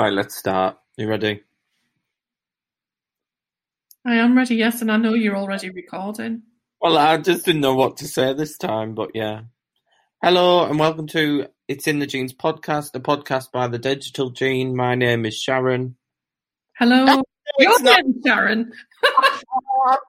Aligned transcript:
Right, 0.00 0.14
let's 0.14 0.34
start. 0.34 0.78
You 0.96 1.06
ready? 1.08 1.42
I 4.06 4.14
am 4.14 4.34
ready, 4.34 4.54
yes, 4.56 4.80
and 4.80 4.90
I 4.90 4.96
know 4.96 5.12
you're 5.12 5.36
already 5.36 5.68
recording. 5.68 6.40
Well, 6.80 6.96
I 6.96 7.18
just 7.18 7.44
didn't 7.44 7.60
know 7.60 7.74
what 7.74 7.98
to 7.98 8.08
say 8.08 8.32
this 8.32 8.56
time, 8.56 8.94
but 8.94 9.10
yeah. 9.12 9.42
Hello 10.22 10.64
and 10.64 10.78
welcome 10.78 11.06
to 11.08 11.48
It's 11.68 11.86
in 11.86 11.98
the 11.98 12.06
Genes 12.06 12.32
podcast, 12.32 12.94
a 12.94 13.00
podcast 13.00 13.52
by 13.52 13.68
the 13.68 13.78
Digital 13.78 14.30
Gene. 14.30 14.74
My 14.74 14.94
name 14.94 15.26
is 15.26 15.36
Sharon. 15.36 15.96
Hello. 16.78 17.04
Your 17.58 17.72
it's 17.72 17.82
not- 17.82 18.02
Sharon. 18.24 18.72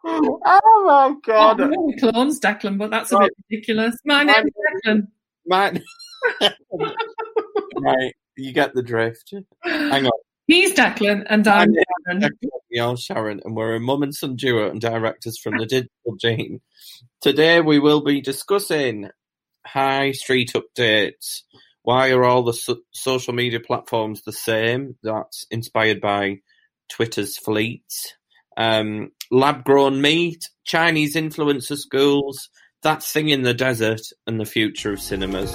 oh 0.05 0.83
my 0.87 1.15
god. 1.25 1.59
Oh, 1.59 1.65
no, 1.67 1.93
clones, 1.99 2.39
Declan, 2.39 2.77
but 2.77 2.91
that's 2.91 3.11
a 3.11 3.19
bit 3.19 3.31
ridiculous. 3.49 3.97
My 4.05 4.23
My 4.23 4.31
name's 4.35 4.51
Declan. 4.85 5.07
Man. 5.45 5.83
right, 7.81 8.13
you 8.38 8.54
get 8.54 8.73
the 8.73 8.84
drift. 8.84 9.34
Hang 9.63 10.05
on. 10.05 10.11
He's 10.48 10.73
Declan, 10.73 11.25
and 11.30 11.48
I'm 11.48 11.70
My 11.72 11.84
Sharon. 12.08 12.38
Declan, 12.73 12.99
Sharon, 12.99 13.41
and 13.45 13.55
we're 13.55 13.76
a 13.76 13.80
mum 13.80 14.03
and 14.03 14.13
son 14.13 14.35
duo 14.35 14.70
and 14.70 14.81
directors 14.81 15.38
from 15.38 15.58
the 15.58 15.66
Digital 15.66 16.16
Gene. 16.20 16.62
Today 17.22 17.62
we 17.62 17.80
will 17.80 18.02
be 18.02 18.20
discussing 18.22 19.09
high 19.66 20.12
street 20.12 20.53
updates. 20.53 21.44
Why 21.84 22.12
are 22.12 22.23
all 22.23 22.44
the 22.44 22.53
so- 22.53 22.81
social 22.91 23.34
media 23.34 23.59
platforms 23.59 24.23
the 24.23 24.34
same? 24.34 24.98
That's 25.03 25.45
inspired 25.52 26.02
by 26.02 26.39
Twitter's 26.89 27.38
fleet. 27.38 28.16
Um, 28.58 29.11
lab 29.31 29.63
grown 29.63 30.02
meat, 30.02 30.50
Chinese 30.66 31.16
influencer 31.16 31.77
schools, 31.77 32.50
that 32.84 33.03
thing 33.03 33.30
in 33.30 33.44
the 33.44 33.53
desert, 33.53 34.02
and 34.27 34.39
the 34.39 34.45
future 34.45 34.91
of 34.91 35.00
cinemas. 35.00 35.52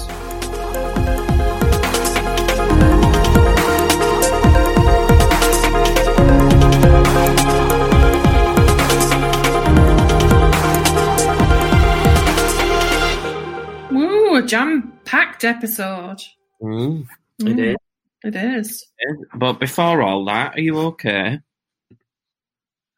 Woo, 14.37 14.45
a 14.45 14.47
jam-packed 14.47 15.45
episode. 15.45 16.23
Mm, 16.63 17.07
Mm, 17.41 17.59
is. 17.59 17.77
It 18.25 18.37
is. 18.37 18.87
But 19.35 19.55
before 19.55 20.03
all 20.03 20.25
that, 20.27 20.57
are 20.57 20.61
you 20.61 20.79
okay? 20.79 21.41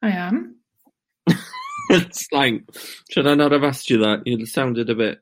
I 0.02 0.08
am. 0.10 0.56
it's 1.90 2.26
like, 2.32 2.62
should 3.10 3.26
I 3.26 3.34
not 3.34 3.52
have 3.52 3.64
asked 3.64 3.90
you 3.90 3.98
that? 3.98 4.26
You 4.26 4.46
sounded 4.46 4.90
a 4.90 4.94
bit. 4.94 5.20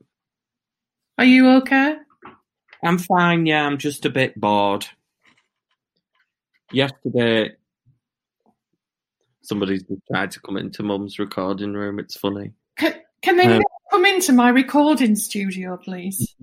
Are 1.18 1.24
you 1.24 1.48
okay? 1.58 1.96
I'm 2.84 2.98
fine, 2.98 3.46
yeah, 3.46 3.66
I'm 3.66 3.78
just 3.78 4.04
a 4.04 4.10
bit 4.10 4.38
bored. 4.38 4.86
Yesterday, 6.72 7.52
somebody's 9.42 9.82
just 9.82 10.02
tried 10.10 10.30
to 10.32 10.40
come 10.40 10.56
into 10.56 10.82
mum's 10.82 11.18
recording 11.18 11.72
room. 11.72 11.98
It's 11.98 12.16
funny. 12.16 12.52
Can, 12.76 12.94
can 13.22 13.36
they 13.36 13.46
Um, 13.46 13.62
come 13.96 14.04
into 14.04 14.34
my 14.34 14.50
recording 14.50 15.16
studio, 15.16 15.78
please? 15.78 16.36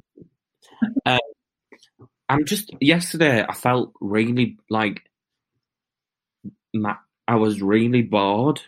I'm 1.05 2.45
just, 2.45 2.71
yesterday, 2.81 3.45
I 3.47 3.53
felt 3.53 3.93
really 4.01 4.57
like, 4.71 5.03
ma- 6.73 6.95
I 7.27 7.35
was 7.35 7.61
really 7.61 8.01
bored. 8.01 8.59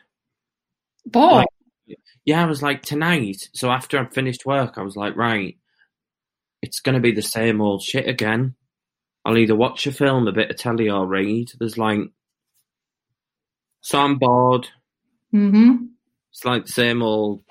Boy, 1.04 1.46
Yeah, 2.26 2.44
I 2.44 2.46
was 2.46 2.62
like, 2.62 2.84
tonight. 2.84 3.50
So 3.56 3.72
after 3.72 3.98
I'd 3.98 4.14
finished 4.14 4.46
work, 4.46 4.78
I 4.78 4.84
was 4.84 4.96
like, 4.96 5.16
right, 5.16 5.58
it's 6.62 6.80
going 6.80 6.94
to 6.94 7.02
be 7.02 7.12
the 7.12 7.24
same 7.24 7.62
old 7.62 7.82
shit 7.82 8.08
again. 8.08 8.54
I'll 9.26 9.40
either 9.40 9.56
watch 9.56 9.88
a 9.88 9.92
film, 9.92 10.28
a 10.28 10.32
bit 10.32 10.52
of 10.52 10.58
telly, 10.58 10.92
or 10.92 11.08
read. 11.08 11.48
There's 11.58 11.80
like, 11.80 12.02
so 13.82 14.00
I'm 14.00 14.20
bored. 14.20 14.68
mm-hmm. 15.34 15.86
It's 16.32 16.46
like 16.46 16.68
the 16.68 16.72
same 16.72 17.02
old, 17.02 17.45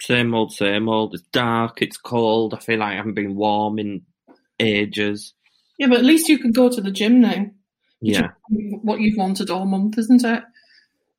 same 0.00 0.34
old, 0.34 0.52
same 0.52 0.88
old. 0.88 1.14
It's 1.14 1.24
dark, 1.32 1.82
it's 1.82 1.96
cold. 1.96 2.54
I 2.54 2.58
feel 2.58 2.78
like 2.78 2.92
I 2.92 2.96
haven't 2.96 3.14
been 3.14 3.36
warm 3.36 3.78
in 3.78 4.02
ages. 4.60 5.34
Yeah, 5.78 5.88
but 5.88 5.98
at 5.98 6.04
least 6.04 6.28
you 6.28 6.38
can 6.38 6.52
go 6.52 6.68
to 6.68 6.80
the 6.80 6.90
gym 6.90 7.20
now. 7.20 7.46
Yeah. 8.00 8.28
What 8.48 9.00
you've 9.00 9.16
wanted 9.16 9.50
all 9.50 9.64
month, 9.64 9.98
isn't 9.98 10.24
it? 10.24 10.42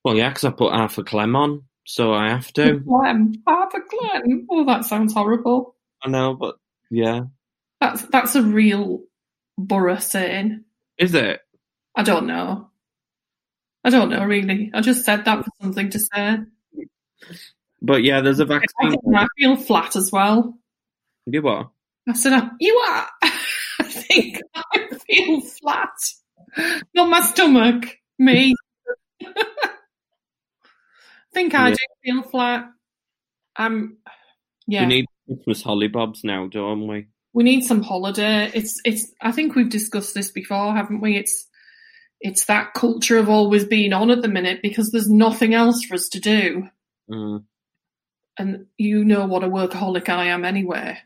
Well, 0.04 0.16
yeah, 0.16 0.30
because 0.30 0.46
I 0.46 0.52
put 0.52 0.74
half 0.74 0.98
a 0.98 1.04
clem 1.04 1.36
on, 1.36 1.64
so 1.86 2.14
I 2.14 2.30
have 2.30 2.52
to. 2.54 2.82
Clem. 2.82 3.34
Half 3.48 3.74
a 3.74 3.80
clem. 3.82 4.48
Oh, 4.50 4.66
that 4.66 4.86
sounds 4.86 5.14
horrible. 5.14 5.76
I 6.04 6.10
know, 6.10 6.34
but 6.36 6.56
yeah. 6.90 7.24
That's 7.82 8.04
that's 8.04 8.36
a 8.36 8.44
real 8.44 9.04
Boro 9.58 9.98
saying. 9.98 10.64
Is 10.98 11.14
it? 11.14 11.42
I 11.96 12.04
don't 12.04 12.28
know. 12.28 12.70
I 13.84 13.90
don't 13.90 14.10
know 14.10 14.24
really. 14.26 14.72
I 14.74 14.82
just 14.82 15.06
said 15.06 15.26
that 15.26 15.44
for 15.44 15.52
something 15.62 15.90
to 15.92 16.00
say. 16.00 16.38
But 17.82 18.04
yeah, 18.04 18.22
there's 18.22 18.40
a 18.40 18.46
vaccine. 18.46 18.96
I 19.16 19.28
feel 19.38 19.56
flat 19.56 19.96
as 19.96 20.12
well. 20.12 20.58
You 21.26 21.42
what? 21.42 21.70
I 22.08 22.14
said, 22.14 22.34
"Uh, 22.34 22.50
"You 22.60 22.76
are." 22.90 23.08
I 23.80 23.84
think 23.84 24.40
I 24.56 24.88
feel 25.08 25.42
flat. 25.42 25.90
Not 26.94 27.10
my 27.10 27.22
stomach. 27.22 27.86
Me. 28.18 28.54
I 29.24 29.70
think 31.34 31.54
I 31.54 31.70
Yeah. 31.70 31.76
do 31.76 31.78
feel 32.04 32.24
flat. 32.24 32.70
Um. 33.56 33.98
Yeah. 34.68 34.82
We 34.82 34.88
need 34.88 35.06
Christmas 35.28 35.64
hollybobs 35.64 36.24
now, 36.24 36.48
don't 36.48 36.88
we? 36.88 37.08
we 37.32 37.44
need 37.44 37.64
some 37.64 37.84
holiday. 37.84 38.52
It's 38.54 38.82
it's 38.84 39.12
I 39.22 39.32
think 39.32 39.56
we've 39.56 39.70
discussed 39.70 40.14
this 40.16 40.32
before, 40.32 40.74
haven't 40.76 41.00
we? 41.02 41.16
It's 41.16 41.48
it's 42.22 42.46
that 42.46 42.74
culture 42.74 43.18
of 43.18 43.30
always 43.30 43.64
being 43.66 43.94
on 43.94 44.10
at 44.12 44.22
the 44.22 44.28
minute 44.28 44.62
because 44.62 44.92
there's 44.92 45.10
nothing 45.10 45.54
else 45.54 45.84
for 45.84 45.94
us 45.94 46.10
to 46.10 46.20
do. 46.20 46.68
Mm. 47.10 47.44
And 48.40 48.68
you 48.78 49.04
know 49.04 49.28
what 49.28 49.44
a 49.44 49.50
workaholic 49.50 50.08
I 50.08 50.28
am 50.28 50.46
anyway. 50.46 50.98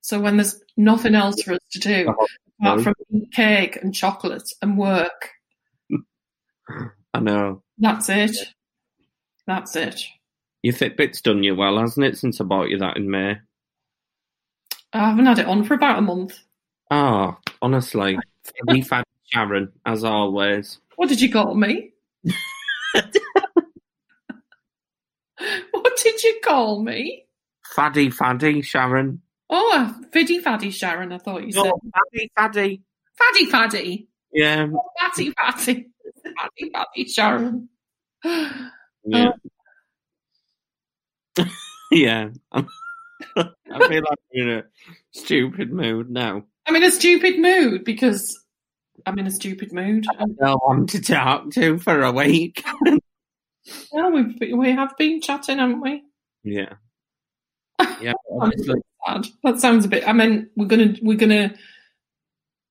So 0.00 0.20
when 0.20 0.36
there's 0.36 0.62
nothing 0.76 1.16
else 1.16 1.42
for 1.42 1.54
us 1.54 1.60
to 1.72 1.80
do 1.80 2.08
uh-huh. 2.08 2.26
apart 2.60 2.82
from 2.82 2.94
eat 3.10 3.32
cake 3.32 3.78
and 3.82 3.92
chocolate 3.92 4.50
and 4.62 4.78
work, 4.78 5.30
I 7.12 7.20
know. 7.20 7.62
that's 7.78 8.08
it. 8.08 8.36
That's 9.46 9.74
it. 9.74 10.04
Your 10.62 10.74
Fitbit's 10.74 11.20
done 11.20 11.42
you 11.42 11.56
well, 11.56 11.78
hasn't 11.78 12.06
it, 12.06 12.16
since 12.16 12.40
I 12.40 12.44
bought 12.44 12.68
you 12.68 12.78
that 12.78 12.96
in 12.96 13.10
May? 13.10 13.38
I 14.92 15.10
haven't 15.10 15.26
had 15.26 15.40
it 15.40 15.46
on 15.46 15.64
for 15.64 15.74
about 15.74 15.98
a 15.98 16.02
month. 16.02 16.38
Oh, 16.90 17.36
honestly. 17.60 18.18
We've 18.66 18.88
had 18.88 19.04
Sharon, 19.26 19.72
as 19.84 20.04
always. 20.04 20.78
What 20.96 21.08
did 21.08 21.20
you 21.20 21.30
call 21.32 21.54
me? 21.54 21.92
what 25.70 25.87
did 26.02 26.22
you 26.22 26.40
call 26.42 26.82
me? 26.82 27.26
Faddy 27.74 28.10
Faddy, 28.10 28.62
Sharon. 28.62 29.22
Oh, 29.50 29.72
uh, 29.74 29.92
fiddy 30.12 30.40
faddy 30.40 30.70
Sharon, 30.70 31.12
I 31.12 31.18
thought 31.18 31.42
you 31.42 31.52
oh, 31.56 31.62
said. 31.62 31.70
No, 31.70 31.80
Faddy 31.92 32.30
Faddy. 32.36 32.80
Faddy 33.18 33.46
faddy. 33.46 34.08
Yeah. 34.32 34.66
Fatty 35.00 35.32
fatty. 35.32 35.88
Fatty 36.38 36.70
fatty 36.72 37.04
Sharon. 37.06 37.68
Yeah. 38.24 39.32
Oh. 41.38 41.44
yeah. 41.90 42.28
I'm- 42.52 42.68
feel 43.88 44.02
like 44.02 44.18
I'm 44.34 44.40
in 44.40 44.48
a 44.50 44.64
stupid 45.12 45.72
mood 45.72 46.10
now. 46.10 46.44
I'm 46.66 46.76
in 46.76 46.84
a 46.84 46.90
stupid 46.90 47.38
mood 47.38 47.84
because 47.84 48.38
I'm 49.06 49.18
in 49.18 49.26
a 49.26 49.30
stupid 49.30 49.72
mood. 49.72 50.04
And, 50.18 50.36
No 50.40 50.58
one 50.58 50.86
to 50.88 51.00
talk 51.00 51.50
to 51.52 51.78
for 51.78 52.02
a 52.02 52.12
week. 52.12 52.62
yeah, 53.92 54.10
been- 54.38 54.58
we 54.58 54.72
have 54.72 54.96
been 54.96 55.20
chatting, 55.20 55.58
haven't 55.58 55.80
we? 55.80 56.02
Yeah. 56.44 56.74
Yeah. 58.00 58.12
That 59.42 59.58
sounds 59.60 59.84
a 59.84 59.88
bit. 59.88 60.06
I 60.06 60.12
mean, 60.12 60.50
we're 60.56 60.66
gonna 60.66 60.94
we're 61.02 61.16
gonna 61.16 61.54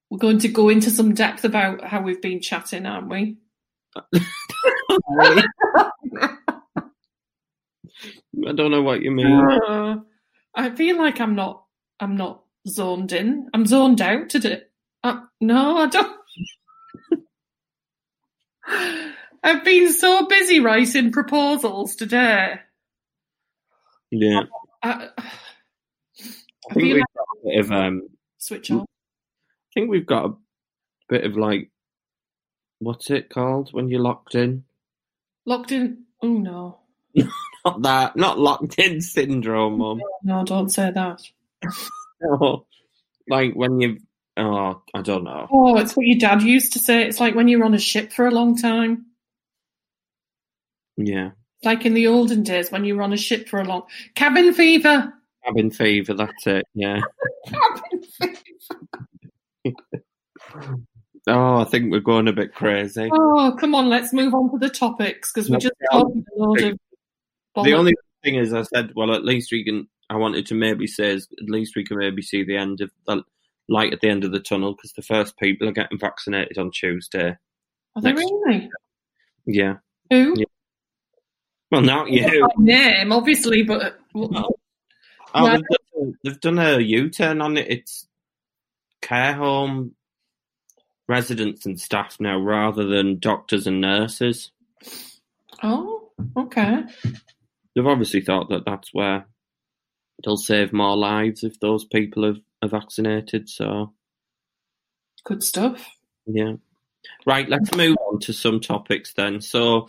we're 0.09 0.17
going 0.17 0.39
to 0.39 0.47
go 0.47 0.69
into 0.69 0.89
some 0.89 1.13
depth 1.13 1.43
about 1.43 1.83
how 1.83 2.01
we've 2.01 2.21
been 2.21 2.41
chatting, 2.41 2.85
aren't 2.85 3.09
we? 3.09 3.37
I 8.45 8.53
don't 8.53 8.71
know 8.71 8.81
what 8.81 9.01
you 9.01 9.11
mean. 9.11 9.33
Uh, 9.67 9.97
I 10.55 10.69
feel 10.75 10.97
like 10.97 11.19
I'm 11.19 11.35
not. 11.35 11.63
I'm 11.99 12.15
not 12.15 12.43
zoned 12.67 13.11
in. 13.11 13.49
I'm 13.53 13.65
zoned 13.65 14.01
out 14.01 14.29
today. 14.29 14.61
Uh, 15.03 15.21
no, 15.41 15.77
I 15.77 15.87
don't. 15.87 16.17
I've 19.47 19.63
been 19.63 19.93
so 19.93 20.25
busy 20.27 20.59
writing 20.59 21.13
proposals 21.13 21.95
today. 21.95 22.55
Yeah. 24.11 24.41
I, 24.83 25.07
I 25.17 26.73
think 26.73 26.93
we've 26.95 27.03
got 27.15 27.27
a 27.31 27.47
bit 27.47 27.59
of 27.61 27.71
um 27.71 28.09
switch 28.37 28.69
on. 28.71 28.81
I 28.81 28.85
think 29.73 29.89
we've 29.89 30.05
got 30.05 30.25
a 30.25 30.33
bit 31.07 31.23
of 31.23 31.37
like 31.37 31.71
what's 32.79 33.09
it 33.09 33.29
called 33.29 33.69
when 33.71 33.87
you're 33.87 34.01
locked 34.01 34.35
in? 34.35 34.65
Locked 35.45 35.71
in. 35.71 36.03
Oh 36.21 36.27
no, 36.27 36.79
Not 37.65 37.81
that, 37.83 38.17
not 38.17 38.37
locked 38.37 38.77
in 38.79 38.99
syndrome, 38.99 39.77
mum. 39.77 40.01
no, 40.23 40.43
don't 40.43 40.69
say 40.69 40.91
that. 40.91 41.21
No. 42.19 42.65
like 43.29 43.53
when 43.53 43.79
you've 43.79 43.99
Oh, 44.35 44.81
I 44.93 45.01
don't 45.01 45.23
know. 45.23 45.47
Oh, 45.51 45.77
it's 45.77 45.95
what 45.95 46.05
your 46.05 46.19
dad 46.19 46.43
used 46.43 46.73
to 46.73 46.79
say. 46.79 47.07
It's 47.07 47.19
like 47.19 47.33
when 47.33 47.47
you're 47.47 47.63
on 47.63 47.73
a 47.73 47.79
ship 47.79 48.11
for 48.13 48.27
a 48.27 48.31
long 48.31 48.55
time. 48.55 49.06
Yeah. 50.97 51.31
Like 51.63 51.85
in 51.85 51.93
the 51.93 52.07
olden 52.07 52.43
days 52.43 52.71
when 52.71 52.85
you 52.85 52.95
were 52.95 53.03
on 53.03 53.13
a 53.13 53.17
ship 53.17 53.47
for 53.47 53.59
a 53.59 53.65
long 53.65 53.83
cabin 54.15 54.53
fever. 54.53 55.13
Cabin 55.45 55.71
fever, 55.71 56.13
that's 56.13 56.47
it, 56.47 56.65
yeah. 56.73 56.99
Cabin 57.47 58.03
fever. 59.63 59.77
Oh, 61.27 61.57
I 61.57 61.65
think 61.65 61.91
we're 61.91 61.99
going 61.99 62.29
a 62.29 62.33
bit 62.33 62.55
crazy. 62.55 63.09
Oh, 63.11 63.55
come 63.59 63.75
on, 63.75 63.89
let's 63.89 64.13
move 64.13 64.33
on 64.33 64.49
to 64.51 64.57
the 64.57 64.69
topics 64.69 65.31
because 65.31 65.49
we're 65.49 65.57
just 65.57 65.73
talking 65.91 66.23
a 66.33 66.41
load 66.41 66.63
of 66.63 67.65
The 67.65 67.73
only 67.73 67.93
thing 68.23 68.35
is, 68.35 68.53
I 68.53 68.61
said, 68.61 68.93
well, 68.95 69.13
at 69.13 69.25
least 69.25 69.51
we 69.51 69.63
can. 69.63 69.87
I 70.09 70.15
wanted 70.15 70.45
to 70.47 70.55
maybe 70.55 70.87
say, 70.87 71.15
is 71.15 71.27
at 71.37 71.49
least 71.49 71.75
we 71.75 71.83
can 71.83 71.97
maybe 71.97 72.21
see 72.21 72.45
the 72.45 72.55
end 72.55 72.79
of 72.79 72.91
the 73.05 73.23
light 73.67 73.91
at 73.91 73.99
the 73.99 74.07
end 74.07 74.23
of 74.23 74.31
the 74.31 74.39
tunnel 74.39 74.73
because 74.73 74.93
the 74.93 75.01
first 75.01 75.37
people 75.37 75.67
are 75.67 75.73
getting 75.73 75.99
vaccinated 75.99 76.57
on 76.57 76.71
Tuesday. 76.71 77.35
Are 77.95 78.01
they 78.01 78.13
really? 78.13 78.69
Yeah. 79.45 79.75
Who? 80.09 80.33
Yeah. 80.37 80.45
Well, 81.71 81.81
not 81.81 82.09
you. 82.09 82.47
Name, 82.57 83.11
obviously, 83.11 83.63
but 83.63 83.99
Oh, 84.15 84.45
Yeah. 85.35 85.57
they've, 85.57 85.63
done, 85.93 86.17
they've 86.23 86.39
done 86.39 86.59
a 86.59 86.79
U-turn 86.79 87.41
on 87.41 87.57
it. 87.57 87.69
It's 87.69 88.07
care 89.01 89.33
home 89.33 89.95
residents 91.07 91.65
and 91.65 91.79
staff 91.79 92.17
now, 92.19 92.37
rather 92.39 92.85
than 92.85 93.19
doctors 93.19 93.67
and 93.67 93.81
nurses. 93.81 94.51
oh, 95.63 96.09
okay. 96.35 96.83
They've 97.75 97.85
obviously 97.85 98.21
thought 98.21 98.49
that 98.49 98.65
that's 98.65 98.93
where 98.93 99.25
they'll 100.23 100.37
save 100.37 100.73
more 100.73 100.97
lives 100.97 101.43
if 101.43 101.59
those 101.59 101.85
people 101.85 102.25
are, 102.25 102.35
are 102.61 102.69
vaccinated. 102.69 103.49
So, 103.49 103.93
Good 105.25 105.43
stuff. 105.43 105.89
yeah. 106.25 106.53
Right, 107.25 107.47
let's 107.47 107.73
move 107.75 107.95
on 108.09 108.19
to 108.21 108.33
some 108.33 108.59
topics 108.59 109.13
then. 109.13 109.39
So, 109.41 109.87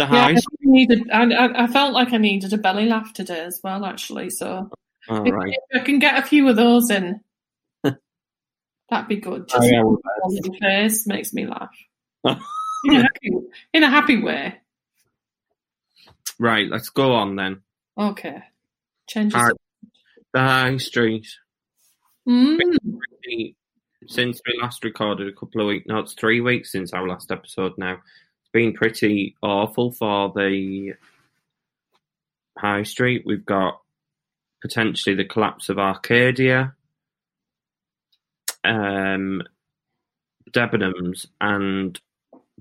the 0.00 0.14
Yeah. 0.14 0.26
I 0.26 0.36
needed. 0.60 1.10
I, 1.10 1.64
I, 1.64 1.66
felt 1.66 1.92
like 1.92 2.12
I 2.12 2.16
needed 2.16 2.52
a 2.52 2.58
belly 2.58 2.86
laugh 2.86 3.12
today 3.12 3.40
as 3.40 3.60
well, 3.62 3.84
actually. 3.84 4.30
So 4.30 4.70
All 5.08 5.26
if, 5.26 5.34
if 5.70 5.82
I 5.82 5.84
can 5.84 5.98
get 5.98 6.18
a 6.18 6.26
few 6.26 6.48
of 6.48 6.56
those 6.56 6.90
in, 6.90 7.20
that'd 7.82 9.08
be 9.08 9.16
good. 9.16 9.48
Just 9.48 9.62
Oh, 9.62 9.66
yeah, 9.66 9.82
well, 9.82 10.00
face 10.60 11.06
makes 11.06 11.32
me 11.32 11.46
laugh 11.46 11.76
in, 12.24 12.96
a 12.96 13.02
happy, 13.02 13.30
in 13.74 13.82
a 13.82 13.90
happy 13.90 14.22
way. 14.22 14.54
Right, 16.38 16.68
let's 16.70 16.88
go 16.88 17.12
on 17.12 17.36
then. 17.36 17.60
Okay, 17.98 18.42
change. 19.08 19.34
Right. 19.34 19.52
The 20.32 20.40
high 20.40 20.76
street. 20.78 21.26
Mm, 22.26 22.58
since 24.06 24.40
we 24.46 24.58
last 24.62 24.82
recorded 24.84 25.28
a 25.28 25.32
couple 25.32 25.60
of 25.60 25.66
weeks, 25.66 25.86
no, 25.86 25.98
it's 25.98 26.14
three 26.14 26.40
weeks 26.40 26.72
since 26.72 26.94
our 26.94 27.06
last 27.06 27.30
episode 27.30 27.72
now. 27.76 27.98
Been 28.52 28.72
pretty 28.72 29.36
awful 29.42 29.92
for 29.92 30.32
the 30.34 30.94
high 32.58 32.82
street. 32.82 33.22
We've 33.24 33.46
got 33.46 33.80
potentially 34.60 35.14
the 35.14 35.24
collapse 35.24 35.68
of 35.68 35.78
Arcadia, 35.78 36.74
um, 38.64 39.42
Debenhams, 40.50 41.26
and 41.40 41.98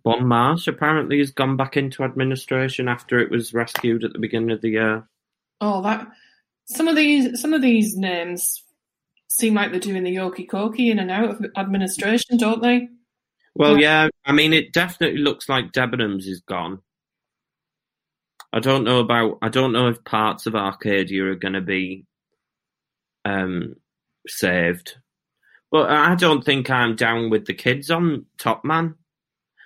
Bonmarché 0.06 0.68
apparently 0.68 1.18
has 1.20 1.32
gone 1.32 1.58
back 1.58 1.76
into 1.76 2.04
administration 2.04 2.88
after 2.88 3.20
it 3.20 3.30
was 3.30 3.54
rescued 3.54 4.04
at 4.04 4.14
the 4.14 4.20
beginning 4.20 4.52
of 4.52 4.62
the 4.62 4.70
year. 4.70 5.08
oh, 5.62 5.82
that 5.82 6.08
some 6.66 6.88
of 6.88 6.96
these 6.96 7.42
some 7.42 7.54
of 7.54 7.62
these 7.62 7.98
names 7.98 8.64
seem 9.28 9.54
like 9.54 9.72
they're 9.72 9.80
doing 9.80 10.04
the 10.04 10.16
yoki 10.16 10.48
koki 10.48 10.92
in 10.92 11.00
and 11.00 11.12
out 11.12 11.30
of 11.30 11.46
administration, 11.58 12.38
don't 12.38 12.62
they? 12.62 12.88
Well, 13.60 13.78
yeah, 13.78 14.08
I 14.26 14.32
mean, 14.32 14.54
it 14.54 14.72
definitely 14.72 15.20
looks 15.20 15.50
like 15.50 15.74
Debenhams 15.74 16.26
is 16.28 16.40
gone. 16.40 16.80
I 18.54 18.62
don't 18.62 18.86
know 18.86 19.00
about. 19.00 19.40
I 19.42 19.50
don't 19.50 19.74
know 19.74 19.90
if 19.90 20.02
parts 20.06 20.46
of 20.46 20.56
Arcadia 20.56 21.26
are 21.26 21.36
going 21.36 21.56
to 21.56 21.62
be 21.62 22.06
um, 23.26 23.76
saved, 24.26 24.96
but 25.72 25.90
I 25.90 26.16
don't 26.16 26.44
think 26.44 26.70
I'm 26.70 26.96
down 26.96 27.30
with 27.30 27.46
the 27.46 27.54
kids 27.54 27.92
on 27.92 28.28
Topman. 28.38 28.96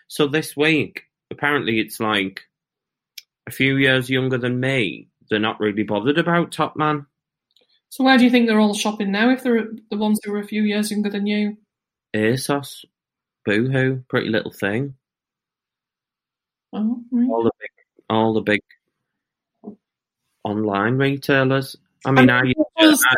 So 0.07 0.27
this 0.27 0.57
week, 0.57 1.03
apparently, 1.29 1.79
it's 1.79 1.99
like 1.99 2.41
a 3.47 3.51
few 3.51 3.77
years 3.77 4.09
younger 4.09 4.39
than 4.39 4.59
me. 4.59 5.09
They're 5.29 5.37
not 5.37 5.59
really 5.59 5.83
bothered 5.83 6.17
about 6.17 6.49
Topman. 6.51 7.05
So 7.89 8.03
where 8.03 8.17
do 8.17 8.23
you 8.23 8.31
think 8.31 8.47
they're 8.47 8.59
all 8.59 8.73
shopping 8.73 9.11
now? 9.11 9.29
If 9.29 9.43
they're 9.43 9.67
the 9.91 9.97
ones 9.97 10.19
who 10.23 10.33
are 10.33 10.39
a 10.39 10.47
few 10.47 10.63
years 10.63 10.89
younger 10.89 11.11
than 11.11 11.27
you? 11.27 11.57
ASOS, 12.15 12.85
Boohoo, 13.45 14.03
Pretty 14.09 14.29
Little 14.29 14.51
Thing, 14.51 14.95
Oh, 16.75 17.03
all 17.29 17.43
the 17.43 17.51
big, 17.59 17.69
all 18.09 18.33
the 18.33 18.41
big 18.41 18.61
online 20.43 20.95
retailers. 20.97 21.75
I 22.05 22.11
mean, 22.11 22.29
I, 22.31 22.41
those, 22.81 22.99
I 23.07 23.15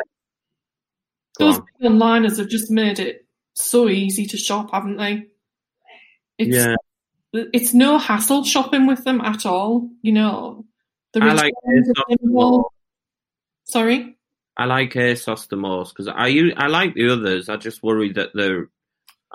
those 1.40 1.58
on. 1.58 1.66
big 1.80 1.92
onliners 1.92 2.38
have 2.38 2.50
just 2.50 2.70
made 2.70 3.00
it 3.00 3.26
so 3.54 3.88
easy 3.88 4.26
to 4.28 4.38
shop, 4.38 4.72
haven't 4.74 4.98
they? 4.98 5.28
It's, 6.38 6.56
yeah, 6.56 6.76
it's 7.32 7.74
no 7.74 7.98
hassle 7.98 8.44
shopping 8.44 8.88
with 8.88 9.06
them 9.06 9.22
at 9.22 9.46
all. 9.46 9.90
You 10.02 10.12
know, 10.12 10.66
the 11.14 11.22
I 11.24 11.32
like 11.34 11.54
returns 11.66 11.88
ASOS 11.88 11.94
the 11.96 12.18
minimal. 12.22 12.58
most. 12.58 12.68
Sorry. 13.64 14.18
I 14.58 14.66
like 14.66 14.94
ASOS 14.94 15.48
the 15.48 15.56
most 15.56 15.94
because 15.94 16.10
I 16.10 16.28
I 16.58 16.68
like 16.68 16.94
the 16.94 17.10
others. 17.10 17.48
I 17.48 17.56
just 17.56 17.82
worry 17.84 18.12
that 18.14 18.32
they're. 18.34 18.70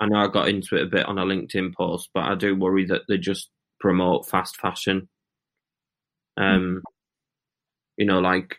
I 0.01 0.07
know 0.07 0.17
I 0.17 0.27
got 0.27 0.49
into 0.49 0.75
it 0.75 0.83
a 0.83 0.89
bit 0.89 1.05
on 1.05 1.19
a 1.19 1.25
LinkedIn 1.25 1.75
post, 1.75 2.09
but 2.11 2.23
I 2.23 2.33
do 2.33 2.55
worry 2.55 2.85
that 2.85 3.03
they 3.07 3.19
just 3.19 3.51
promote 3.79 4.27
fast 4.27 4.57
fashion. 4.57 5.07
Um, 6.37 6.81
you 7.97 8.07
know, 8.07 8.19
like 8.19 8.57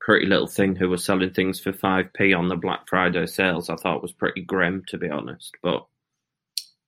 Pretty 0.00 0.26
Little 0.26 0.46
Thing, 0.46 0.76
who 0.76 0.88
was 0.88 1.04
selling 1.04 1.32
things 1.32 1.58
for 1.58 1.72
five 1.72 2.12
p 2.14 2.32
on 2.32 2.48
the 2.48 2.54
Black 2.54 2.88
Friday 2.88 3.26
sales. 3.26 3.68
I 3.68 3.74
thought 3.74 4.00
was 4.00 4.12
pretty 4.12 4.42
grim, 4.42 4.84
to 4.88 4.96
be 4.96 5.10
honest. 5.10 5.56
But 5.60 5.86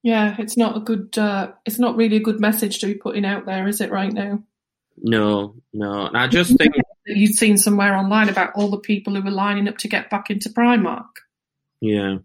Yeah, 0.05 0.37
it's 0.39 0.57
not 0.57 0.77
a 0.77 0.81
good. 0.81 1.19
Uh, 1.19 1.53
it's 1.67 1.81
not 1.81 1.97
really 1.97 2.19
a 2.19 2.21
good 2.21 2.39
message 2.41 2.79
to 2.79 2.87
be 2.87 2.95
putting 2.95 3.25
out 3.25 3.47
there, 3.47 3.67
is 3.67 3.81
it? 3.81 3.91
Right 3.91 4.13
now, 4.13 4.45
no, 5.03 5.57
no, 5.73 6.07
and 6.07 6.17
I 6.17 6.29
just 6.29 6.57
think, 6.57 6.75
you'd 7.05 7.35
seen 7.35 7.59
somewhere 7.59 7.97
online 7.97 8.29
about 8.29 8.53
all 8.55 8.71
the 8.71 8.79
people 8.79 9.15
who 9.15 9.23
were 9.23 9.31
lining 9.31 9.67
up 9.67 9.79
to 9.79 9.89
get 9.89 10.09
back 10.09 10.31
into 10.31 10.51
Primark. 10.51 11.09
yeah, 11.81 12.19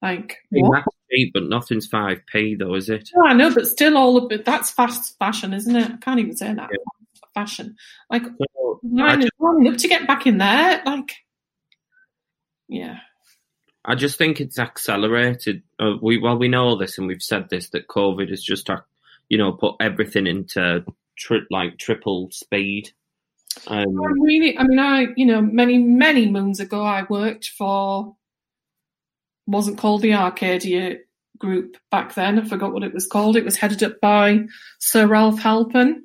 Like, 0.00 0.32
I 0.32 0.46
mean, 0.52 0.66
what? 0.66 0.84
that's 0.84 0.96
cheap, 1.10 1.32
but 1.34 1.44
nothing's 1.44 1.86
five 1.86 2.20
p 2.30 2.54
though, 2.54 2.74
is 2.74 2.88
it? 2.88 3.10
No, 3.14 3.26
I 3.26 3.32
know, 3.34 3.52
but 3.52 3.66
still, 3.66 3.96
all 3.96 4.16
of 4.16 4.30
it. 4.30 4.44
That's 4.44 4.70
fast 4.70 5.18
fashion, 5.18 5.52
isn't 5.52 5.74
it? 5.74 5.90
I 5.92 5.96
can't 5.96 6.20
even 6.20 6.36
say 6.36 6.52
that. 6.54 6.68
Yeah. 6.70 7.22
Fashion, 7.34 7.76
like 8.10 8.24
So, 8.24 8.80
just- 8.82 9.32
lining 9.38 9.68
up 9.72 9.76
to 9.78 9.88
get 9.88 10.06
back 10.06 10.26
in 10.26 10.38
there. 10.38 10.82
Like, 10.84 11.12
yeah, 12.68 12.98
I 13.84 13.94
just 13.94 14.18
think 14.18 14.40
it's 14.40 14.58
accelerated. 14.58 15.62
Uh, 15.78 15.94
we 16.00 16.18
well, 16.18 16.36
we 16.36 16.48
know 16.48 16.64
all 16.64 16.76
this, 16.78 16.98
and 16.98 17.06
we've 17.06 17.22
said 17.22 17.48
this 17.48 17.70
that 17.70 17.88
COVID 17.88 18.30
has 18.30 18.42
just, 18.42 18.68
you 19.28 19.38
know, 19.38 19.52
put 19.52 19.76
everything 19.80 20.26
into 20.26 20.84
tri- 21.16 21.46
like 21.50 21.78
triple 21.78 22.28
speed. 22.32 22.90
Um, 23.66 23.78
I 24.00 24.10
really. 24.20 24.58
I 24.58 24.64
mean, 24.64 24.78
I 24.78 25.06
you 25.16 25.26
know, 25.26 25.40
many 25.40 25.78
many 25.78 26.28
moons 26.30 26.60
ago, 26.60 26.82
I 26.82 27.04
worked 27.08 27.48
for 27.56 28.16
wasn't 29.48 29.78
called 29.78 30.02
the 30.02 30.14
Arcadia 30.14 30.98
Group 31.38 31.76
back 31.90 32.14
then. 32.14 32.38
I 32.38 32.44
forgot 32.44 32.72
what 32.72 32.82
it 32.84 32.92
was 32.92 33.06
called. 33.06 33.36
It 33.36 33.44
was 33.44 33.56
headed 33.56 33.82
up 33.82 34.00
by 34.00 34.40
Sir 34.78 35.06
Ralph 35.06 35.40
Halpern. 35.40 36.02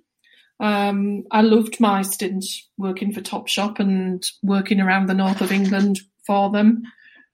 Um, 0.60 1.24
I 1.32 1.42
loved 1.42 1.80
my 1.80 2.04
stint 2.04 2.46
working 2.78 3.12
for 3.12 3.20
Topshop 3.20 3.80
and 3.80 4.24
working 4.44 4.80
around 4.80 5.08
the 5.08 5.14
north 5.14 5.42
of 5.42 5.52
England 5.52 6.00
for 6.26 6.50
them. 6.50 6.84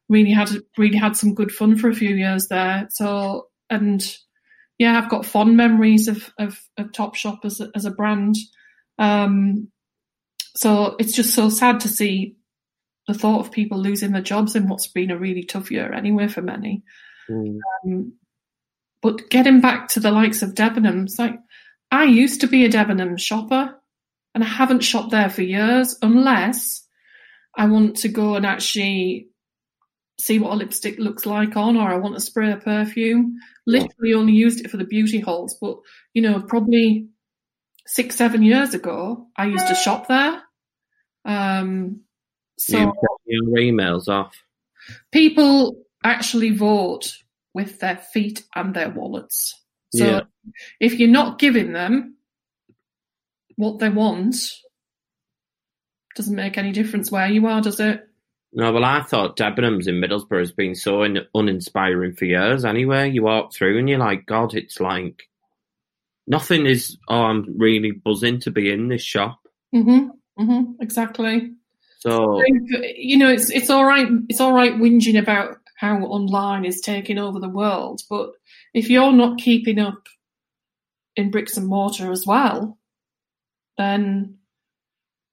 Really 0.07 0.31
had 0.31 0.49
really 0.77 0.97
had 0.97 1.15
some 1.15 1.35
good 1.35 1.51
fun 1.51 1.77
for 1.77 1.89
a 1.89 1.95
few 1.95 2.15
years 2.15 2.47
there. 2.47 2.87
So 2.91 3.47
and 3.69 4.01
yeah, 4.79 4.97
I've 4.97 5.09
got 5.09 5.25
fond 5.25 5.55
memories 5.57 6.07
of 6.07 6.31
of, 6.39 6.59
of 6.77 6.87
Topshop 6.91 7.45
as 7.45 7.59
a, 7.59 7.69
as 7.75 7.85
a 7.85 7.91
brand. 7.91 8.35
Um, 8.97 9.67
so 10.55 10.95
it's 10.99 11.13
just 11.13 11.35
so 11.35 11.49
sad 11.49 11.81
to 11.81 11.87
see 11.87 12.35
the 13.09 13.15
thought 13.15 13.39
of 13.39 13.51
people 13.51 13.79
losing 13.79 14.11
their 14.11 14.21
jobs 14.21 14.55
in 14.55 14.69
what's 14.69 14.85
been 14.85 15.09
a 15.09 15.17
really 15.17 15.41
tough 15.41 15.71
year 15.71 15.91
anyway 15.91 16.27
for 16.27 16.43
many. 16.43 16.83
mm, 17.27 17.57
Um, 17.83 18.13
but 19.01 19.31
getting 19.31 19.61
back 19.61 19.87
to 19.89 19.99
the 19.99 20.11
likes 20.11 20.43
of 20.43 20.53
Debenhams, 20.53 21.17
like 21.17 21.39
I 21.89 22.03
used 22.03 22.41
to 22.41 22.47
be 22.47 22.65
a 22.65 22.69
Debenhams 22.69 23.19
shopper, 23.19 23.73
and 24.35 24.43
I 24.43 24.47
haven't 24.47 24.81
shopped 24.81 25.09
there 25.09 25.31
for 25.31 25.41
years 25.41 25.97
unless 26.03 26.85
I 27.57 27.65
want 27.65 27.95
to 27.97 28.09
go 28.09 28.35
and 28.35 28.45
actually 28.45 29.29
see 30.19 30.37
what 30.37 30.53
a 30.53 30.57
lipstick 30.57 30.99
looks 30.99 31.25
like 31.25 31.57
on, 31.57 31.77
or 31.77 31.89
I 31.89 31.97
want 31.97 32.13
to 32.13 32.21
spray 32.21 32.51
a 32.51 32.57
perfume. 32.57 33.39
Literally 33.65 34.13
only 34.13 34.33
used 34.33 34.63
it 34.63 34.69
for 34.69 34.77
the 34.77 34.83
beauty 34.83 35.19
hauls, 35.19 35.57
but 35.59 35.77
you 36.13 36.21
know, 36.21 36.43
probably 36.43 37.07
six, 37.87 38.17
seven 38.17 38.43
years 38.43 38.75
ago, 38.75 39.29
I 39.35 39.47
used 39.47 39.67
to 39.67 39.73
shop 39.73 40.07
there. 40.07 40.43
Um, 41.25 42.01
so 42.59 42.85
put 42.91 43.21
your 43.25 43.43
emails 43.57 44.07
off. 44.07 44.35
people 45.11 45.83
actually 46.03 46.51
vote 46.51 47.13
with 47.53 47.79
their 47.79 47.97
feet 47.97 48.43
and 48.55 48.73
their 48.73 48.89
wallets. 48.89 49.59
So 49.93 50.05
Yeah. 50.05 50.21
if 50.79 50.99
you're 50.99 51.09
not 51.09 51.39
giving 51.39 51.73
them 51.73 52.15
what 53.55 53.79
they 53.79 53.89
want, 53.89 54.35
doesn't 56.15 56.35
make 56.35 56.57
any 56.57 56.71
difference 56.71 57.11
where 57.11 57.27
you 57.27 57.45
are, 57.47 57.61
does 57.61 57.79
it? 57.79 58.05
No, 58.51 58.71
well, 58.71 58.83
I 58.83 59.01
thought 59.03 59.37
Debenhams 59.37 59.87
in 59.87 59.95
Middlesbrough 60.01 60.39
has 60.39 60.51
been 60.51 60.73
so 60.73 61.03
un- 61.03 61.27
uninspiring 61.35 62.13
for 62.15 62.25
years. 62.25 62.65
Anyway, 62.65 63.11
you 63.11 63.23
walk 63.23 63.53
through 63.53 63.77
and 63.77 63.87
you're 63.87 63.99
like, 63.99 64.25
God, 64.25 64.55
it's 64.55 64.79
like 64.79 65.29
nothing 66.25 66.65
is. 66.65 66.97
Oh, 67.07 67.21
I'm 67.23 67.57
really 67.57 67.91
buzzing 67.91 68.39
to 68.41 68.51
be 68.51 68.71
in 68.71 68.87
this 68.87 69.03
shop. 69.03 69.39
hmm 69.71 70.07
hmm 70.37 70.61
exactly. 70.79 71.53
So 71.99 72.41
you 72.95 73.17
know, 73.17 73.29
it's 73.29 73.49
it's 73.49 73.69
all 73.69 73.85
right. 73.85 74.07
It's 74.29 74.39
all 74.39 74.53
right 74.53 74.73
whinging 74.73 75.19
about 75.19 75.57
how 75.75 75.97
online 75.99 76.65
is 76.65 76.81
taking 76.81 77.17
over 77.17 77.39
the 77.39 77.49
world, 77.49 78.01
but 78.09 78.31
if 78.73 78.89
you're 78.89 79.13
not 79.13 79.39
keeping 79.39 79.79
up 79.79 80.07
in 81.15 81.31
bricks 81.31 81.57
and 81.57 81.67
mortar 81.67 82.11
as 82.11 82.25
well, 82.25 82.77
then 83.77 84.39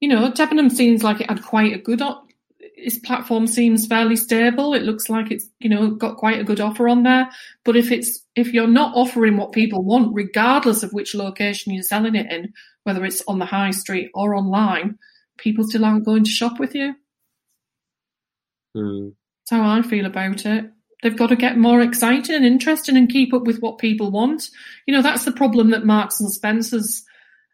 you 0.00 0.08
know, 0.08 0.30
Debenham 0.30 0.70
seems 0.70 1.02
like 1.02 1.20
it 1.20 1.28
had 1.28 1.42
quite 1.42 1.74
a 1.74 1.78
good. 1.78 2.02
Op- 2.02 2.26
its 2.58 2.98
platform 2.98 3.46
seems 3.46 3.86
fairly 3.86 4.16
stable. 4.16 4.74
It 4.74 4.82
looks 4.82 5.08
like 5.08 5.30
it's 5.30 5.48
you 5.60 5.70
know 5.70 5.90
got 5.92 6.16
quite 6.16 6.40
a 6.40 6.44
good 6.44 6.60
offer 6.60 6.88
on 6.88 7.04
there. 7.04 7.30
But 7.64 7.76
if 7.76 7.90
it's 7.90 8.24
if 8.34 8.52
you're 8.52 8.66
not 8.66 8.94
offering 8.94 9.36
what 9.36 9.52
people 9.52 9.82
want, 9.82 10.14
regardless 10.14 10.82
of 10.82 10.92
which 10.92 11.14
location 11.14 11.72
you're 11.72 11.82
selling 11.82 12.14
it 12.14 12.30
in, 12.30 12.52
whether 12.84 13.04
it's 13.04 13.22
on 13.26 13.38
the 13.38 13.46
high 13.46 13.70
street 13.70 14.10
or 14.14 14.34
online, 14.34 14.98
people 15.38 15.64
still 15.64 15.84
aren't 15.84 16.04
going 16.04 16.24
to 16.24 16.30
shop 16.30 16.58
with 16.58 16.74
you. 16.74 16.94
mm, 18.76 19.14
That's 19.50 19.60
how 19.60 19.68
I 19.68 19.82
feel 19.82 20.06
about 20.06 20.46
it. 20.46 20.70
They've 21.02 21.16
got 21.16 21.28
to 21.28 21.36
get 21.36 21.58
more 21.58 21.80
exciting 21.80 22.34
and 22.34 22.44
interesting 22.44 22.96
and 22.96 23.08
keep 23.08 23.34
up 23.34 23.44
with 23.44 23.60
what 23.60 23.78
people 23.78 24.10
want. 24.10 24.48
You 24.86 24.94
know, 24.94 25.02
that's 25.02 25.24
the 25.24 25.32
problem 25.32 25.70
that 25.70 25.84
Marks 25.84 26.20
and 26.20 26.32
Spencer's, 26.32 27.04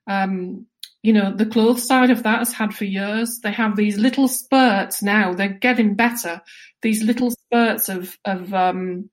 um, 0.07 0.67
you 1.03 1.13
know, 1.13 1.35
the 1.35 1.47
clothes 1.47 1.87
side 1.87 2.11
of 2.11 2.23
that 2.23 2.39
has 2.39 2.53
had 2.53 2.75
for 2.75 2.85
years. 2.85 3.41
They 3.43 3.51
have 3.53 3.77
these 3.77 3.99
little 3.99 4.29
spurts 4.29 5.03
now. 5.03 5.35
They're 5.35 5.49
getting 5.49 5.97
better. 5.97 6.41
These 6.83 7.03
little 7.03 7.31
spurts 7.33 7.89
of, 7.89 8.17
of, 8.25 8.55
um, 8.55 9.11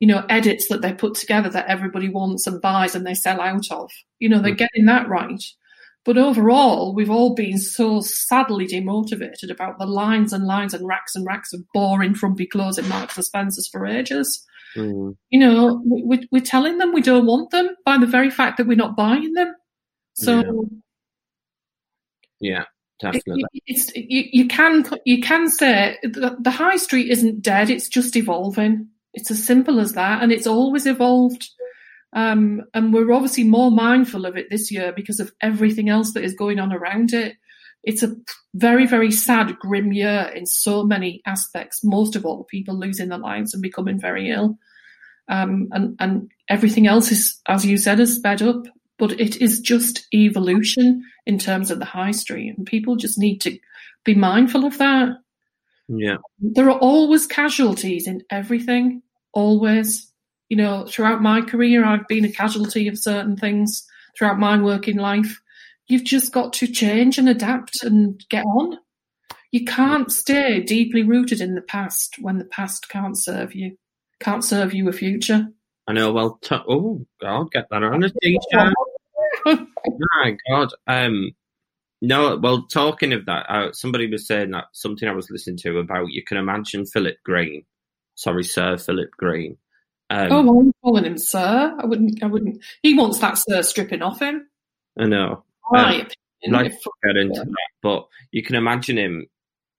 you 0.00 0.08
know, 0.08 0.24
edits 0.28 0.68
that 0.68 0.82
they 0.82 0.92
put 0.94 1.14
together 1.14 1.50
that 1.50 1.68
everybody 1.68 2.08
wants 2.08 2.46
and 2.46 2.60
buys 2.60 2.94
and 2.94 3.06
they 3.06 3.14
sell 3.14 3.40
out 3.40 3.70
of. 3.70 3.90
You 4.18 4.30
know, 4.30 4.40
they're 4.40 4.54
getting 4.54 4.86
that 4.86 5.08
right. 5.08 5.42
But 6.06 6.16
overall, 6.16 6.94
we've 6.94 7.10
all 7.10 7.34
been 7.34 7.58
so 7.58 8.00
sadly 8.00 8.66
demotivated 8.66 9.50
about 9.50 9.78
the 9.80 9.86
lines 9.86 10.32
and 10.32 10.44
lines 10.46 10.72
and 10.72 10.86
racks 10.86 11.16
and 11.16 11.26
racks 11.26 11.52
of 11.52 11.60
boring, 11.74 12.14
frumpy 12.14 12.46
clothes 12.46 12.78
in 12.78 12.88
Marks 12.88 13.16
and 13.16 13.24
Spencer's 13.24 13.68
for 13.68 13.84
ages. 13.84 14.46
mm, 14.76 15.16
You 15.30 15.40
know, 15.40 15.82
we, 15.84 16.28
we're 16.30 16.40
telling 16.40 16.78
them 16.78 16.92
we 16.92 17.02
don't 17.02 17.26
want 17.26 17.50
them 17.50 17.70
by 17.84 17.98
the 17.98 18.06
very 18.06 18.30
fact 18.30 18.56
that 18.58 18.68
we're 18.68 18.76
not 18.76 18.96
buying 18.96 19.32
them. 19.32 19.52
So 20.14 20.68
yeah, 22.40 22.62
it- 22.62 22.66
definitely. 23.00 23.44
it- 23.52 23.62
it's 23.66 23.92
you, 23.96 24.24
you 24.32 24.48
can 24.48 24.84
you 25.04 25.20
can 25.20 25.48
say 25.50 25.98
the, 26.02 26.36
the 26.40 26.50
high 26.50 26.76
street 26.76 27.10
isn't 27.10 27.42
dead; 27.42 27.68
it's 27.68 27.88
just 27.88 28.16
evolving. 28.16 28.88
It's 29.12 29.30
as 29.30 29.42
simple 29.44 29.80
as 29.80 29.92
that, 29.94 30.22
and 30.22 30.30
it's 30.30 30.46
always 30.46 30.86
evolved. 30.86 31.48
Um, 32.16 32.62
and 32.72 32.94
we're 32.94 33.12
obviously 33.12 33.44
more 33.44 33.70
mindful 33.70 34.24
of 34.24 34.38
it 34.38 34.46
this 34.50 34.72
year 34.72 34.90
because 34.96 35.20
of 35.20 35.32
everything 35.42 35.90
else 35.90 36.14
that 36.14 36.24
is 36.24 36.34
going 36.34 36.58
on 36.58 36.72
around 36.72 37.12
it. 37.12 37.36
It's 37.84 38.02
a 38.02 38.16
very, 38.54 38.86
very 38.86 39.12
sad, 39.12 39.58
grim 39.58 39.92
year 39.92 40.32
in 40.34 40.46
so 40.46 40.82
many 40.82 41.20
aspects. 41.26 41.84
Most 41.84 42.16
of 42.16 42.24
all, 42.24 42.44
people 42.44 42.74
losing 42.74 43.10
their 43.10 43.18
lives 43.18 43.52
and 43.52 43.62
becoming 43.62 44.00
very 44.00 44.30
ill. 44.30 44.58
Um, 45.28 45.68
and, 45.72 45.94
and 46.00 46.30
everything 46.48 46.86
else 46.86 47.12
is, 47.12 47.38
as 47.46 47.66
you 47.66 47.76
said, 47.76 48.00
is 48.00 48.16
sped 48.16 48.40
up. 48.40 48.64
But 48.98 49.20
it 49.20 49.42
is 49.42 49.60
just 49.60 50.06
evolution 50.14 51.04
in 51.26 51.38
terms 51.38 51.70
of 51.70 51.80
the 51.80 51.84
high 51.84 52.12
street. 52.12 52.54
And 52.56 52.66
people 52.66 52.96
just 52.96 53.18
need 53.18 53.42
to 53.42 53.58
be 54.04 54.14
mindful 54.14 54.64
of 54.64 54.78
that. 54.78 55.10
Yeah, 55.88 56.16
There 56.40 56.70
are 56.70 56.78
always 56.78 57.26
casualties 57.26 58.08
in 58.08 58.22
everything, 58.30 59.02
always. 59.34 60.10
You 60.48 60.56
know, 60.56 60.86
throughout 60.86 61.22
my 61.22 61.40
career, 61.40 61.84
I've 61.84 62.06
been 62.08 62.24
a 62.24 62.32
casualty 62.32 62.88
of 62.88 62.98
certain 62.98 63.36
things 63.36 63.86
throughout 64.16 64.38
my 64.38 64.60
working 64.60 64.96
life. 64.96 65.40
You've 65.88 66.04
just 66.04 66.32
got 66.32 66.52
to 66.54 66.66
change 66.66 67.18
and 67.18 67.28
adapt 67.28 67.82
and 67.82 68.22
get 68.28 68.44
on. 68.44 68.78
You 69.52 69.64
can't 69.64 70.10
stay 70.10 70.60
deeply 70.60 71.02
rooted 71.02 71.40
in 71.40 71.54
the 71.54 71.62
past 71.62 72.16
when 72.20 72.38
the 72.38 72.44
past 72.44 72.88
can't 72.88 73.16
serve 73.16 73.54
you, 73.54 73.76
can't 74.20 74.44
serve 74.44 74.74
you 74.74 74.88
a 74.88 74.92
future. 74.92 75.48
I 75.88 75.92
know. 75.92 76.12
Well, 76.12 76.38
t- 76.42 76.56
oh 76.68 77.06
God, 77.20 77.50
get 77.52 77.68
that 77.70 77.82
on 77.82 78.02
a 78.02 78.10
t-shirt. 78.10 78.74
My 80.24 80.36
God. 80.50 80.72
Um, 80.86 81.30
no, 82.02 82.36
well, 82.36 82.62
talking 82.62 83.12
of 83.12 83.24
that, 83.26 83.46
uh, 83.48 83.72
somebody 83.72 84.10
was 84.10 84.26
saying 84.26 84.50
that 84.50 84.64
something 84.72 85.08
I 85.08 85.12
was 85.12 85.30
listening 85.30 85.56
to 85.58 85.78
about 85.78 86.10
you 86.10 86.22
can 86.24 86.36
imagine 86.36 86.84
Philip 86.86 87.16
Green. 87.24 87.64
Sorry, 88.16 88.44
Sir 88.44 88.76
Philip 88.76 89.10
Green. 89.16 89.56
Um, 90.08 90.28
oh, 90.32 90.42
well, 90.42 90.60
I'm 90.60 90.72
calling 90.84 91.04
him 91.04 91.18
sir. 91.18 91.76
I 91.80 91.84
wouldn't. 91.86 92.22
I 92.22 92.26
wouldn't. 92.26 92.62
He 92.82 92.94
wants 92.94 93.18
that 93.18 93.38
sir 93.38 93.62
stripping 93.62 94.02
off 94.02 94.20
him. 94.20 94.46
I 94.98 95.06
know. 95.06 95.44
My 95.70 95.92
opinion. 95.94 96.12
like 96.50 96.66
If- 96.72 96.84
get 97.04 97.16
into 97.16 97.40
that, 97.40 97.68
but 97.82 98.06
you 98.30 98.42
can 98.42 98.54
imagine 98.56 98.96
him 98.98 99.26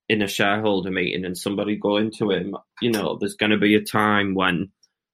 in 0.09 0.21
a 0.21 0.27
shareholder 0.27 0.91
meeting 0.91 1.23
and 1.25 1.37
somebody 1.37 1.75
going 1.77 2.11
to 2.17 2.31
him. 2.31 2.55
You 2.81 2.91
know, 2.91 3.17
there's 3.17 3.35
going 3.35 3.51
to 3.51 3.57
be 3.57 3.75
a 3.75 3.81
time 3.81 4.33
when 4.35 4.69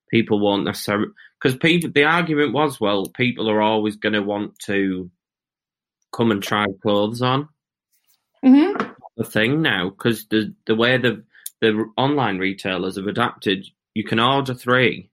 people 0.10 0.39
won't 0.39 0.65
necessarily 0.65 1.10
because 1.41 1.55
people. 1.58 1.91
The 1.91 2.05
argument 2.05 2.53
was, 2.53 2.79
well, 2.82 3.05
people 3.08 3.50
are 3.50 3.62
always 3.62 3.96
going 3.98 4.13
to 4.13 4.22
want 4.24 4.58
to 4.65 5.12
come 6.12 6.32
and 6.32 6.41
try 6.41 6.65
clothes 6.82 7.22
on. 7.22 7.50
Mhm. 8.43 8.96
The 9.17 9.24
thing 9.24 9.62
now 9.62 9.89
because 9.89 10.25
the 10.27 10.55
the 10.65 10.75
way 10.75 10.98
the 10.98 11.24
the 11.62 11.86
online 11.98 12.39
retailers 12.39 12.96
have 12.98 13.08
adapted, 13.08 13.65
you 13.94 14.04
can 14.04 14.20
order 14.20 14.54
three 14.54 15.10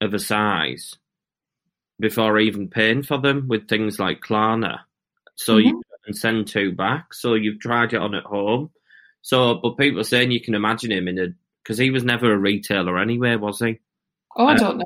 of 0.00 0.14
a 0.14 0.18
size 0.18 0.96
before 2.00 2.38
even 2.38 2.68
paying 2.68 3.02
for 3.02 3.18
them 3.18 3.48
with 3.48 3.68
things 3.68 3.98
like 3.98 4.20
Klarna. 4.20 4.80
So 5.34 5.56
you 5.56 5.82
can 6.04 6.14
send 6.14 6.46
two 6.46 6.72
back. 6.72 7.12
So 7.14 7.34
you've 7.34 7.60
tried 7.60 7.92
it 7.92 8.00
on 8.00 8.14
at 8.14 8.24
home. 8.24 8.70
So, 9.22 9.54
but 9.56 9.76
people 9.76 10.00
are 10.00 10.04
saying 10.04 10.30
you 10.30 10.40
can 10.40 10.54
imagine 10.54 10.92
him 10.92 11.08
in 11.08 11.18
a 11.18 11.26
because 11.62 11.78
he 11.78 11.90
was 11.90 12.04
never 12.04 12.32
a 12.32 12.38
retailer 12.38 12.98
anyway, 12.98 13.36
was 13.36 13.58
he? 13.58 13.78
Oh, 14.36 14.46
I 14.46 14.54
Uh, 14.54 14.58
don't 14.58 14.78
know. 14.78 14.84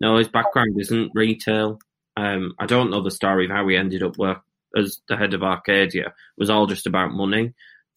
No, 0.00 0.16
his 0.16 0.28
background 0.28 0.74
isn't 0.80 1.12
retail. 1.14 1.78
Um, 2.16 2.54
I 2.58 2.66
don't 2.66 2.90
know 2.90 3.02
the 3.02 3.10
story 3.10 3.44
of 3.44 3.52
how 3.52 3.68
he 3.68 3.76
ended 3.76 4.02
up 4.02 4.16
work 4.18 4.42
as 4.76 5.00
the 5.08 5.16
head 5.16 5.34
of 5.34 5.42
Arcadia. 5.44 6.08
It 6.08 6.12
was 6.36 6.50
all 6.50 6.66
just 6.66 6.86
about 6.86 7.12
money. 7.12 7.54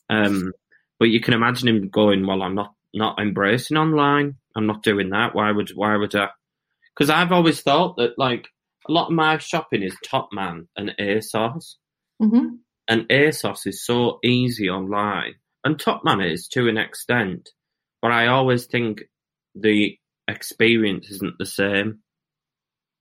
Um, 0.10 0.51
but 1.00 1.10
you 1.10 1.20
can 1.20 1.34
imagine 1.34 1.67
him 1.67 1.89
going, 1.89 2.27
"Well, 2.27 2.44
I'm 2.44 2.53
not 2.56 2.74
not 2.98 3.20
embracing 3.20 3.77
online. 3.77 4.36
I'm 4.56 4.68
not 4.68 4.84
doing 4.84 5.10
that. 5.12 5.36
Why 5.36 5.51
would 5.51 5.70
why 5.75 5.96
would 5.98 6.16
I?" 6.16 6.30
Because 6.96 7.10
I've 7.10 7.32
always 7.32 7.62
thought 7.62 7.98
that 7.98 8.18
like 8.18 8.48
a 8.88 8.92
lot 8.92 9.08
of 9.08 9.13
my 9.13 9.38
shopping 9.38 9.84
is 9.84 9.96
Topman 10.06 10.68
and 10.77 10.94
ASOS, 11.00 11.75
hmm 12.20 12.56
and 12.89 13.08
ASOS 13.10 13.68
is 13.68 13.86
so 13.86 14.20
easy 14.24 14.70
online, 14.70 15.36
and 15.63 15.77
Topman 15.77 16.25
is 16.32 16.48
to 16.50 16.68
an 16.70 16.77
extent. 16.77 17.50
But 18.01 18.12
I 18.12 18.27
always 18.27 18.66
think 18.68 19.04
the 19.56 19.98
experience 20.27 21.10
isn't 21.12 21.38
the 21.39 21.46
same 21.46 22.00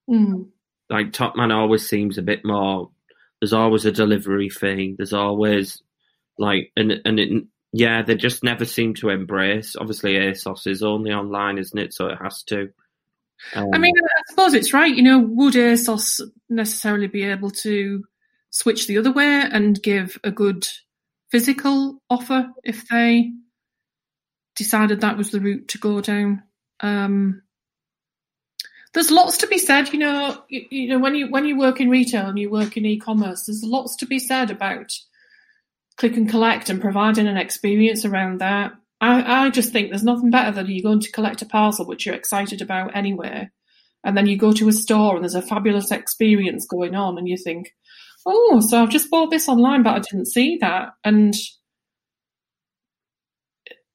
Mm. 0.09 0.51
like 0.89 1.13
Topman 1.13 1.53
always 1.53 1.89
seems 1.89 2.19
a 2.19 2.23
bit 2.23 2.45
more. 2.45 2.91
There's 3.41 3.53
always 3.53 3.85
a 3.85 3.93
delivery 3.93 4.49
fee. 4.49 4.95
There's 4.97 5.13
always 5.13 5.83
like 6.39 6.73
and 6.77 7.01
and 7.05 7.19
it, 7.21 7.45
yeah, 7.79 8.01
they 8.01 8.15
just 8.15 8.43
never 8.43 8.65
seem 8.65 8.95
to 8.95 9.11
embrace. 9.11 9.77
Obviously, 9.77 10.15
ASOS 10.15 10.67
is 10.67 10.83
only 10.83 11.13
online, 11.13 11.59
isn't 11.59 11.79
it? 11.79 11.93
So 11.93 12.07
it 12.07 12.17
has 12.23 12.43
to. 12.45 12.71
Um, 13.55 13.69
I 13.75 13.77
mean, 13.77 13.93
I 13.99 14.23
suppose 14.31 14.55
it's 14.55 14.73
right. 14.73 14.95
You 14.95 15.03
know, 15.03 15.19
would 15.19 15.53
ASOS 15.53 16.23
necessarily 16.49 17.07
be 17.07 17.25
able 17.25 17.51
to 17.51 18.03
switch 18.49 18.87
the 18.87 18.97
other 18.97 19.13
way 19.13 19.43
and 19.53 19.83
give 19.83 20.19
a 20.25 20.31
good 20.31 20.67
physical 21.31 22.01
offer 22.09 22.51
if 22.65 22.89
they 22.89 23.33
decided 24.57 25.03
that 25.03 25.19
was 25.19 25.31
the 25.31 25.41
route 25.41 25.69
to 25.69 25.79
go 25.79 26.01
down? 26.01 26.45
Um, 26.81 27.43
there's 28.95 29.11
lots 29.11 29.37
to 29.39 29.49
be 29.49 29.59
said, 29.59 29.93
you 29.93 29.99
know. 29.99 30.43
You, 30.49 30.67
you 30.71 30.89
know, 30.89 30.99
when 30.99 31.15
you 31.15 31.31
when 31.31 31.45
you 31.45 31.59
work 31.59 31.79
in 31.83 31.91
retail 31.91 32.25
and 32.25 32.39
you 32.39 32.49
work 32.49 32.79
in 32.79 32.87
e-commerce, 32.87 33.45
there's 33.45 33.63
lots 33.63 33.97
to 33.97 34.07
be 34.07 34.19
said 34.19 34.51
about 34.51 34.95
click 35.97 36.17
and 36.17 36.29
collect 36.29 36.69
and 36.71 36.81
providing 36.81 37.27
an 37.27 37.37
experience 37.37 38.05
around 38.05 38.41
that. 38.41 38.73
I, 39.01 39.47
I 39.47 39.51
just 39.51 39.73
think 39.73 39.91
there's 39.91 40.03
nothing 40.03 40.31
better 40.31 40.51
than 40.51 40.67
you 40.67 40.83
going 40.83 41.01
to 41.01 41.13
collect 41.13 41.43
a 41.43 41.47
parcel 41.47 41.87
which 41.87 42.07
you're 42.07 42.15
excited 42.15 42.63
about 42.63 42.97
anyway, 42.97 43.49
and 44.05 44.17
then 44.17 44.27
you 44.27 44.37
go 44.39 44.53
to 44.53 44.69
a 44.69 44.73
store 44.73 45.15
and 45.17 45.25
there's 45.25 45.35
a 45.35 45.43
fabulous 45.43 45.91
experience 45.91 46.67
going 46.67 46.95
on, 46.95 47.19
and 47.19 47.29
you 47.29 47.37
think, 47.37 47.75
oh, 48.27 48.61
so 48.67 48.83
I've 48.83 48.91
just 48.91 49.11
bought 49.11 49.31
this 49.31 49.49
online, 49.49 49.83
but 49.83 49.95
I 49.95 49.99
didn't 50.01 50.27
see 50.27 50.59
that, 50.61 50.91
and 51.05 51.35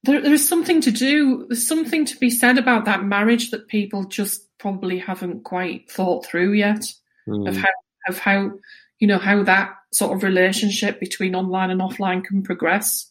there, 0.04 0.20
there's 0.20 0.48
something 0.48 0.80
to 0.80 0.90
do. 0.90 1.46
There's 1.48 1.66
something 1.66 2.04
to 2.06 2.16
be 2.18 2.30
said 2.30 2.58
about 2.58 2.84
that 2.86 3.04
marriage 3.04 3.50
that 3.50 3.68
people 3.68 4.04
just 4.04 4.48
probably 4.58 4.98
haven't 4.98 5.44
quite 5.44 5.90
thought 5.90 6.26
through 6.26 6.52
yet 6.52 6.84
Mm. 7.28 7.48
of 7.48 7.56
how 7.56 7.68
of 8.08 8.18
how 8.18 8.50
you 8.98 9.06
know 9.06 9.18
how 9.18 9.44
that 9.44 9.74
sort 9.92 10.16
of 10.16 10.22
relationship 10.22 10.98
between 11.00 11.34
online 11.34 11.70
and 11.70 11.80
offline 11.80 12.24
can 12.24 12.42
progress 12.42 13.10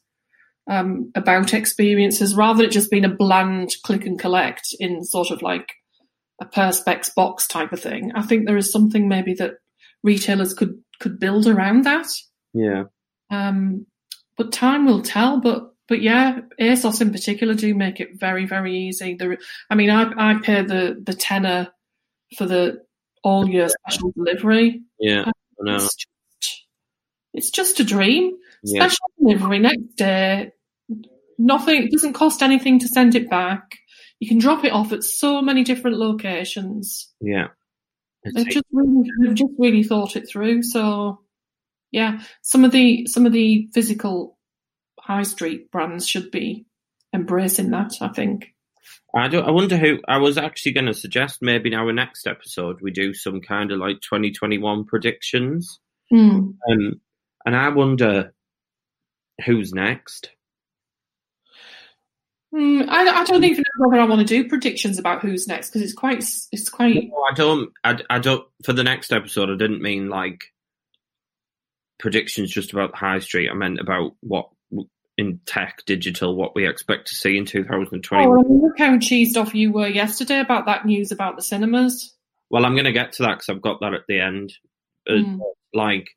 um, 0.69 1.11
about 1.15 1.53
experiences 1.53 2.35
rather 2.35 2.57
than 2.57 2.67
it 2.67 2.71
just 2.71 2.91
being 2.91 3.05
a 3.05 3.09
bland 3.09 3.75
click 3.83 4.05
and 4.05 4.19
collect 4.19 4.75
in 4.79 5.03
sort 5.03 5.31
of 5.31 5.41
like 5.41 5.73
a 6.41 6.45
perspex 6.45 7.13
box 7.13 7.47
type 7.47 7.71
of 7.71 7.79
thing. 7.79 8.11
I 8.15 8.23
think 8.23 8.45
there 8.45 8.57
is 8.57 8.71
something 8.71 9.07
maybe 9.07 9.33
that 9.35 9.55
retailers 10.03 10.53
could 10.53 10.81
could 10.99 11.19
build 11.19 11.47
around 11.47 11.85
that. 11.85 12.07
Yeah. 12.53 12.83
Um, 13.29 13.85
but 14.37 14.51
time 14.51 14.85
will 14.85 15.01
tell. 15.01 15.39
But 15.39 15.73
but 15.87 16.01
yeah, 16.01 16.39
ASOS 16.59 17.01
in 17.01 17.11
particular 17.11 17.53
do 17.53 17.73
make 17.75 17.99
it 17.99 18.19
very 18.19 18.45
very 18.45 18.75
easy. 18.75 19.15
There, 19.15 19.37
I 19.69 19.75
mean, 19.75 19.89
I 19.89 20.11
I 20.17 20.39
pay 20.39 20.63
the 20.63 21.01
the 21.03 21.13
tenner 21.13 21.69
for 22.37 22.45
the 22.45 22.81
all 23.23 23.47
year 23.47 23.69
special 23.69 24.11
delivery. 24.11 24.81
Yeah. 24.99 25.25
I 25.27 25.31
know. 25.63 25.75
It's 25.75 25.95
it's 27.33 27.49
just 27.49 27.79
a 27.79 27.83
dream. 27.83 28.37
Yeah. 28.63 28.87
Special 28.87 29.07
delivery 29.19 29.59
next 29.59 29.95
day. 29.95 30.51
Nothing. 31.37 31.83
It 31.83 31.91
doesn't 31.91 32.13
cost 32.13 32.43
anything 32.43 32.79
to 32.79 32.87
send 32.87 33.15
it 33.15 33.29
back. 33.29 33.77
You 34.19 34.27
can 34.27 34.37
drop 34.37 34.63
it 34.63 34.71
off 34.71 34.91
at 34.91 35.03
so 35.03 35.41
many 35.41 35.63
different 35.63 35.97
locations. 35.97 37.11
Yeah. 37.19 37.47
They've 38.23 38.47
just 38.47 38.65
really, 38.71 39.09
they've 39.19 39.33
just 39.33 39.53
really 39.57 39.83
thought 39.83 40.15
it 40.15 40.29
through. 40.29 40.61
So, 40.61 41.21
yeah, 41.91 42.21
some 42.43 42.63
of 42.63 42.71
the 42.71 43.07
some 43.07 43.25
of 43.25 43.33
the 43.33 43.67
physical 43.73 44.37
high 44.99 45.23
street 45.23 45.71
brands 45.71 46.07
should 46.07 46.29
be 46.29 46.67
embracing 47.13 47.71
that. 47.71 47.93
I 47.99 48.09
think. 48.09 48.53
I 49.15 49.27
don't. 49.27 49.47
I 49.47 49.51
wonder 49.51 49.75
who. 49.75 49.99
I 50.07 50.19
was 50.19 50.37
actually 50.37 50.73
going 50.73 50.85
to 50.85 50.93
suggest 50.93 51.41
maybe 51.41 51.71
in 51.71 51.79
our 51.79 51.91
next 51.91 52.27
episode 52.27 52.79
we 52.81 52.91
do 52.91 53.15
some 53.15 53.41
kind 53.41 53.71
of 53.71 53.79
like 53.79 54.01
2021 54.01 54.85
predictions. 54.85 55.79
Mm. 56.13 56.55
Um, 56.69 57.01
and 57.45 57.55
I 57.55 57.69
wonder 57.69 58.33
who's 59.45 59.73
next. 59.73 60.31
Mm, 62.53 62.87
I, 62.89 63.21
I 63.21 63.23
don't 63.23 63.45
even 63.45 63.63
know 63.77 63.87
whether 63.87 64.01
I 64.01 64.05
want 64.05 64.19
to 64.19 64.25
do 64.25 64.49
predictions 64.49 64.99
about 64.99 65.21
who's 65.21 65.47
next 65.47 65.69
because 65.69 65.83
it's 65.83 65.93
quite 65.93 66.17
it's 66.17 66.69
quite 66.69 67.09
No, 67.09 67.25
I 67.31 67.33
don't. 67.33 67.71
I, 67.83 67.99
I 68.09 68.19
don't. 68.19 68.45
For 68.65 68.73
the 68.73 68.83
next 68.83 69.13
episode, 69.13 69.49
I 69.49 69.55
didn't 69.55 69.81
mean 69.81 70.09
like 70.09 70.43
predictions 71.97 72.51
just 72.51 72.73
about 72.73 72.91
the 72.91 72.97
high 72.97 73.19
street. 73.19 73.49
I 73.49 73.53
meant 73.53 73.79
about 73.79 74.15
what 74.19 74.49
in 75.17 75.39
tech, 75.45 75.83
digital, 75.85 76.35
what 76.35 76.55
we 76.55 76.67
expect 76.67 77.07
to 77.07 77.15
see 77.15 77.37
in 77.37 77.45
2020. 77.45 78.25
Oh, 78.25 78.29
well, 78.29 78.39
I 78.39 78.43
mean, 78.43 78.61
look 78.61 78.77
how 78.77 78.97
cheesed 78.97 79.39
off 79.39 79.53
you 79.53 79.71
were 79.71 79.87
yesterday 79.87 80.39
about 80.39 80.65
that 80.65 80.85
news 80.85 81.11
about 81.11 81.35
the 81.35 81.41
cinemas. 81.41 82.13
Well, 82.49 82.65
I'm 82.65 82.73
going 82.73 82.85
to 82.85 82.91
get 82.91 83.13
to 83.13 83.23
that 83.23 83.35
because 83.35 83.49
I've 83.49 83.61
got 83.61 83.79
that 83.81 83.93
at 83.93 84.07
the 84.07 84.19
end. 84.19 84.53
Mm. 85.07 85.39
Like, 85.73 86.09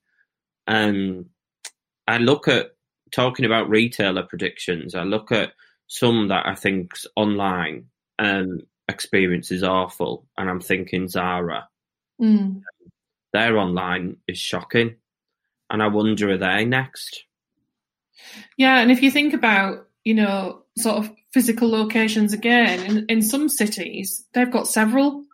um, 0.66 1.26
I 2.06 2.18
look 2.18 2.48
at 2.48 2.74
talking 3.12 3.44
about 3.44 3.70
retailer 3.70 4.22
predictions. 4.22 4.94
I 4.94 5.04
look 5.04 5.32
at 5.32 5.52
some 5.86 6.28
that 6.28 6.46
I 6.46 6.54
think's 6.54 7.06
online 7.16 7.86
um, 8.18 8.60
experience 8.88 9.50
is 9.50 9.62
awful, 9.62 10.26
and 10.36 10.48
I'm 10.48 10.60
thinking 10.60 11.08
Zara. 11.08 11.68
Mm. 12.20 12.62
Their 13.32 13.58
online 13.58 14.16
is 14.28 14.38
shocking, 14.38 14.96
and 15.70 15.82
I 15.82 15.88
wonder 15.88 16.30
are 16.30 16.38
they 16.38 16.64
next? 16.64 17.24
Yeah, 18.56 18.78
and 18.78 18.90
if 18.90 19.02
you 19.02 19.10
think 19.10 19.34
about, 19.34 19.88
you 20.04 20.14
know, 20.14 20.62
sort 20.78 20.98
of 20.98 21.12
physical 21.32 21.68
locations 21.68 22.32
again, 22.32 22.84
in, 22.84 23.06
in 23.08 23.22
some 23.22 23.48
cities, 23.48 24.26
they've 24.32 24.50
got 24.50 24.68
several 24.68 25.24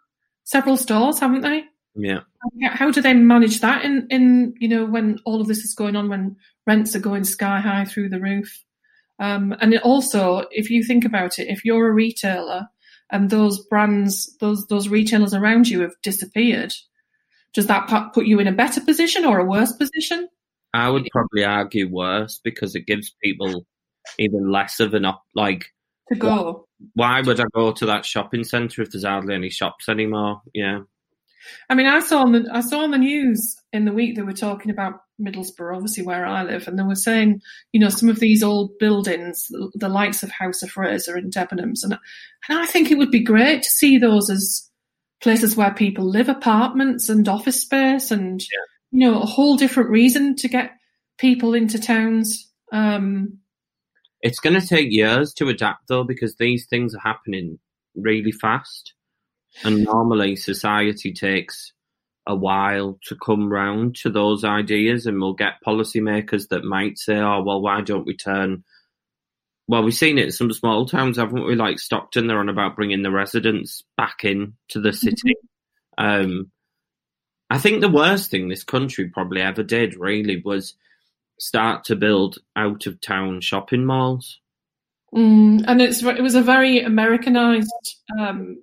several 0.44 0.76
stores, 0.76 1.20
haven't 1.20 1.42
they? 1.42 1.64
Yeah, 1.94 2.20
How- 2.62 2.90
do 2.90 3.02
they 3.02 3.14
manage 3.14 3.60
that 3.60 3.84
in, 3.84 4.06
in 4.10 4.54
you 4.58 4.68
know, 4.68 4.84
when 4.84 5.18
all 5.24 5.40
of 5.40 5.48
this 5.48 5.58
is 5.58 5.74
going 5.74 5.96
on, 5.96 6.08
when 6.08 6.36
rents 6.66 6.94
are 6.94 7.00
going 7.00 7.24
sky 7.24 7.60
high 7.60 7.84
through 7.84 8.08
the 8.10 8.20
roof? 8.20 8.64
Um, 9.18 9.54
and 9.60 9.76
also, 9.80 10.46
if 10.50 10.70
you 10.70 10.82
think 10.82 11.04
about 11.04 11.38
it, 11.38 11.48
if 11.48 11.64
you're 11.64 11.88
a 11.88 11.92
retailer 11.92 12.68
and 13.10 13.28
those 13.28 13.58
brands, 13.66 14.34
those 14.38 14.66
those 14.68 14.88
retailers 14.88 15.34
around 15.34 15.68
you 15.68 15.80
have 15.80 15.94
disappeared, 16.02 16.72
does 17.52 17.66
that 17.66 18.12
put 18.14 18.26
you 18.26 18.40
in 18.40 18.46
a 18.46 18.52
better 18.52 18.80
position 18.80 19.24
or 19.24 19.38
a 19.38 19.44
worse 19.44 19.72
position? 19.72 20.28
I 20.72 20.88
would 20.88 21.08
probably 21.12 21.44
argue 21.44 21.88
worse 21.88 22.40
because 22.42 22.74
it 22.74 22.86
gives 22.86 23.14
people 23.22 23.66
even 24.18 24.50
less 24.50 24.80
of 24.80 24.94
an 24.94 25.04
op- 25.04 25.24
like. 25.34 25.66
To 26.12 26.18
go. 26.18 26.66
Why 26.94 27.20
would 27.20 27.40
I 27.40 27.44
go 27.54 27.72
to 27.72 27.86
that 27.86 28.04
shopping 28.06 28.44
centre 28.44 28.82
if 28.82 28.90
there's 28.90 29.04
hardly 29.04 29.34
any 29.34 29.50
shops 29.50 29.88
anymore? 29.88 30.40
Yeah. 30.54 30.80
I 31.68 31.74
mean, 31.74 31.86
I 31.86 32.00
saw 32.00 32.22
on 32.22 32.32
the 32.32 32.48
I 32.52 32.60
saw 32.60 32.80
on 32.80 32.90
the 32.90 32.98
news 32.98 33.56
in 33.72 33.84
the 33.84 33.92
week 33.92 34.16
they 34.16 34.22
were 34.22 34.32
talking 34.32 34.70
about 34.70 35.00
Middlesbrough, 35.20 35.74
obviously 35.74 36.04
where 36.04 36.26
I 36.26 36.42
live, 36.42 36.68
and 36.68 36.78
they 36.78 36.82
were 36.82 36.94
saying, 36.94 37.40
you 37.72 37.80
know, 37.80 37.88
some 37.88 38.08
of 38.08 38.20
these 38.20 38.42
old 38.42 38.78
buildings, 38.78 39.46
the, 39.48 39.70
the 39.74 39.88
likes 39.88 40.22
of 40.22 40.30
House 40.30 40.62
of 40.62 40.70
Fraser 40.70 41.16
and 41.16 41.32
Debenhams, 41.32 41.82
and 41.82 41.98
and 42.48 42.58
I 42.58 42.66
think 42.66 42.90
it 42.90 42.98
would 42.98 43.10
be 43.10 43.22
great 43.22 43.62
to 43.62 43.70
see 43.70 43.98
those 43.98 44.30
as 44.30 44.68
places 45.22 45.56
where 45.56 45.72
people 45.72 46.04
live, 46.08 46.28
apartments 46.28 47.08
and 47.08 47.28
office 47.28 47.60
space, 47.60 48.10
and 48.10 48.40
you 48.90 49.10
know, 49.10 49.20
a 49.20 49.26
whole 49.26 49.56
different 49.56 49.90
reason 49.90 50.36
to 50.36 50.48
get 50.48 50.72
people 51.18 51.54
into 51.54 51.78
towns. 51.78 52.50
Um, 52.72 53.38
It's 54.20 54.40
going 54.40 54.60
to 54.60 54.66
take 54.66 54.90
years 54.90 55.32
to 55.34 55.48
adapt 55.48 55.88
though 55.88 56.04
because 56.04 56.36
these 56.36 56.66
things 56.66 56.94
are 56.94 57.00
happening 57.00 57.58
really 57.94 58.32
fast. 58.32 58.94
And 59.64 59.84
normally 59.84 60.36
society 60.36 61.12
takes 61.12 61.72
a 62.26 62.34
while 62.34 62.98
to 63.06 63.16
come 63.16 63.52
round 63.52 63.96
to 63.96 64.10
those 64.10 64.44
ideas 64.44 65.06
and 65.06 65.20
we'll 65.20 65.34
get 65.34 65.62
policymakers 65.66 66.48
that 66.48 66.64
might 66.64 66.98
say, 66.98 67.16
oh, 67.16 67.42
well, 67.42 67.60
why 67.60 67.80
don't 67.80 68.06
we 68.06 68.16
turn. 68.16 68.64
Well, 69.66 69.82
we've 69.82 69.94
seen 69.94 70.18
it 70.18 70.26
in 70.26 70.32
some 70.32 70.52
small 70.52 70.86
towns, 70.86 71.16
haven't 71.16 71.44
we? 71.44 71.54
Like 71.54 71.78
Stockton, 71.78 72.26
they're 72.26 72.38
on 72.38 72.48
about 72.48 72.76
bringing 72.76 73.02
the 73.02 73.10
residents 73.10 73.82
back 73.96 74.24
in 74.24 74.54
to 74.68 74.80
the 74.80 74.92
city. 74.92 75.34
Um, 75.98 76.50
I 77.50 77.58
think 77.58 77.80
the 77.80 77.88
worst 77.88 78.30
thing 78.30 78.48
this 78.48 78.64
country 78.64 79.08
probably 79.08 79.42
ever 79.42 79.62
did 79.62 79.96
really 79.96 80.40
was 80.44 80.74
start 81.38 81.84
to 81.84 81.96
build 81.96 82.38
out 82.54 82.86
of 82.86 83.00
town 83.00 83.40
shopping 83.40 83.84
malls. 83.84 84.38
mm, 85.14 85.64
and 85.66 85.82
it's 85.82 86.02
it 86.02 86.22
was 86.22 86.36
a 86.36 86.42
very 86.42 86.80
Americanized 86.80 87.98
um, 88.18 88.62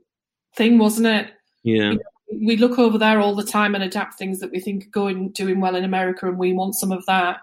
thing, 0.57 0.77
wasn't 0.77 1.07
it? 1.07 1.31
Yeah. 1.63 1.93
we 2.31 2.57
look 2.57 2.79
over 2.79 2.97
there 2.97 3.19
all 3.19 3.35
the 3.35 3.43
time 3.43 3.75
and 3.75 3.83
adapt 3.83 4.17
things 4.17 4.39
that 4.39 4.51
we 4.51 4.59
think 4.59 4.85
are 4.85 4.89
going 4.89 5.29
doing 5.29 5.61
well 5.61 5.75
in 5.75 5.83
America, 5.83 6.27
and 6.27 6.37
we 6.37 6.53
want 6.53 6.75
some 6.75 6.91
of 6.91 7.05
that. 7.05 7.39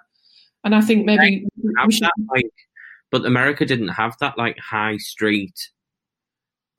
And 0.64 0.74
I 0.74 0.81
think 0.81 1.05
maybe 1.05 1.46
should. 1.90 2.03
that, 2.03 2.12
like, 2.31 2.50
but 3.11 3.27
America 3.27 3.64
didn't 3.64 3.88
have 3.88 4.16
that 4.20 4.38
like 4.38 4.59
high 4.59 4.96
street 4.96 5.70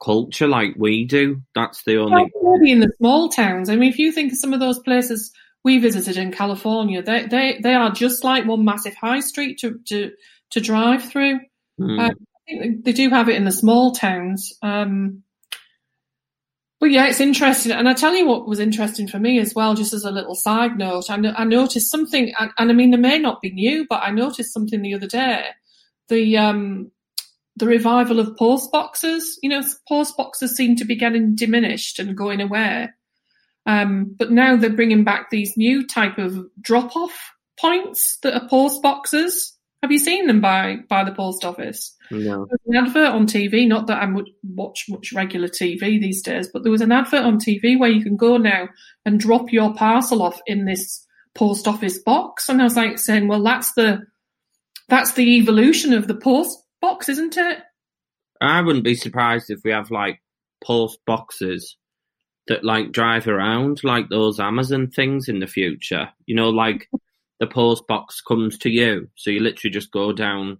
culture 0.02 0.48
like 0.48 0.74
we 0.76 1.04
do. 1.04 1.42
That's 1.54 1.82
the 1.84 1.98
only. 1.98 2.30
Well, 2.34 2.58
maybe 2.58 2.72
in 2.72 2.80
the 2.80 2.92
small 2.98 3.28
towns. 3.28 3.68
I 3.68 3.76
mean, 3.76 3.90
if 3.90 3.98
you 3.98 4.12
think 4.12 4.32
of 4.32 4.38
some 4.38 4.52
of 4.52 4.60
those 4.60 4.78
places 4.80 5.32
we 5.64 5.78
visited 5.78 6.16
in 6.16 6.32
California, 6.32 7.02
they 7.02 7.26
they 7.26 7.60
they 7.62 7.74
are 7.74 7.90
just 7.90 8.24
like 8.24 8.46
one 8.46 8.64
massive 8.64 8.94
high 8.94 9.20
street 9.20 9.58
to 9.58 9.80
to 9.86 10.12
to 10.50 10.60
drive 10.60 11.04
through. 11.04 11.40
Hmm. 11.78 11.98
Uh, 11.98 12.10
I 12.10 12.52
think 12.58 12.84
they 12.84 12.92
do 12.92 13.10
have 13.10 13.28
it 13.28 13.36
in 13.36 13.44
the 13.44 13.52
small 13.52 13.92
towns. 13.92 14.52
Um, 14.62 15.22
but 16.78 16.90
yeah, 16.90 17.06
it's 17.06 17.20
interesting. 17.20 17.72
And 17.72 17.88
I 17.88 17.94
tell 17.94 18.14
you 18.14 18.26
what 18.26 18.46
was 18.46 18.60
interesting 18.60 19.08
for 19.08 19.18
me 19.18 19.38
as 19.38 19.54
well, 19.54 19.74
just 19.74 19.92
as 19.92 20.04
a 20.04 20.10
little 20.10 20.34
side 20.34 20.76
note, 20.76 21.10
I, 21.10 21.16
no- 21.16 21.34
I 21.36 21.44
noticed 21.44 21.90
something, 21.90 22.32
and, 22.38 22.50
and 22.58 22.70
I 22.70 22.74
mean, 22.74 22.92
it 22.92 23.00
may 23.00 23.18
not 23.18 23.40
be 23.40 23.50
new, 23.50 23.86
but 23.88 24.02
I 24.02 24.10
noticed 24.10 24.52
something 24.52 24.82
the 24.82 24.94
other 24.94 25.06
day. 25.06 25.44
The, 26.08 26.36
um, 26.36 26.90
the 27.56 27.66
revival 27.66 28.20
of 28.20 28.36
post 28.36 28.70
boxes, 28.70 29.38
you 29.42 29.48
know, 29.48 29.62
post 29.88 30.16
boxes 30.16 30.54
seem 30.54 30.76
to 30.76 30.84
be 30.84 30.94
getting 30.94 31.34
diminished 31.34 31.98
and 31.98 32.16
going 32.16 32.40
away. 32.40 32.90
Um, 33.64 34.14
but 34.16 34.30
now 34.30 34.56
they're 34.56 34.70
bringing 34.70 35.02
back 35.02 35.30
these 35.30 35.56
new 35.56 35.86
type 35.86 36.18
of 36.18 36.46
drop 36.60 36.94
off 36.94 37.32
points 37.58 38.18
that 38.22 38.34
are 38.34 38.48
post 38.48 38.82
boxes. 38.82 39.55
Have 39.82 39.92
you 39.92 39.98
seen 39.98 40.26
them 40.26 40.40
by, 40.40 40.78
by 40.88 41.04
the 41.04 41.12
post 41.12 41.44
office? 41.44 41.94
no. 42.10 42.46
There 42.46 42.58
was 42.64 42.66
an 42.66 42.76
advert 42.76 43.08
on 43.08 43.26
TV. 43.26 43.68
Not 43.68 43.86
that 43.86 44.02
I 44.02 44.06
would 44.06 44.30
watch 44.42 44.86
much 44.88 45.12
regular 45.12 45.48
TV 45.48 46.00
these 46.00 46.22
days, 46.22 46.48
but 46.52 46.62
there 46.62 46.72
was 46.72 46.80
an 46.80 46.92
advert 46.92 47.24
on 47.24 47.38
TV 47.38 47.78
where 47.78 47.90
you 47.90 48.02
can 48.02 48.16
go 48.16 48.36
now 48.36 48.68
and 49.04 49.20
drop 49.20 49.52
your 49.52 49.74
parcel 49.74 50.22
off 50.22 50.40
in 50.46 50.64
this 50.64 51.06
post 51.34 51.68
office 51.68 51.98
box. 51.98 52.48
And 52.48 52.60
I 52.60 52.64
was 52.64 52.76
like 52.76 52.98
saying, 52.98 53.28
well, 53.28 53.42
that's 53.42 53.72
the 53.74 54.00
that's 54.88 55.12
the 55.12 55.36
evolution 55.36 55.92
of 55.92 56.06
the 56.06 56.14
post 56.14 56.58
box, 56.80 57.08
isn't 57.08 57.36
it? 57.36 57.58
I 58.40 58.60
wouldn't 58.62 58.84
be 58.84 58.94
surprised 58.94 59.50
if 59.50 59.60
we 59.64 59.72
have 59.72 59.90
like 59.90 60.20
post 60.64 61.00
boxes 61.06 61.76
that 62.48 62.64
like 62.64 62.92
drive 62.92 63.26
around 63.26 63.80
like 63.82 64.08
those 64.08 64.38
Amazon 64.38 64.88
things 64.88 65.28
in 65.28 65.40
the 65.40 65.46
future. 65.46 66.08
You 66.26 66.36
know, 66.36 66.50
like 66.50 66.88
the 67.40 67.46
post 67.46 67.86
box 67.86 68.20
comes 68.20 68.58
to 68.58 68.70
you, 68.70 69.08
so 69.14 69.30
you 69.30 69.40
literally 69.40 69.72
just 69.72 69.90
go 69.90 70.12
down 70.12 70.58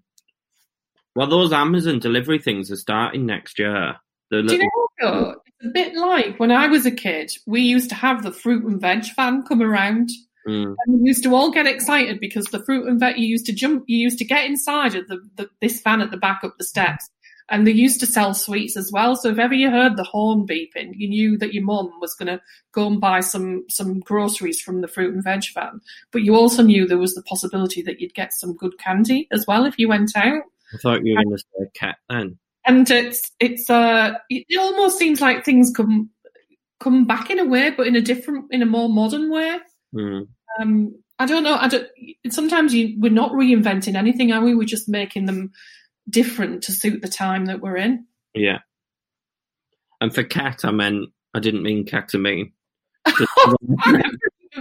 Well, 1.15 1.27
those 1.29 1.53
Amazon 1.53 1.99
delivery 1.99 2.39
things 2.39 2.71
are 2.71 2.77
starting 2.77 3.25
next 3.27 3.59
year. 3.59 3.97
The 4.31 4.43
Do 4.43 4.57
you 4.57 4.71
know, 5.01 5.37
it's 5.47 5.67
a 5.67 5.71
bit 5.73 5.95
like 5.95 6.39
when 6.39 6.51
I 6.51 6.67
was 6.67 6.85
a 6.85 6.91
kid, 6.91 7.31
we 7.47 7.61
used 7.63 7.89
to 7.91 7.95
have 7.95 8.23
the 8.23 8.33
fruit 8.33 8.65
and 8.65 8.81
veg 8.81 9.05
van 9.15 9.43
come 9.45 9.63
around. 9.63 10.11
Mm, 10.47 10.75
And 10.87 11.01
we 11.01 11.09
used 11.09 11.25
to 11.25 11.35
all 11.35 11.51
get 11.51 11.67
excited 11.67 12.21
because 12.21 12.47
the 12.47 12.63
fruit 12.65 12.87
and 12.87 13.01
veg, 13.01 13.19
you 13.19 13.27
used 13.27 13.47
to 13.47 13.53
jump, 13.53 13.85
you 13.87 13.99
used 13.99 14.19
to 14.19 14.25
get 14.25 14.45
inside 14.47 14.95
of 14.95 15.09
the, 15.09 15.19
the, 15.37 15.49
this 15.61 15.81
van 15.81 16.01
at 16.03 16.11
the 16.11 16.17
back 16.17 16.41
up 16.45 16.55
the 16.59 16.65
steps. 16.65 17.09
And 17.49 17.67
they 17.67 17.71
used 17.73 18.01
to 18.01 18.07
sell 18.07 18.35
sweets 18.35 18.77
as 18.77 18.91
well. 18.93 19.15
So 19.15 19.29
if 19.31 19.39
ever 19.39 19.55
you 19.55 19.71
heard 19.71 19.97
the 19.97 20.03
horn 20.05 20.47
beeping, 20.47 20.93
you 20.97 21.09
knew 21.09 21.39
that 21.39 21.55
your 21.55 21.63
mum 21.65 21.93
was 22.01 22.15
going 22.15 22.27
to 22.27 22.41
go 22.73 22.87
and 22.89 23.01
buy 23.01 23.21
some, 23.21 23.65
some 23.69 24.01
groceries 24.01 24.61
from 24.61 24.81
the 24.81 24.89
fruit 24.89 25.15
and 25.15 25.23
veg 25.23 25.45
van. 25.55 25.81
But 26.11 26.23
you 26.23 26.35
also 26.35 26.63
knew 26.63 26.87
there 26.87 26.99
was 26.99 27.15
the 27.15 27.23
possibility 27.23 27.83
that 27.83 28.01
you'd 28.01 28.15
get 28.15 28.33
some 28.33 28.55
good 28.57 28.79
candy 28.79 29.29
as 29.31 29.47
well 29.47 29.65
if 29.65 29.79
you 29.79 29.89
went 29.89 30.17
out. 30.17 30.43
I 30.75 30.79
thought 30.79 31.05
you 31.05 31.15
were 31.17 31.23
going 31.23 31.37
to 31.37 31.39
say 31.39 31.71
cat 31.75 31.97
then. 32.09 32.39
and 32.65 32.91
it's 32.91 33.31
it's 33.39 33.71
uh 33.71 34.15
it 34.29 34.45
almost 34.59 34.99
seems 34.99 35.21
like 35.21 35.45
things 35.45 35.71
come 35.75 36.11
come 36.81 37.05
back 37.07 37.31
in 37.31 37.39
a 37.39 37.45
way 37.45 37.71
but 37.71 37.87
in 37.87 37.95
a 37.95 38.01
different 38.01 38.47
in 38.51 38.61
a 38.63 38.67
more 38.67 38.89
modern 38.89 39.31
way 39.31 39.59
Mm, 39.95 40.27
um 40.61 40.95
i 41.21 41.25
don't 41.27 41.45
know 41.45 41.55
i 41.61 41.69
don't 41.69 41.87
sometimes 42.29 42.75
you 42.75 42.97
we're 42.99 43.13
not 43.13 43.31
reinventing 43.31 43.95
anything 43.95 44.33
are 44.33 44.43
we 44.43 44.53
we're 44.55 44.65
just 44.65 44.89
making 44.89 45.27
them 45.27 45.53
different 46.09 46.63
to 46.65 46.73
suit 46.73 47.03
the 47.03 47.09
time 47.09 47.47
that 47.47 47.61
we're 47.61 47.77
in 47.77 48.07
yeah. 48.35 48.59
And 50.01 50.15
for 50.15 50.23
cat, 50.23 50.65
I 50.65 50.71
meant 50.73 51.07
I 51.35 51.41
didn't 51.41 51.63
mean 51.63 51.85
ketamine. 51.87 52.53
Oh, 53.39 53.57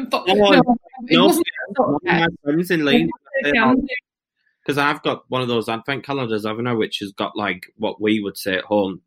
but- 0.10 0.28
No, 0.28 0.34
no, 0.36 0.78
it 1.08 1.16
no, 1.18 1.26
wasn't 1.26 1.46
One 1.78 1.96
of 1.96 2.02
my 2.04 2.28
friends 2.44 2.72
in 2.72 2.84
Leeds, 2.86 3.12
because 3.42 4.78
oh, 4.78 4.82
I've 4.82 5.02
got 5.04 5.24
one 5.30 5.42
of 5.42 5.48
those 5.48 5.70
advent 5.70 6.06
calendars, 6.06 6.46
haven't 6.46 6.68
I, 6.68 6.74
which 6.74 7.00
has 7.00 7.12
got 7.14 7.36
like 7.38 7.68
what 7.78 8.02
we 8.02 8.20
would 8.22 8.38
say 8.38 8.56
at 8.56 8.64
home, 8.66 9.02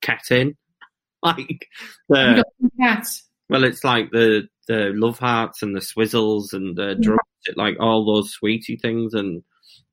cat 0.00 0.30
in. 0.30 0.56
Like 1.22 1.68
the 2.08 2.42
Cat. 2.78 3.06
well, 3.50 3.64
it's 3.64 3.84
like 3.84 4.10
the 4.10 4.48
the 4.68 4.92
love 4.94 5.18
hearts 5.18 5.62
and 5.62 5.74
the 5.76 5.80
swizzles 5.80 6.54
and 6.54 6.74
the 6.76 6.88
Yeah. 6.98 7.02
drugs, 7.02 7.56
like 7.56 7.76
all 7.78 8.06
those 8.06 8.30
sweetie 8.30 8.76
things, 8.76 9.12
and 9.12 9.42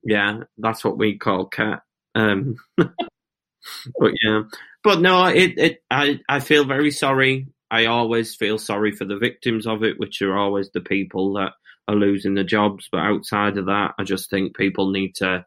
yeah, 0.04 0.40
that's 0.58 0.86
what 0.86 0.98
we 0.98 1.18
call 1.18 1.46
cat. 1.48 1.82
Um, 2.18 2.58
but 2.78 4.14
yeah, 4.24 4.44
but 4.84 5.02
no, 5.02 5.26
it 5.26 5.58
it 5.58 5.84
I 5.92 6.20
I 6.28 6.40
feel 6.40 6.66
very 6.66 6.92
sorry. 6.92 7.48
I 7.70 7.86
always 7.86 8.36
feel 8.36 8.58
sorry 8.58 8.92
for 8.92 9.06
the 9.06 9.18
victims 9.18 9.68
of 9.68 9.84
it, 9.84 10.00
which 10.00 10.22
are 10.22 10.38
always 10.38 10.70
the 10.72 10.82
people 10.82 11.34
that 11.34 11.52
are 11.88 11.96
losing 11.96 12.34
their 12.34 12.44
jobs. 12.44 12.90
But 12.92 13.02
outside 13.02 13.58
of 13.58 13.66
that, 13.66 13.94
I 14.00 14.04
just 14.04 14.30
think 14.30 14.56
people 14.56 14.90
need 14.90 15.16
to 15.16 15.46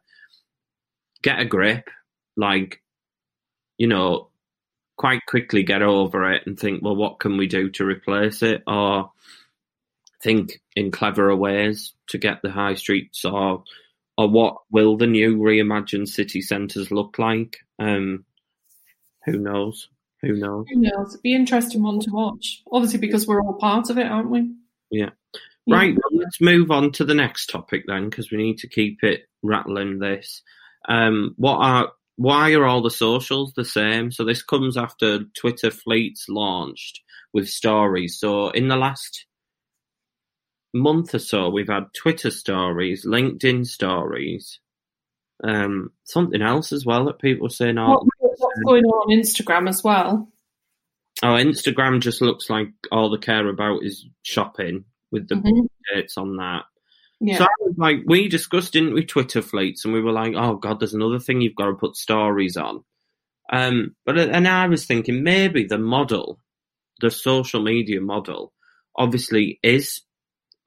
get 1.21 1.39
a 1.39 1.45
grip, 1.45 1.89
like 2.37 2.81
you 3.77 3.87
know, 3.87 4.29
quite 4.97 5.25
quickly 5.27 5.63
get 5.63 5.81
over 5.81 6.31
it 6.31 6.43
and 6.45 6.57
think, 6.59 6.83
well, 6.83 6.95
what 6.95 7.19
can 7.19 7.35
we 7.37 7.47
do 7.47 7.69
to 7.71 7.85
replace 7.85 8.43
it, 8.43 8.63
or 8.67 9.11
think 10.23 10.61
in 10.75 10.91
cleverer 10.91 11.35
ways 11.35 11.93
to 12.09 12.17
get 12.17 12.41
the 12.41 12.51
high 12.51 12.75
streets, 12.75 13.25
or 13.25 13.63
or 14.17 14.29
what 14.29 14.57
will 14.71 14.97
the 14.97 15.07
new 15.07 15.37
reimagined 15.37 16.07
city 16.07 16.41
centres 16.41 16.91
look 16.91 17.17
like? 17.17 17.57
Um, 17.79 18.25
who 19.25 19.37
knows? 19.37 19.89
Who 20.21 20.33
knows? 20.33 20.65
Who 20.69 20.81
knows? 20.81 21.13
It'd 21.13 21.23
be 21.23 21.35
interesting 21.35 21.81
one 21.81 21.99
to 22.01 22.11
watch. 22.11 22.61
Obviously, 22.71 22.99
because 22.99 23.25
we're 23.25 23.41
all 23.41 23.53
part 23.53 23.89
of 23.89 23.97
it, 23.97 24.05
aren't 24.05 24.29
we? 24.29 24.53
Yeah. 24.91 25.09
Yeah. 25.65 25.75
Right, 25.75 25.95
well, 25.95 26.21
let's 26.23 26.41
move 26.41 26.71
on 26.71 26.91
to 26.93 27.05
the 27.05 27.13
next 27.13 27.47
topic 27.47 27.83
then, 27.87 28.09
because 28.09 28.31
we 28.31 28.37
need 28.37 28.57
to 28.59 28.67
keep 28.67 29.03
it 29.03 29.21
rattling. 29.43 29.99
This, 29.99 30.41
um, 30.89 31.35
what 31.37 31.57
are 31.57 31.91
why 32.15 32.53
are 32.53 32.65
all 32.65 32.81
the 32.81 32.89
socials 32.89 33.53
the 33.53 33.65
same? 33.65 34.11
So 34.11 34.25
this 34.25 34.43
comes 34.43 34.75
after 34.75 35.19
Twitter 35.35 35.71
Fleets 35.71 36.25
launched 36.29 37.01
with 37.31 37.47
stories. 37.47 38.19
So 38.19 38.49
in 38.49 38.67
the 38.67 38.75
last 38.75 39.25
month 40.73 41.13
or 41.13 41.19
so, 41.19 41.49
we've 41.49 41.67
had 41.67 41.93
Twitter 41.93 42.31
stories, 42.31 43.05
LinkedIn 43.05 43.65
stories, 43.67 44.59
um, 45.43 45.91
something 46.03 46.41
else 46.41 46.71
as 46.71 46.85
well 46.85 47.05
that 47.05 47.19
people 47.19 47.47
are 47.47 47.51
saying. 47.51 47.75
What, 47.75 48.03
Oh, 48.03 48.07
what's 48.19 48.61
going 48.65 48.83
on 48.85 49.11
on 49.11 49.17
Instagram 49.19 49.67
as 49.67 49.83
well? 49.83 50.29
oh, 51.23 51.27
Instagram 51.27 51.99
just 52.01 52.21
looks 52.21 52.49
like 52.49 52.69
all 52.91 53.09
they 53.09 53.17
care 53.17 53.47
about 53.47 53.83
is 53.83 54.05
shopping 54.23 54.85
with 55.11 55.27
the 55.27 55.35
Mhm. 55.35 55.67
dates 55.93 56.17
on 56.17 56.37
that. 56.37 56.63
Yeah. 57.19 57.37
So 57.37 57.43
I 57.43 57.47
was 57.59 57.75
like, 57.77 57.97
we 58.05 58.27
discussed, 58.29 58.73
didn't 58.73 58.93
we, 58.93 59.05
Twitter 59.05 59.41
fleets, 59.41 59.85
and 59.85 59.93
we 59.93 60.01
were 60.01 60.11
like, 60.13 60.33
oh 60.35 60.55
god, 60.55 60.79
there's 60.79 60.93
another 60.95 61.19
thing 61.19 61.41
you've 61.41 61.55
got 61.55 61.65
to 61.67 61.73
put 61.75 61.95
stories 61.95 62.57
on. 62.57 62.83
Um, 63.51 63.95
but 64.05 64.17
and 64.17 64.47
I 64.47 64.67
was 64.67 64.85
thinking 64.85 65.21
maybe 65.23 65.65
the 65.65 65.77
model, 65.77 66.39
the 67.01 67.11
social 67.11 67.61
media 67.61 67.99
model, 68.01 68.53
obviously 68.95 69.59
is 69.61 70.01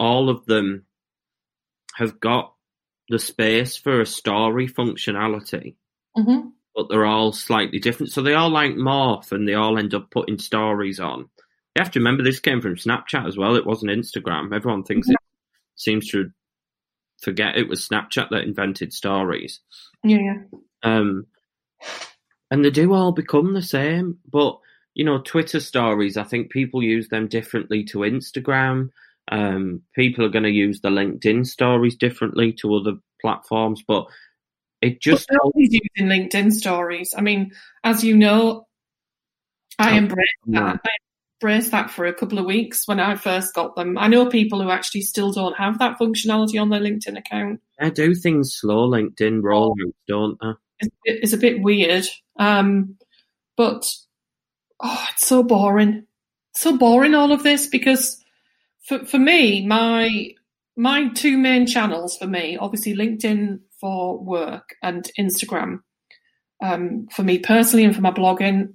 all 0.04 0.28
of 0.28 0.44
them 0.46 0.84
have 1.96 2.20
got 2.20 2.54
the 3.08 3.18
space 3.18 3.76
for 3.76 4.00
a 4.00 4.06
story 4.06 4.68
functionality, 4.68 5.74
hmm 6.14 6.48
but 6.74 6.88
they're 6.88 7.06
all 7.06 7.32
slightly 7.32 7.78
different. 7.78 8.12
So 8.12 8.20
they 8.20 8.34
all 8.34 8.50
like 8.50 8.72
morph, 8.72 9.30
and 9.30 9.46
they 9.46 9.54
all 9.54 9.78
end 9.78 9.94
up 9.94 10.10
putting 10.10 10.38
stories 10.38 10.98
on. 10.98 11.20
You 11.20 11.82
have 11.82 11.92
to 11.92 12.00
remember 12.00 12.22
this 12.22 12.40
came 12.40 12.60
from 12.60 12.76
Snapchat 12.76 13.26
as 13.26 13.36
well. 13.36 13.54
It 13.54 13.66
wasn't 13.66 13.92
Instagram. 13.92 14.54
Everyone 14.54 14.82
thinks 14.82 15.08
it 15.08 15.16
seems 15.76 16.08
to 16.10 16.30
forget 17.22 17.56
it 17.56 17.68
was 17.68 17.86
Snapchat 17.86 18.30
that 18.30 18.44
invented 18.44 18.92
stories. 18.92 19.60
Yeah, 20.02 20.18
yeah. 20.18 20.58
Um, 20.82 21.26
and 22.50 22.64
they 22.64 22.70
do 22.70 22.92
all 22.92 23.12
become 23.12 23.54
the 23.54 23.62
same. 23.62 24.18
But, 24.30 24.58
you 24.94 25.04
know, 25.04 25.18
Twitter 25.18 25.60
stories, 25.60 26.16
I 26.16 26.24
think 26.24 26.50
people 26.50 26.82
use 26.82 27.08
them 27.08 27.28
differently 27.28 27.84
to 27.84 27.98
Instagram. 27.98 28.90
Um, 29.30 29.82
people 29.94 30.24
are 30.24 30.30
going 30.30 30.44
to 30.44 30.50
use 30.50 30.80
the 30.80 30.90
LinkedIn 30.90 31.46
stories 31.46 31.96
differently 31.96 32.52
to 32.60 32.74
other 32.74 32.94
platforms. 33.20 33.82
But 33.86 34.06
it 34.80 35.00
just. 35.00 35.28
But 35.28 35.38
nobody's 35.44 35.72
using 35.96 36.10
LinkedIn 36.10 36.52
stories. 36.52 37.14
I 37.16 37.20
mean, 37.20 37.52
as 37.82 38.04
you 38.04 38.16
know, 38.16 38.66
I 39.78 39.92
Oh, 39.94 39.96
embraced 39.96 40.30
no. 40.46 40.60
that. 40.60 40.80
I 40.84 40.90
embraced 41.42 41.70
that 41.72 41.90
for 41.90 42.06
a 42.06 42.14
couple 42.14 42.38
of 42.38 42.44
weeks 42.46 42.86
when 42.86 43.00
I 43.00 43.16
first 43.16 43.54
got 43.54 43.74
them. 43.76 43.98
I 43.98 44.08
know 44.08 44.26
people 44.26 44.62
who 44.62 44.70
actually 44.70 45.02
still 45.02 45.32
don't 45.32 45.56
have 45.56 45.78
that 45.78 45.98
functionality 45.98 46.60
on 46.60 46.70
their 46.70 46.80
LinkedIn 46.80 47.18
account. 47.18 47.60
They 47.80 47.90
do 47.90 48.14
things 48.14 48.54
slow, 48.54 48.88
LinkedIn 48.88 49.42
rollouts, 49.42 49.92
don't 50.06 50.38
they? 50.40 50.52
It's, 50.80 50.96
it's 51.04 51.32
a 51.32 51.38
bit 51.38 51.60
weird. 51.60 52.06
Um, 52.38 52.96
but 53.56 53.84
oh, 54.80 55.06
it's 55.12 55.26
so 55.26 55.42
boring. 55.42 56.06
So 56.54 56.76
boring 56.76 57.14
all 57.14 57.32
of 57.32 57.42
this 57.42 57.66
because 57.66 58.23
for 58.84 59.04
for 59.04 59.18
me, 59.18 59.66
my 59.66 60.34
my 60.76 61.08
two 61.08 61.38
main 61.38 61.66
channels 61.66 62.16
for 62.16 62.26
me, 62.26 62.56
obviously 62.56 62.94
LinkedIn 62.94 63.60
for 63.80 64.18
work 64.18 64.74
and 64.82 65.08
Instagram 65.18 65.80
um, 66.62 67.06
for 67.10 67.22
me 67.22 67.38
personally 67.38 67.84
and 67.84 67.94
for 67.94 68.02
my 68.02 68.10
blogging. 68.10 68.74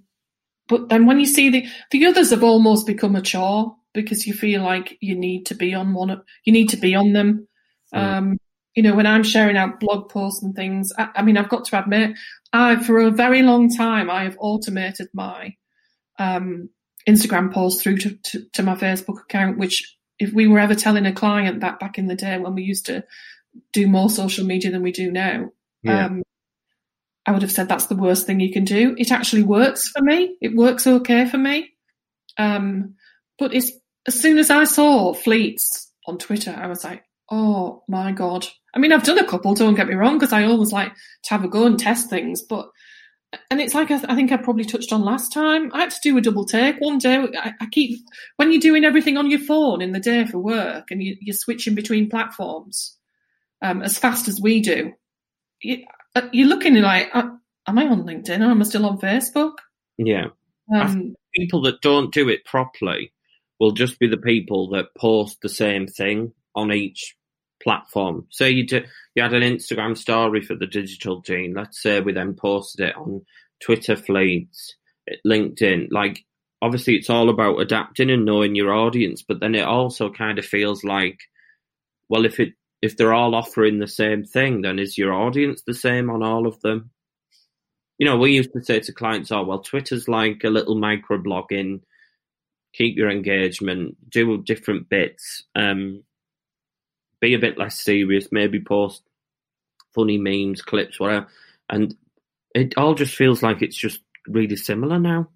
But 0.68 0.90
then 0.90 1.06
when 1.06 1.20
you 1.20 1.26
see 1.26 1.50
the 1.50 1.68
the 1.92 2.06
others 2.06 2.32
have 2.32 2.44
almost 2.44 2.88
become 2.88 3.16
a 3.16 3.22
chore 3.22 3.76
because 3.94 4.28
you 4.28 4.34
feel 4.34 4.62
like 4.62 4.98
you 5.02 5.16
need 5.16 5.48
to 5.48 5.56
be 5.56 5.74
on 5.74 5.94
one, 5.94 6.22
you 6.46 6.54
need 6.54 6.70
to 6.70 6.78
be 6.78 6.96
on 6.96 7.14
them. 7.14 7.48
Mm. 7.94 8.00
Um, 8.00 8.38
you 8.76 8.84
know, 8.84 8.96
when 8.96 9.08
I'm 9.08 9.24
sharing 9.24 9.58
out 9.58 9.80
blog 9.80 10.10
posts 10.10 10.44
and 10.44 10.56
things, 10.56 10.94
I, 10.98 11.10
I 11.16 11.22
mean, 11.24 11.38
I've 11.38 11.50
got 11.50 11.66
to 11.66 11.80
admit, 11.80 12.18
I 12.54 12.82
for 12.82 13.00
a 13.00 13.12
very 13.12 13.42
long 13.42 13.70
time 13.76 14.10
I 14.10 14.24
have 14.24 14.38
automated 14.40 15.08
my 15.14 15.56
um, 16.20 16.70
Instagram 17.08 17.52
posts 17.52 17.82
through 17.82 17.98
to, 17.98 18.16
to, 18.16 18.46
to 18.54 18.64
my 18.64 18.76
Facebook 18.76 19.22
account, 19.24 19.58
which 19.58 19.98
if 20.20 20.34
we 20.34 20.48
were 20.48 20.60
ever 20.60 20.76
telling 20.76 21.06
a 21.06 21.14
client 21.14 21.62
that 21.62 21.80
back 21.80 21.98
in 21.98 22.08
the 22.08 22.16
day 22.16 22.38
when 22.38 22.54
we 22.56 22.64
used 22.64 22.86
to 22.88 23.04
do 23.74 23.88
more 23.88 24.10
social 24.10 24.46
media 24.46 24.70
than 24.72 24.84
we 24.84 24.92
do 24.92 25.12
now, 25.12 25.50
Yeah. 25.84 26.06
um, 26.06 26.24
I 27.26 27.32
would 27.32 27.42
have 27.42 27.52
said 27.52 27.68
that's 27.68 27.88
the 27.88 27.96
worst 27.96 28.26
thing 28.26 28.40
you 28.40 28.52
can 28.52 28.66
do. 28.66 28.96
It 28.98 29.12
actually 29.12 29.44
works 29.44 29.90
for 29.90 30.02
me. 30.02 30.36
It 30.42 30.56
works 30.56 30.86
okay 30.88 31.26
for 31.28 31.38
me. 31.38 31.70
Um, 32.38 32.96
but 33.38 33.54
it's 33.54 33.72
as 34.08 34.20
soon 34.20 34.38
as 34.38 34.50
I 34.50 34.64
saw 34.64 35.14
fleets 35.14 35.92
on 36.08 36.18
Twitter, 36.18 36.56
I 36.58 36.68
was 36.68 36.84
like, 36.84 37.04
oh 37.30 37.84
my 37.88 38.12
god. 38.12 38.48
I 38.74 38.80
mean, 38.80 38.92
I've 38.92 39.04
done 39.04 39.20
a 39.20 39.28
couple. 39.28 39.54
Don't 39.54 39.76
get 39.76 39.88
me 39.88 39.96
wrong, 39.96 40.18
because 40.18 40.34
I 40.34 40.44
always 40.46 40.72
like 40.72 40.92
to 41.24 41.30
have 41.32 41.44
a 41.44 41.48
go 41.48 41.66
and 41.66 41.78
test 41.80 42.10
things. 42.10 42.42
But 42.42 42.70
and 43.52 43.62
it's 43.62 43.74
like 43.74 43.92
I, 43.92 44.02
I 44.08 44.16
think 44.16 44.32
I 44.32 44.38
probably 44.38 44.66
touched 44.66 44.92
on 44.92 45.04
last 45.04 45.32
time. 45.32 45.72
I 45.74 45.82
had 45.82 45.92
to 45.92 46.00
do 46.02 46.18
a 46.18 46.22
double 46.22 46.46
take 46.46 46.78
one 46.80 46.98
day. 46.98 47.18
I, 47.18 47.54
I 47.60 47.66
keep 47.72 48.00
when 48.38 48.52
you're 48.52 48.62
doing 48.62 48.86
everything 48.86 49.18
on 49.18 49.30
your 49.30 49.40
phone 49.40 49.82
in 49.82 49.92
the 49.92 50.00
day 50.00 50.26
for 50.26 50.40
work, 50.40 50.92
and 50.92 51.02
you, 51.04 51.16
you're 51.22 51.36
switching 51.36 51.76
between 51.76 52.10
platforms 52.10 52.98
um, 53.62 53.82
as 53.82 53.98
fast 53.98 54.28
as 54.28 54.42
we 54.42 54.62
do. 54.62 54.94
You, 55.62 55.86
uh, 56.16 56.28
you're 56.32 56.48
looking 56.48 56.76
like, 56.76 57.10
uh, 57.14 57.30
am 57.68 57.78
I 57.78 57.88
on 57.88 58.04
LinkedIn 58.04 58.40
or 58.40 58.52
am 58.52 58.62
I 58.62 58.64
still 58.64 58.86
on 58.86 59.00
Facebook? 59.00 59.56
Yeah. 59.98 60.28
Um, 60.74 61.16
people 61.36 61.62
that 61.64 61.82
don't 61.82 62.14
do 62.14 62.30
it 62.30 62.46
properly 62.46 63.12
will 63.60 63.72
just 63.72 64.00
be 64.00 64.08
the 64.08 64.18
people 64.18 64.70
that 64.70 64.96
post 64.98 65.40
the 65.42 65.50
same 65.50 65.88
thing 65.88 66.34
on 66.56 66.72
each 66.72 67.16
platform. 67.62 68.26
Say 68.30 68.50
you 68.52 68.66
do, 68.66 68.84
you 69.16 69.24
had 69.24 69.34
an 69.34 69.44
Instagram 69.44 69.98
story 69.98 70.42
for 70.42 70.56
the 70.56 70.68
digital 70.68 71.22
gene. 71.22 71.54
Let's 71.54 71.82
say 71.82 72.02
we 72.02 72.14
then 72.14 72.34
posted 72.34 72.90
it 72.90 72.96
on 72.96 73.26
Twitter 73.62 73.96
feeds, 73.96 74.76
LinkedIn. 75.26 75.88
Like 75.92 76.26
obviously, 76.62 76.96
it's 76.96 77.10
all 77.10 77.30
about 77.30 77.60
adapting 77.60 78.10
and 78.10 78.26
knowing 78.26 78.56
your 78.56 78.74
audience, 78.74 79.22
but 79.22 79.40
then 79.40 79.56
it 79.56 79.66
also 79.66 80.12
kind 80.12 80.40
of 80.40 80.46
feels 80.46 80.84
like, 80.84 81.20
well, 82.10 82.26
if 82.26 82.40
it 82.40 82.54
if 82.82 82.96
they're 82.96 83.14
all 83.14 83.36
offering 83.36 83.80
the 83.80 83.88
same 83.88 84.24
thing, 84.24 84.62
then 84.62 84.80
is 84.80 84.98
your 84.98 85.14
audience 85.14 85.62
the 85.66 85.74
same 85.74 86.10
on 86.10 86.24
all 86.24 86.48
of 86.48 86.60
them? 86.62 86.92
You 87.98 88.06
know, 88.06 88.18
we 88.18 88.32
used 88.32 88.54
to 88.54 88.64
say 88.64 88.80
to 88.80 88.94
clients, 88.94 89.32
"Oh, 89.32 89.44
well, 89.44 89.60
Twitter's 89.60 90.08
like 90.08 90.44
a 90.44 90.50
little 90.50 90.78
microblogging. 90.78 91.82
Keep 92.74 92.98
your 92.98 93.10
engagement, 93.10 93.98
do 94.10 94.42
different 94.44 94.88
bits." 94.90 95.44
Um, 95.56 96.04
be 97.22 97.34
a 97.34 97.40
bit 97.40 97.58
less 97.58 97.80
serious, 97.80 98.30
maybe 98.32 98.60
post 98.60 99.04
funny 99.94 100.18
memes, 100.18 100.62
clips, 100.62 101.00
whatever. 101.00 101.28
And 101.70 101.96
it 102.56 102.78
all 102.78 102.96
just 102.96 103.16
feels 103.16 103.44
like 103.44 103.62
it's 103.62 103.78
just 103.78 104.02
really 104.28 104.56
similar 104.56 105.00
now. 105.00 105.30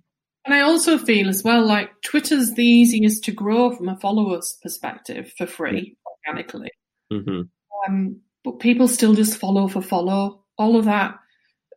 And 0.46 0.54
I 0.54 0.62
also 0.62 0.98
feel 0.98 1.30
as 1.30 1.44
well 1.44 1.66
like 1.66 1.90
Twitter's 2.04 2.54
the 2.54 2.66
easiest 2.66 3.24
to 3.26 3.32
grow 3.32 3.76
from 3.76 3.90
a 3.90 3.98
follower's 3.98 4.58
perspective 4.62 5.32
for 5.38 5.46
free 5.46 5.96
organically. 6.28 6.70
Mm-hmm. 7.12 7.42
Um, 7.88 8.20
but 8.44 8.60
people 8.60 8.88
still 8.88 9.14
just 9.14 9.38
follow 9.38 9.68
for 9.68 9.82
follow. 9.82 10.44
All 10.58 10.76
of 10.76 10.86
that. 10.86 11.16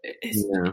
It's, 0.02 0.44
Yeah. 0.52 0.72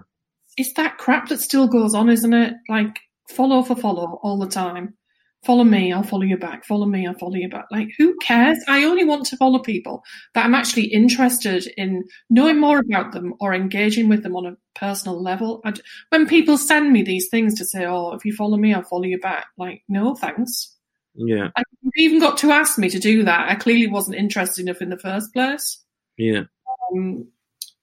it's 0.57 0.73
that 0.73 0.97
crap 0.97 1.29
that 1.29 1.39
still 1.39 1.67
goes 1.67 1.93
on, 1.93 2.09
isn't 2.09 2.33
it? 2.33 2.53
Like 2.67 2.97
follow 3.29 3.61
for 3.61 3.75
follow 3.75 4.19
all 4.23 4.39
the 4.39 4.47
time. 4.47 4.95
Follow 5.43 5.63
me, 5.63 5.91
I'll 5.91 6.03
follow 6.03 6.23
you 6.23 6.37
back. 6.37 6.65
Follow 6.65 6.85
me, 6.85 7.05
I'll 7.05 7.17
follow 7.17 7.35
you 7.35 7.49
back. 7.49 7.65
Like, 7.69 7.89
who 7.97 8.15
cares? 8.19 8.57
I 8.67 8.85
only 8.85 9.03
want 9.03 9.25
to 9.27 9.37
follow 9.37 9.59
people 9.59 10.03
that 10.33 10.45
I'm 10.45 10.55
actually 10.55 10.85
interested 10.85 11.67
in 11.77 12.05
knowing 12.29 12.59
more 12.59 12.79
about 12.79 13.11
them 13.11 13.33
or 13.41 13.53
engaging 13.53 14.07
with 14.07 14.23
them 14.23 14.35
on 14.35 14.45
a 14.45 14.57
personal 14.79 15.21
level. 15.21 15.61
I, 15.65 15.73
when 16.09 16.27
people 16.27 16.57
send 16.57 16.93
me 16.93 17.03
these 17.03 17.27
things 17.29 17.55
to 17.57 17.65
say, 17.65 17.85
"Oh, 17.85 18.13
if 18.13 18.23
you 18.23 18.33
follow 18.33 18.57
me, 18.57 18.73
I'll 18.73 18.83
follow 18.83 19.03
you 19.03 19.19
back," 19.19 19.47
like, 19.57 19.83
no, 19.89 20.15
thanks. 20.15 20.73
Yeah. 21.15 21.49
I 21.55 21.63
you 21.81 21.91
even 21.97 22.19
got 22.19 22.37
to 22.39 22.51
ask 22.51 22.77
me 22.77 22.89
to 22.89 22.99
do 22.99 23.23
that. 23.23 23.49
I 23.49 23.55
clearly 23.55 23.87
wasn't 23.87 24.17
interested 24.17 24.63
enough 24.63 24.81
in 24.81 24.89
the 24.89 24.97
first 24.97 25.33
place. 25.33 25.83
Yeah. 26.17 26.43
Um, 26.91 27.27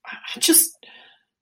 I 0.04 0.40
just 0.40 0.79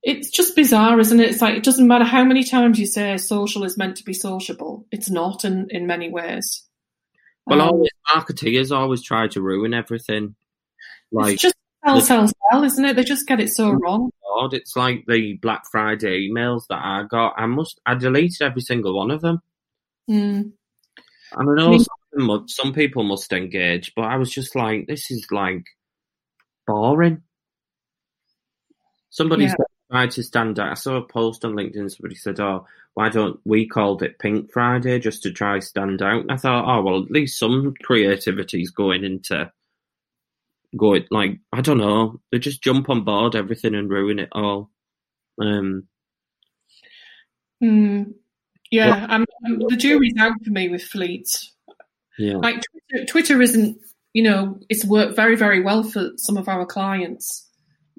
it's 0.09 0.31
just 0.31 0.57
bizarre, 0.57 0.99
isn't 0.99 1.21
it? 1.21 1.31
It's 1.31 1.43
like 1.43 1.57
it 1.57 1.65
doesn't 1.65 1.87
matter 1.87 2.05
how 2.05 2.25
many 2.25 2.43
times 2.45 2.79
you 2.79 2.87
say 2.87 3.17
social 3.19 3.65
is 3.65 3.77
meant 3.77 3.97
to 3.99 4.05
be 4.05 4.15
sociable. 4.15 4.87
It's 4.91 5.11
not 5.11 5.45
in, 5.45 5.69
in 5.71 5.87
many 5.87 6.09
ways. 6.09 6.65
Well, 7.47 7.61
Um, 7.61 7.69
always 7.69 7.91
marketeers 8.09 8.75
always 8.77 9.03
try 9.03 9.29
to 9.29 9.43
ruin 9.43 9.75
everything. 9.75 10.35
Like, 11.13 11.35
it's 11.35 11.43
just 11.43 11.55
sell, 11.85 12.01
sell, 12.01 12.27
sell, 12.51 12.65
isn't 12.65 12.85
it? 12.85 12.97
They 12.97 13.05
just 13.05 13.27
get 13.27 13.41
it 13.41 13.51
so 13.51 13.71
wrong. 13.71 14.11
God, 14.35 14.55
it's 14.55 14.77
like 14.77 15.05
the 15.07 15.35
Black 15.43 15.63
Friday 15.71 16.29
emails 16.29 16.63
that 16.69 16.81
I 16.83 17.05
got. 17.11 17.35
I 17.37 17.47
must, 17.47 17.81
I 17.87 17.95
deleted 17.95 18.41
every 18.43 18.63
single 18.63 18.97
one 18.97 19.11
of 19.11 19.21
them. 19.21 19.41
Mm. 20.11 20.53
And 21.33 21.51
I 21.51 21.55
know 21.55 21.71
Me- 21.71 21.79
some, 21.79 21.87
of 22.13 22.19
them 22.19 22.27
mu- 22.27 22.47
some 22.49 22.73
people 22.73 23.03
must 23.05 23.33
engage, 23.33 23.93
but 23.95 24.03
I 24.03 24.17
was 24.17 24.31
just 24.31 24.55
like, 24.55 24.87
this 24.87 25.11
is 25.11 25.27
like 25.31 25.65
boring. 26.67 27.23
Somebody 29.11 29.45
Yeah. 29.45 29.51
said, 29.51 29.67
try 29.91 30.07
to 30.07 30.23
stand 30.23 30.59
out. 30.59 30.71
I 30.71 30.75
saw 30.75 30.97
a 30.97 31.03
post 31.03 31.45
on 31.45 31.55
LinkedIn, 31.55 31.91
somebody 31.91 32.15
said, 32.15 32.41
oh, 32.41 32.67
why 32.95 33.09
don't 33.09 33.41
we 33.45 33.67
called 33.67 34.03
it 34.03 34.19
Pink 34.19 34.53
Friday 34.53 34.99
just 34.99 35.23
to 35.23 35.33
try 35.33 35.61
stand 35.61 36.03
out? 36.03 36.23
And 36.23 36.33
I 36.33 36.37
thought, 36.37 36.65
oh, 36.67 36.83
well, 36.83 37.03
at 37.03 37.11
least 37.11 37.39
some 37.39 37.75
creativity 37.83 38.63
is 38.63 38.71
going 38.71 39.05
into 39.05 39.51
going, 40.77 41.07
like, 41.11 41.39
I 41.53 41.61
don't 41.61 41.79
know, 41.79 42.21
they 42.31 42.39
just 42.39 42.63
jump 42.63 42.91
on 42.91 43.05
board 43.05 43.37
everything 43.37 43.75
and 43.75 43.91
ruin 43.91 44.19
it 44.19 44.31
all. 44.33 44.71
Um, 45.41 45.89
Mm. 47.63 48.15
Yeah, 48.71 49.19
the 49.69 49.77
jury's 49.77 50.15
out 50.19 50.35
for 50.45 50.51
me 50.51 50.69
with 50.69 50.83
fleets. 50.83 51.53
yeah. 52.19 52.37
Like 52.37 52.63
Twitter, 52.63 53.07
Twitter 53.07 53.43
isn't, 53.43 53.79
you 54.13 54.23
know, 54.23 54.61
it's 54.69 54.85
worked 54.85 55.17
very, 55.17 55.37
very 55.37 55.61
well 55.63 55.83
for 55.83 56.11
some 56.17 56.37
of 56.37 56.49
our 56.49 56.67
clients 56.67 57.48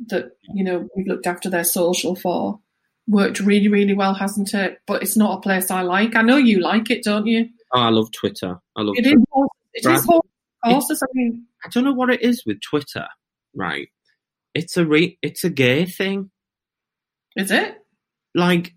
that, 0.07 0.31
you 0.53 0.63
know, 0.63 0.87
we've 0.95 1.07
looked 1.07 1.27
after 1.27 1.49
their 1.49 1.63
social 1.63 2.15
for. 2.15 2.59
Worked 3.07 3.39
really, 3.39 3.67
really 3.67 3.93
well, 3.93 4.13
hasn't 4.13 4.53
it? 4.53 4.77
But 4.85 5.01
it's 5.01 5.17
not 5.17 5.37
a 5.37 5.41
place 5.41 5.71
I 5.71 5.81
like. 5.81 6.15
I 6.15 6.21
know 6.21 6.37
you 6.37 6.59
like 6.59 6.91
it, 6.91 7.03
don't 7.03 7.25
you? 7.25 7.49
Oh, 7.73 7.79
I 7.81 7.89
love 7.89 8.11
Twitter. 8.11 8.59
I 8.75 8.81
love 8.81 8.95
It 8.97 9.01
Twitter. 9.03 9.17
is. 9.19 9.47
It 9.73 9.85
Right. 9.87 9.95
is 9.97 10.05
horse- 10.05 10.27
horses. 10.63 11.01
I 11.03 11.07
mean, 11.13 11.45
I 11.65 11.69
don't 11.69 11.83
know 11.83 11.93
what 11.93 12.09
it 12.11 12.21
is 12.21 12.43
with 12.45 12.61
Twitter, 12.61 13.07
right? 13.55 13.87
It's 14.53 14.77
a 14.77 14.85
re- 14.85 15.17
it's 15.21 15.43
a 15.43 15.49
gay 15.49 15.85
thing. 15.85 16.29
is 17.35 17.51
it? 17.51 17.75
Like 18.35 18.73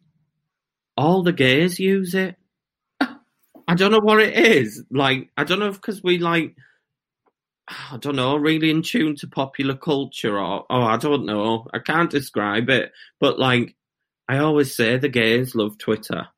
all 0.97 1.23
the 1.23 1.33
gays 1.33 1.79
use 1.79 2.15
it. 2.15 2.37
I 3.01 3.75
don't 3.75 3.91
know 3.93 4.01
what 4.01 4.21
it 4.21 4.35
is. 4.35 4.83
Like 4.91 5.31
I 5.37 5.45
don't 5.45 5.59
know 5.59 5.73
because 5.73 6.03
we 6.03 6.19
like 6.19 6.55
I 7.69 7.97
don't 7.99 8.17
know, 8.17 8.37
really 8.37 8.71
in 8.71 8.83
tune 8.83 9.17
to 9.17 9.29
popular 9.29 9.77
culture 9.77 10.39
or 10.39 10.67
oh 10.69 10.83
I 10.83 10.97
don't 10.97 11.27
know. 11.27 11.67
I 11.73 11.79
can't 11.79 12.11
describe 12.11 12.69
it. 12.71 12.93
But 13.21 13.39
like 13.39 13.77
I 14.29 14.39
always 14.39 14.75
say 14.75 14.99
the 14.99 15.09
gays 15.09 15.55
love 15.55 15.79
Twitter. 15.79 16.29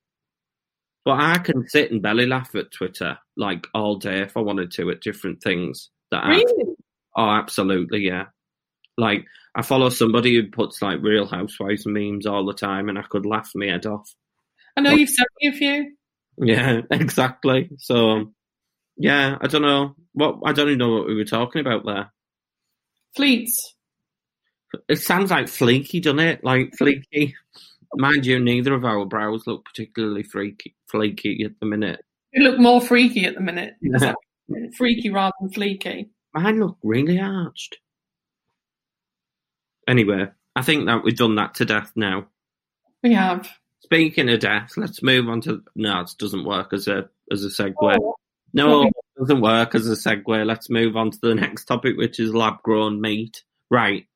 But 1.04 1.20
I 1.20 1.38
can 1.38 1.68
sit 1.68 1.90
and 1.90 2.00
belly 2.00 2.26
laugh 2.26 2.54
at 2.54 2.72
Twitter 2.72 3.18
like 3.36 3.66
all 3.74 3.96
day 3.96 4.20
if 4.20 4.36
I 4.36 4.40
wanted 4.40 4.70
to 4.72 4.90
at 4.90 5.00
different 5.00 5.42
things 5.42 5.90
that 6.10 6.22
I 6.24 6.42
Oh, 7.16 7.28
absolutely, 7.28 8.00
yeah. 8.00 8.26
Like 8.96 9.24
I 9.54 9.62
follow 9.62 9.88
somebody 9.88 10.34
who 10.34 10.50
puts 10.50 10.82
like 10.82 11.00
Real 11.00 11.26
Housewives 11.26 11.86
memes 11.86 12.26
all 12.26 12.44
the 12.44 12.54
time, 12.54 12.88
and 12.88 12.98
I 12.98 13.02
could 13.02 13.26
laugh 13.26 13.50
my 13.54 13.66
head 13.66 13.86
off. 13.86 14.12
I 14.76 14.80
know 14.80 14.92
you've 14.92 15.10
sent 15.10 15.28
me 15.40 15.48
a 15.48 15.52
few. 15.52 15.96
Yeah, 16.38 16.80
exactly. 16.90 17.70
So, 17.78 18.10
um, 18.10 18.34
yeah, 18.96 19.38
I 19.40 19.46
don't 19.46 19.62
know 19.62 19.94
what 20.12 20.38
I 20.44 20.52
don't 20.52 20.68
even 20.68 20.78
know 20.78 20.92
what 20.92 21.06
we 21.06 21.14
were 21.14 21.24
talking 21.24 21.60
about 21.60 21.84
there. 21.84 22.12
Fleets. 23.16 23.74
It 24.88 24.96
sounds 24.96 25.30
like 25.30 25.46
fleeky, 25.46 26.02
doesn't 26.02 26.18
it? 26.18 26.44
Like 26.44 26.72
fleeky. 26.80 27.32
Mind 27.96 28.26
you, 28.26 28.40
neither 28.40 28.74
of 28.74 28.84
our 28.84 29.04
brows 29.04 29.46
look 29.46 29.64
particularly 29.64 30.24
freaky, 30.24 30.74
flaky 30.90 31.44
at 31.44 31.52
the 31.60 31.66
minute. 31.66 32.04
You 32.32 32.42
look 32.42 32.58
more 32.58 32.80
freaky 32.80 33.24
at 33.24 33.34
the 33.34 33.40
minute. 33.40 33.74
Yeah. 34.46 34.66
Freaky 34.76 35.08
rather 35.08 35.32
than 35.40 35.48
fleeky. 35.48 36.10
Mine 36.34 36.60
look 36.60 36.76
really 36.82 37.18
arched. 37.18 37.78
Anyway, 39.88 40.26
I 40.54 40.60
think 40.60 40.84
that 40.84 41.02
we've 41.02 41.16
done 41.16 41.36
that 41.36 41.54
to 41.54 41.64
death 41.64 41.92
now. 41.96 42.26
We 43.02 43.14
have. 43.14 43.48
Speaking 43.84 44.28
of 44.28 44.40
death, 44.40 44.72
let's 44.76 45.02
move 45.02 45.30
on 45.30 45.40
to 45.42 45.62
no, 45.74 46.00
it 46.00 46.10
doesn't 46.18 46.44
work 46.44 46.74
as 46.74 46.88
a 46.88 47.08
as 47.32 47.42
a 47.42 47.48
segue. 47.48 47.74
Oh, 47.80 48.16
No, 48.54 48.80
Okay. 48.80 48.88
it 48.88 49.18
doesn't 49.18 49.40
work 49.42 49.74
as 49.74 49.86
a 49.88 49.92
segue. 49.96 50.46
Let's 50.46 50.70
move 50.70 50.96
on 50.96 51.10
to 51.10 51.18
the 51.20 51.34
next 51.34 51.64
topic, 51.66 51.96
which 51.96 52.18
is 52.20 52.32
lab 52.34 52.62
grown 52.62 53.00
meat. 53.00 53.42
Right. 53.70 54.06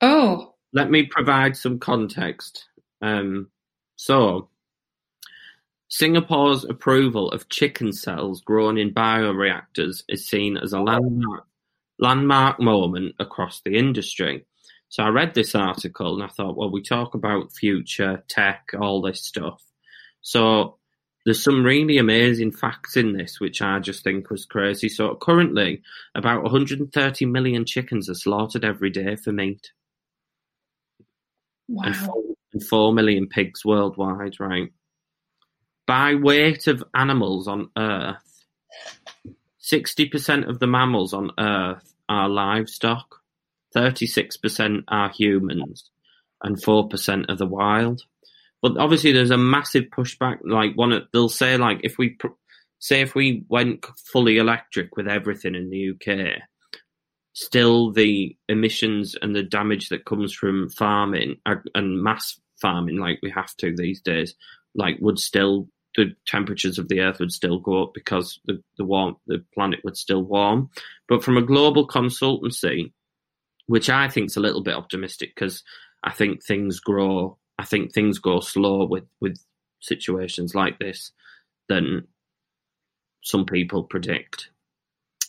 oh. 0.00 0.52
Let 0.72 0.90
me 0.90 1.04
provide 1.06 1.56
some 1.56 1.78
context. 1.78 2.66
Um, 3.00 3.48
so, 3.96 4.50
Singapore's 5.88 6.64
approval 6.64 7.30
of 7.30 7.48
chicken 7.48 7.92
cells 7.92 8.40
grown 8.42 8.76
in 8.76 8.92
bioreactors 8.92 10.02
is 10.08 10.28
seen 10.28 10.56
as 10.56 10.72
a 10.72 10.80
landmark 10.80 11.44
landmark 11.98 12.60
moment 12.60 13.14
across 13.18 13.62
the 13.62 13.76
industry. 13.78 14.44
So 14.90 15.02
I 15.02 15.08
read 15.08 15.32
this 15.34 15.54
article 15.54 16.14
and 16.14 16.22
I 16.22 16.26
thought, 16.28 16.56
well, 16.56 16.70
we 16.70 16.82
talk 16.82 17.14
about 17.14 17.52
future 17.52 18.22
tech, 18.28 18.70
all 18.78 19.00
this 19.00 19.22
stuff. 19.24 19.62
So 20.20 20.76
there's 21.26 21.42
some 21.42 21.64
really 21.64 21.98
amazing 21.98 22.52
facts 22.52 22.96
in 22.96 23.12
this, 23.12 23.40
which 23.40 23.60
I 23.60 23.80
just 23.80 24.04
think 24.04 24.30
was 24.30 24.46
crazy. 24.46 24.88
So 24.88 25.16
currently, 25.20 25.82
about 26.14 26.44
130 26.44 27.26
million 27.26 27.64
chickens 27.64 28.08
are 28.08 28.14
slaughtered 28.14 28.64
every 28.64 28.90
day 28.90 29.16
for 29.16 29.32
meat, 29.32 29.72
Wow. 31.68 31.82
and, 31.86 31.96
four, 31.96 32.22
and 32.52 32.62
4 32.64 32.92
million 32.94 33.26
pigs 33.26 33.64
worldwide, 33.64 34.38
right? 34.38 34.72
By 35.84 36.14
weight 36.14 36.68
of 36.68 36.84
animals 36.94 37.48
on 37.48 37.70
Earth, 37.76 38.44
60% 39.60 40.48
of 40.48 40.60
the 40.60 40.68
mammals 40.68 41.12
on 41.12 41.32
Earth 41.40 41.92
are 42.08 42.28
livestock, 42.28 43.16
36% 43.74 44.84
are 44.86 45.10
humans, 45.10 45.90
and 46.40 46.56
4% 46.56 47.24
are 47.28 47.34
the 47.36 47.46
wild. 47.46 48.04
But 48.66 48.78
obviously, 48.78 49.12
there's 49.12 49.30
a 49.30 49.38
massive 49.38 49.84
pushback. 49.96 50.38
Like 50.42 50.74
one, 50.74 51.06
they'll 51.12 51.28
say 51.28 51.56
like 51.56 51.80
if 51.84 51.98
we 51.98 52.18
say 52.80 53.00
if 53.00 53.14
we 53.14 53.44
went 53.48 53.86
fully 54.12 54.38
electric 54.38 54.96
with 54.96 55.06
everything 55.06 55.54
in 55.54 55.70
the 55.70 55.90
UK, 55.90 56.42
still 57.32 57.92
the 57.92 58.36
emissions 58.48 59.14
and 59.22 59.36
the 59.36 59.44
damage 59.44 59.90
that 59.90 60.04
comes 60.04 60.32
from 60.32 60.68
farming 60.70 61.36
and 61.46 62.02
mass 62.02 62.40
farming, 62.60 62.96
like 62.96 63.20
we 63.22 63.30
have 63.30 63.54
to 63.58 63.72
these 63.76 64.00
days, 64.00 64.34
like 64.74 64.96
would 65.00 65.20
still 65.20 65.68
the 65.96 66.12
temperatures 66.26 66.78
of 66.78 66.88
the 66.88 67.00
Earth 67.00 67.20
would 67.20 67.32
still 67.32 67.60
go 67.60 67.84
up 67.84 67.92
because 67.94 68.40
the 68.46 68.60
the 68.78 68.84
warm 68.84 69.14
the 69.28 69.44
planet 69.54 69.78
would 69.84 69.96
still 69.96 70.24
warm. 70.24 70.70
But 71.08 71.22
from 71.22 71.36
a 71.36 71.42
global 71.42 71.86
consultancy, 71.86 72.92
which 73.66 73.88
I 73.88 74.08
think 74.08 74.26
is 74.26 74.36
a 74.36 74.40
little 74.40 74.64
bit 74.64 74.74
optimistic 74.74 75.36
because 75.36 75.62
I 76.02 76.10
think 76.10 76.42
things 76.42 76.80
grow. 76.80 77.38
I 77.58 77.64
think 77.64 77.92
things 77.92 78.18
go 78.18 78.40
slow 78.40 78.84
with 78.84 79.06
with 79.20 79.38
situations 79.80 80.54
like 80.54 80.78
this 80.78 81.12
than 81.68 82.06
some 83.22 83.44
people 83.44 83.84
predict. 83.84 84.50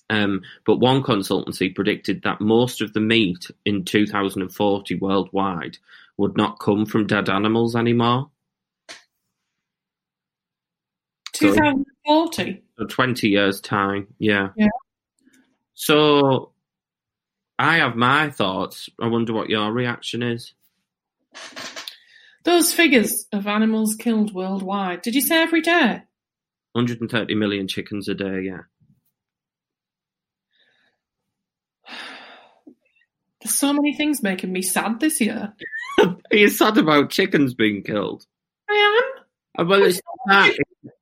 Um, 0.09 0.43
but 0.65 0.77
one 0.77 1.03
consultancy 1.03 1.73
predicted 1.73 2.21
that 2.23 2.39
most 2.39 2.81
of 2.81 2.93
the 2.93 3.01
meat 3.01 3.51
in 3.65 3.83
2040 3.83 4.95
worldwide 4.95 5.77
would 6.15 6.37
not 6.37 6.59
come 6.59 6.85
from 6.85 7.07
dead 7.07 7.29
animals 7.29 7.75
anymore. 7.75 8.29
2040? 11.33 12.63
So 12.77 12.85
20 12.85 13.27
years' 13.27 13.59
time, 13.59 14.07
yeah. 14.17 14.49
Yeah. 14.55 14.67
So 15.73 16.51
I 17.59 17.77
have 17.77 17.95
my 17.95 18.29
thoughts. 18.29 18.89
I 18.99 19.07
wonder 19.07 19.33
what 19.33 19.49
your 19.49 19.71
reaction 19.71 20.23
is. 20.23 20.53
Those 22.47 22.71
figures 22.71 23.27
of 23.33 23.45
animals 23.45 23.95
killed 23.95 24.33
worldwide, 24.33 25.01
did 25.01 25.15
you 25.15 25.19
say 25.19 25.43
every 25.43 25.59
day? 25.59 26.03
130 26.71 27.35
million 27.35 27.67
chickens 27.67 28.07
a 28.07 28.13
day, 28.15 28.43
yeah. 28.43 28.61
There's 33.43 33.53
so 33.53 33.73
many 33.73 33.93
things 33.97 34.23
making 34.23 34.53
me 34.53 34.61
sad 34.61 35.01
this 35.01 35.19
year. 35.19 35.53
Are 35.99 36.15
you 36.31 36.47
sad 36.47 36.77
about 36.77 37.09
chickens 37.09 37.53
being 37.53 37.83
killed? 37.83 38.23
I 38.69 39.11
Uh, 39.59 39.65
Well, 39.65 39.83
it's 39.83 39.99
not 40.25 40.49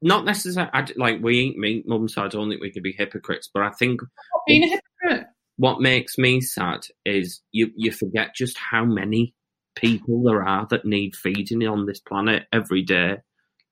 not 0.01 0.25
necessarily. 0.25 0.71
Like 0.95 1.21
we 1.21 1.37
eat 1.41 1.59
meat, 1.59 1.87
mum, 1.87 2.09
so 2.09 2.23
I 2.23 2.27
don't 2.27 2.49
think 2.49 2.59
we 2.59 2.71
can 2.71 2.81
be 2.81 2.91
hypocrites. 2.91 3.51
But 3.53 3.61
I 3.61 3.69
think. 3.69 4.01
Being 4.47 4.63
a 4.63 4.67
hypocrite. 4.67 5.27
what 5.57 5.79
makes 5.79 6.17
me 6.17 6.41
sad 6.41 6.87
is 7.05 7.43
you 7.51 7.69
you 7.75 7.91
forget 7.91 8.33
just 8.33 8.57
how 8.57 8.83
many 8.83 9.35
people 9.75 10.23
there 10.23 10.43
are 10.43 10.67
that 10.69 10.85
need 10.85 11.15
feeding 11.15 11.67
on 11.67 11.85
this 11.85 11.99
planet 11.99 12.47
every 12.51 12.81
day. 12.81 13.17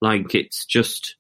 Like 0.02 0.36
it's 0.36 0.66
just 0.66 1.16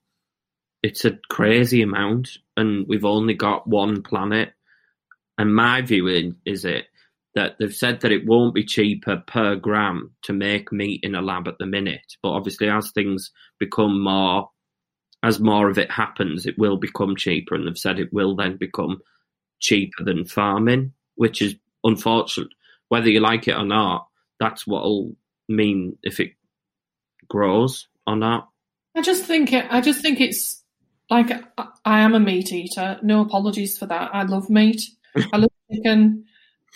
it's 0.81 1.05
a 1.05 1.17
crazy 1.29 1.81
amount, 1.81 2.29
and 2.57 2.85
we've 2.87 3.05
only 3.05 3.33
got 3.33 3.67
one 3.67 4.03
planet. 4.03 4.53
And 5.37 5.55
my 5.55 5.81
view 5.81 6.33
is 6.45 6.65
it 6.65 6.85
that 7.35 7.55
they've 7.59 7.73
said 7.73 8.01
that 8.01 8.11
it 8.11 8.27
won't 8.27 8.53
be 8.53 8.63
cheaper 8.63 9.23
per 9.25 9.55
gram 9.55 10.11
to 10.23 10.33
make 10.33 10.71
meat 10.71 10.99
in 11.03 11.15
a 11.15 11.21
lab 11.21 11.47
at 11.47 11.57
the 11.57 11.65
minute, 11.65 12.15
but 12.21 12.29
obviously 12.29 12.69
as 12.69 12.91
things 12.91 13.31
become 13.59 14.03
more 14.03 14.49
as 15.23 15.39
more 15.39 15.69
of 15.69 15.77
it 15.77 15.89
happens, 15.89 16.45
it 16.45 16.59
will 16.59 16.75
become 16.75 17.15
cheaper, 17.15 17.55
and 17.55 17.65
they've 17.65 17.77
said 17.77 17.97
it 17.97 18.11
will 18.11 18.35
then 18.35 18.57
become 18.57 18.99
cheaper 19.61 20.03
than 20.03 20.25
farming, 20.25 20.91
which 21.15 21.41
is 21.41 21.55
unfortunate. 21.83 22.49
Whether 22.89 23.09
you 23.09 23.21
like 23.21 23.47
it 23.47 23.55
or 23.55 23.65
not, 23.65 24.07
that's 24.43 24.67
what'll 24.67 25.15
mean 25.47 25.97
if 26.03 26.19
it 26.19 26.31
grows 27.29 27.87
or 28.05 28.17
not. 28.17 28.49
I 28.95 29.01
just 29.01 29.23
think 29.23 29.53
it. 29.53 29.65
I 29.69 29.79
just 29.79 30.01
think 30.01 30.19
it's 30.19 30.61
like 31.09 31.31
I, 31.57 31.67
I 31.85 31.99
am 32.01 32.13
a 32.13 32.19
meat 32.19 32.51
eater. 32.51 32.99
No 33.01 33.21
apologies 33.21 33.77
for 33.77 33.85
that. 33.85 34.13
I 34.13 34.23
love 34.23 34.49
meat. 34.49 34.81
I 35.15 35.37
love 35.37 35.49
chicken. 35.71 36.25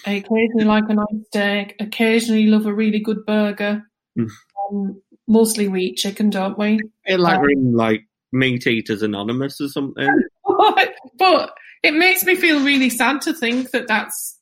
I 0.06 0.12
occasionally 0.12 0.64
like 0.64 0.86
a 0.88 0.94
nice 0.94 1.26
steak. 1.28 1.76
Occasionally 1.80 2.48
love 2.48 2.66
a 2.66 2.74
really 2.74 3.00
good 3.00 3.26
burger. 3.26 3.84
Mm. 4.18 4.30
Um, 4.72 5.02
mostly 5.28 5.68
we 5.68 5.84
eat 5.84 5.98
chicken, 5.98 6.30
don't 6.30 6.58
we? 6.58 6.80
It 7.06 7.20
like 7.20 7.40
Um, 7.40 7.50
in, 7.50 7.74
like 7.74 8.08
Meat 8.32 8.66
Eaters 8.66 9.02
Anonymous 9.02 9.60
or 9.60 9.68
something. 9.68 10.10
but 11.18 11.54
it 11.84 11.94
makes 11.94 12.24
me 12.24 12.36
feel 12.36 12.64
really 12.64 12.90
sad 12.90 13.22
to 13.24 13.34
think 13.34 13.72
that 13.72 13.88
that's 13.88 14.40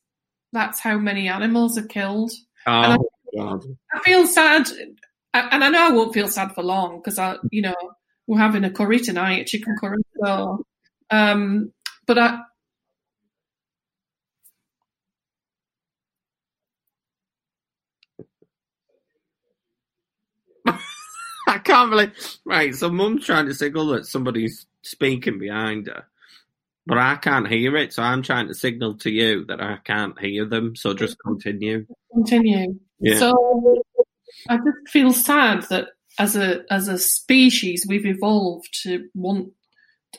that's 0.52 0.78
how 0.78 0.96
many 0.96 1.28
animals 1.28 1.76
are 1.76 1.86
killed. 1.86 2.32
Oh 2.66 3.08
God! 3.36 3.64
I 3.92 4.00
feel 4.00 4.26
sad, 4.26 4.68
and 5.34 5.64
I 5.64 5.68
know 5.68 5.86
I 5.86 5.90
won't 5.90 6.14
feel 6.14 6.28
sad 6.28 6.54
for 6.54 6.62
long 6.62 6.98
because 6.98 7.18
I, 7.18 7.36
you 7.50 7.62
know, 7.62 7.74
we're 8.26 8.38
having 8.38 8.64
a 8.64 8.70
curry 8.70 8.98
tonight, 8.98 9.42
a 9.42 9.44
chicken 9.44 9.76
curry. 9.78 10.02
So, 10.22 10.64
um, 11.10 11.72
but 12.06 12.18
I, 12.18 12.40
I 21.48 21.58
can't 21.58 21.90
believe. 21.90 22.12
Right, 22.44 22.74
so 22.74 22.90
Mum's 22.90 23.26
trying 23.26 23.46
to 23.46 23.54
signal 23.54 23.88
that 23.88 24.06
somebody's 24.06 24.66
speaking 24.82 25.38
behind 25.38 25.86
her, 25.88 26.04
but 26.86 26.98
I 26.98 27.16
can't 27.16 27.48
hear 27.48 27.76
it. 27.76 27.92
So 27.92 28.02
I'm 28.02 28.22
trying 28.22 28.48
to 28.48 28.54
signal 28.54 28.98
to 28.98 29.10
you 29.10 29.44
that 29.46 29.60
I 29.60 29.78
can't 29.84 30.18
hear 30.18 30.46
them. 30.46 30.74
So 30.74 30.94
just 30.94 31.16
continue. 31.18 31.86
continue. 32.12 32.78
Yeah. 32.98 33.18
So 33.18 33.82
I 34.48 34.56
just 34.56 34.88
feel 34.88 35.12
sad 35.12 35.62
that 35.70 35.88
as 36.18 36.36
a 36.36 36.62
as 36.70 36.88
a 36.88 36.98
species 36.98 37.84
we've 37.88 38.06
evolved 38.06 38.68
to 38.82 39.06
want 39.14 39.52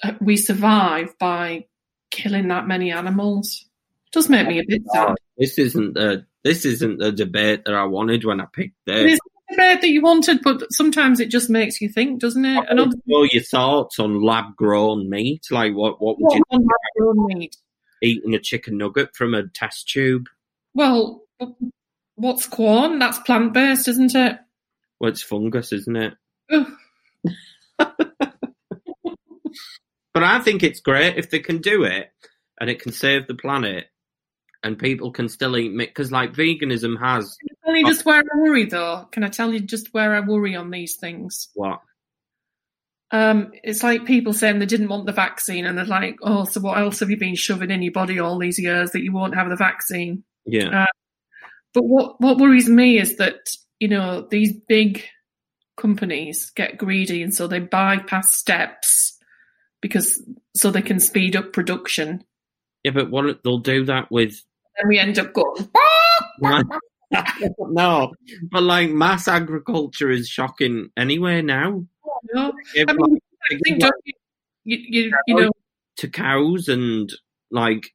uh, 0.04 0.14
we 0.22 0.38
survive 0.38 1.18
by 1.20 1.66
killing 2.12 2.50
that 2.50 2.68
many 2.68 2.92
animals. 2.92 3.66
It 4.08 4.12
does 4.14 4.30
make 4.30 4.48
me 4.48 4.60
a 4.60 4.64
bit 4.68 4.84
sad. 4.94 5.16
This 5.38 5.58
isn't 5.58 5.94
the 5.96 6.26
this 6.44 6.66
isn't 6.66 7.00
the 7.00 7.12
debate 7.12 7.66
that 7.66 7.74
I 7.74 7.86
wanted 7.86 8.24
when 8.24 8.40
I 8.40 8.46
picked 8.52 8.78
this. 8.86 9.20
debate 9.50 9.82
that 9.82 9.90
you 9.90 10.02
wanted, 10.02 10.42
but 10.44 10.72
sometimes 10.72 11.20
it 11.20 11.30
just 11.30 11.50
makes 11.50 11.82
you 11.82 11.90
think, 11.90 12.20
doesn't 12.20 12.46
it? 12.46 12.66
And 12.70 12.80
obviously, 12.80 13.02
know 13.08 13.24
your 13.24 13.44
thoughts 13.44 14.00
on 14.00 14.22
lab 14.22 14.56
grown 14.56 15.10
meat. 15.10 15.48
Like 15.50 15.74
what 15.74 16.02
what 16.02 16.18
would 16.20 16.26
what 16.26 16.36
you 16.36 16.44
lab-grown 16.52 17.40
meat? 17.40 17.56
eating 18.02 18.36
a 18.36 18.40
chicken 18.40 18.78
nugget 18.78 19.16
from 19.16 19.34
a 19.34 19.48
test 19.48 19.90
tube? 19.90 20.28
Well, 20.74 21.24
what's 22.18 22.46
Quorn? 22.46 23.00
That's 23.00 23.20
plant 23.20 23.54
based, 23.54 23.88
isn't 23.88 24.14
it? 24.14 24.38
Well, 25.00 25.12
it's 25.12 25.24
fungus, 25.24 25.72
isn't 25.72 25.96
it? 25.96 26.14
But 30.18 30.24
I 30.24 30.40
think 30.40 30.64
it's 30.64 30.80
great 30.80 31.16
if 31.18 31.30
they 31.30 31.38
can 31.38 31.60
do 31.60 31.84
it 31.84 32.10
and 32.60 32.72
it 32.72 32.82
can 32.82 32.92
save 32.92 33.28
the 33.28 33.36
planet 33.36 33.86
and 34.64 34.80
people 34.80 35.12
can 35.12 35.30
still 35.30 35.56
eat 35.56 35.72
meat. 35.72 35.92
Because, 35.92 36.12
like, 36.12 36.34
veganism 36.34 37.00
has 37.00 37.38
Only 37.64 37.84
just 37.84 38.04
where 38.04 38.18
I 38.18 38.38
worry, 38.40 38.66
though. 38.66 39.08
Can 39.12 39.24
I 39.24 39.28
tell 39.28 39.54
you 39.54 39.60
just 39.60 39.94
where 39.94 40.16
I 40.16 40.22
worry 40.22 40.56
on 40.56 40.72
these 40.72 40.96
things? 40.96 41.50
what? 41.54 41.82
Um, 43.12 43.52
it's 43.64 43.84
like 43.84 44.06
people 44.06 44.34
saying 44.34 44.58
they 44.58 44.66
didn't 44.66 44.88
want 44.88 45.06
the 45.06 45.12
vaccine, 45.12 45.68
and 45.68 45.78
they're 45.78 45.86
like, 45.86 46.18
"Oh, 46.24 46.46
so 46.46 46.62
what 46.62 46.80
else 46.80 47.00
have 47.02 47.12
you 47.12 47.18
been 47.18 47.36
shoving 47.36 47.70
in 47.70 47.84
your 47.84 47.92
body 47.94 48.18
all 48.18 48.40
these 48.40 48.58
years 48.58 48.90
that 48.94 49.04
you 49.04 49.12
won't 49.12 49.36
have 49.36 49.50
the 49.50 49.56
vaccine?" 49.56 50.24
Yeah. 50.48 50.88
But 51.74 51.84
what 51.84 52.20
what 52.20 52.38
worries 52.38 52.70
me 52.70 53.00
is 53.00 53.18
that 53.18 53.50
you 53.80 53.88
know 53.88 54.28
these 54.30 54.54
big 54.68 55.04
companies 55.78 56.50
get 56.52 56.78
greedy, 56.78 57.22
and 57.22 57.34
so 57.34 57.48
they 57.48 57.60
bypass 57.60 58.36
steps 58.36 59.18
because 59.82 60.22
so 60.56 60.72
they 60.72 60.82
can 60.82 61.00
speed 61.00 61.36
up 61.36 61.54
production. 61.54 62.24
Yeah, 62.84 62.92
but 62.92 63.10
what 63.10 63.44
they'll 63.44 63.60
do 63.60 63.86
that 63.86 64.12
with. 64.12 64.44
And 64.78 64.90
we 64.90 65.00
end 65.00 65.18
up 65.18 65.34
going. 65.34 65.70
no, 67.60 68.12
but 68.52 68.64
like 68.64 68.90
mass 68.90 69.28
agriculture 69.28 70.10
is 70.10 70.28
shocking 70.28 70.90
anywhere 70.98 71.42
now. 71.42 71.86
No, 72.34 72.52
I 72.76 72.94
mean, 72.94 72.98
like, 72.98 73.22
I 73.52 73.60
think 73.64 73.82
like, 73.82 73.92
don't 73.92 74.02
you, 74.06 74.14
you, 74.64 74.78
you, 74.90 75.12
you 75.28 75.36
know, 75.36 75.52
to 75.98 76.10
cows 76.10 76.68
and 76.68 77.12
like 77.52 77.94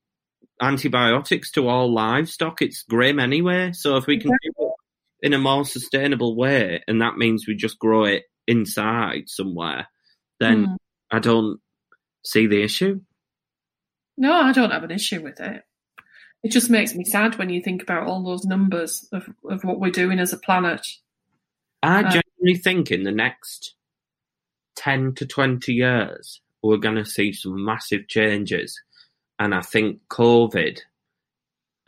antibiotics 0.62 1.50
to 1.52 1.68
all 1.68 1.92
livestock, 1.92 2.62
it's 2.62 2.82
grim 2.84 3.18
anyway. 3.18 3.72
So 3.72 3.96
if 3.96 4.06
we 4.06 4.18
can 4.18 4.30
do 4.30 4.36
it 4.58 4.72
in 5.26 5.32
a 5.34 5.38
more 5.38 5.64
sustainable 5.64 6.36
way, 6.36 6.82
and 6.88 7.02
that 7.02 7.16
means 7.18 7.46
we 7.46 7.54
just 7.54 7.78
grow 7.78 8.04
it 8.04 8.22
inside 8.46 9.24
somewhere, 9.28 9.88
then 10.40 10.64
Hmm. 10.64 10.74
I 11.10 11.18
don't 11.18 11.60
see 12.24 12.46
the 12.46 12.62
issue. 12.62 13.00
No, 14.16 14.32
I 14.32 14.52
don't 14.52 14.70
have 14.70 14.84
an 14.84 14.90
issue 14.90 15.22
with 15.22 15.40
it. 15.40 15.62
It 16.42 16.50
just 16.50 16.70
makes 16.70 16.94
me 16.94 17.04
sad 17.04 17.36
when 17.38 17.50
you 17.50 17.62
think 17.62 17.82
about 17.82 18.06
all 18.06 18.22
those 18.24 18.44
numbers 18.44 19.06
of, 19.12 19.28
of 19.48 19.62
what 19.64 19.78
we're 19.80 19.90
doing 19.90 20.18
as 20.18 20.32
a 20.32 20.38
planet. 20.38 20.86
I 21.82 22.00
Uh, 22.02 22.02
genuinely 22.38 22.60
think 22.62 22.90
in 22.90 23.02
the 23.04 23.12
next 23.12 23.74
10 24.76 25.14
to 25.16 25.26
20 25.26 25.72
years, 25.72 26.40
we're 26.62 26.78
going 26.78 26.96
to 26.96 27.04
see 27.04 27.32
some 27.32 27.64
massive 27.64 28.08
changes. 28.08 28.80
And 29.42 29.52
I 29.52 29.60
think 29.60 29.98
COVID 30.08 30.78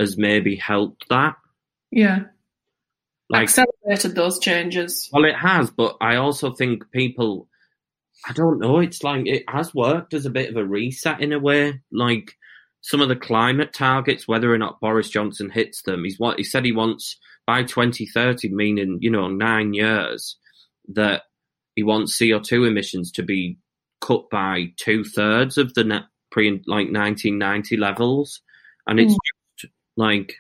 has 0.01 0.19
maybe 0.19 0.57
helped 0.57 1.09
that. 1.09 1.37
Yeah. 1.93 2.25
Like, 3.31 3.45
Accelerated 3.45 4.17
those 4.17 4.41
changes. 4.41 5.09
well, 5.13 5.25
it 5.25 5.37
has, 5.37 5.71
but 5.71 5.97
I 6.01 6.17
also 6.17 6.53
think 6.53 6.91
people, 6.91 7.49
I 8.29 8.33
don't 8.33 8.59
know, 8.59 8.81
it's 8.81 9.05
like 9.05 9.29
it 9.29 9.45
has 9.49 9.73
worked 9.73 10.15
as 10.15 10.27
a 10.27 10.31
bit 10.31 10.51
of 10.51 10.57
a 10.57 10.65
reset 10.65 11.21
in 11.21 11.33
a 11.33 11.39
way. 11.39 11.81
Like 11.93 12.35
some 12.81 13.01
of 13.01 13.09
the 13.09 13.15
climate 13.15 13.73
targets, 13.73 14.27
whether 14.27 14.53
or 14.53 14.59
not 14.59 14.81
Boris 14.81 15.09
Johnson 15.09 15.49
hits 15.49 15.83
them, 15.83 16.03
he's 16.03 16.19
what 16.19 16.39
he 16.39 16.43
said 16.43 16.65
he 16.65 16.73
wants 16.73 17.19
by 17.47 17.63
2030, 17.63 18.49
meaning, 18.49 18.99
you 19.01 19.11
know, 19.11 19.29
nine 19.29 19.75
years, 19.75 20.37
that 20.89 21.23
he 21.77 21.85
wants 21.85 22.19
CO2 22.19 22.67
emissions 22.67 23.13
to 23.13 23.23
be 23.23 23.59
cut 24.01 24.29
by 24.29 24.73
two 24.77 25.05
thirds 25.05 25.57
of 25.57 25.73
the 25.75 25.85
net 25.85 26.03
pre 26.35 26.51
like 26.67 26.91
1990 26.91 27.77
levels, 27.77 28.43
and 28.87 28.99
it's 29.01 29.15
Mm. 29.15 29.19
just 29.59 29.73
like, 29.97 30.35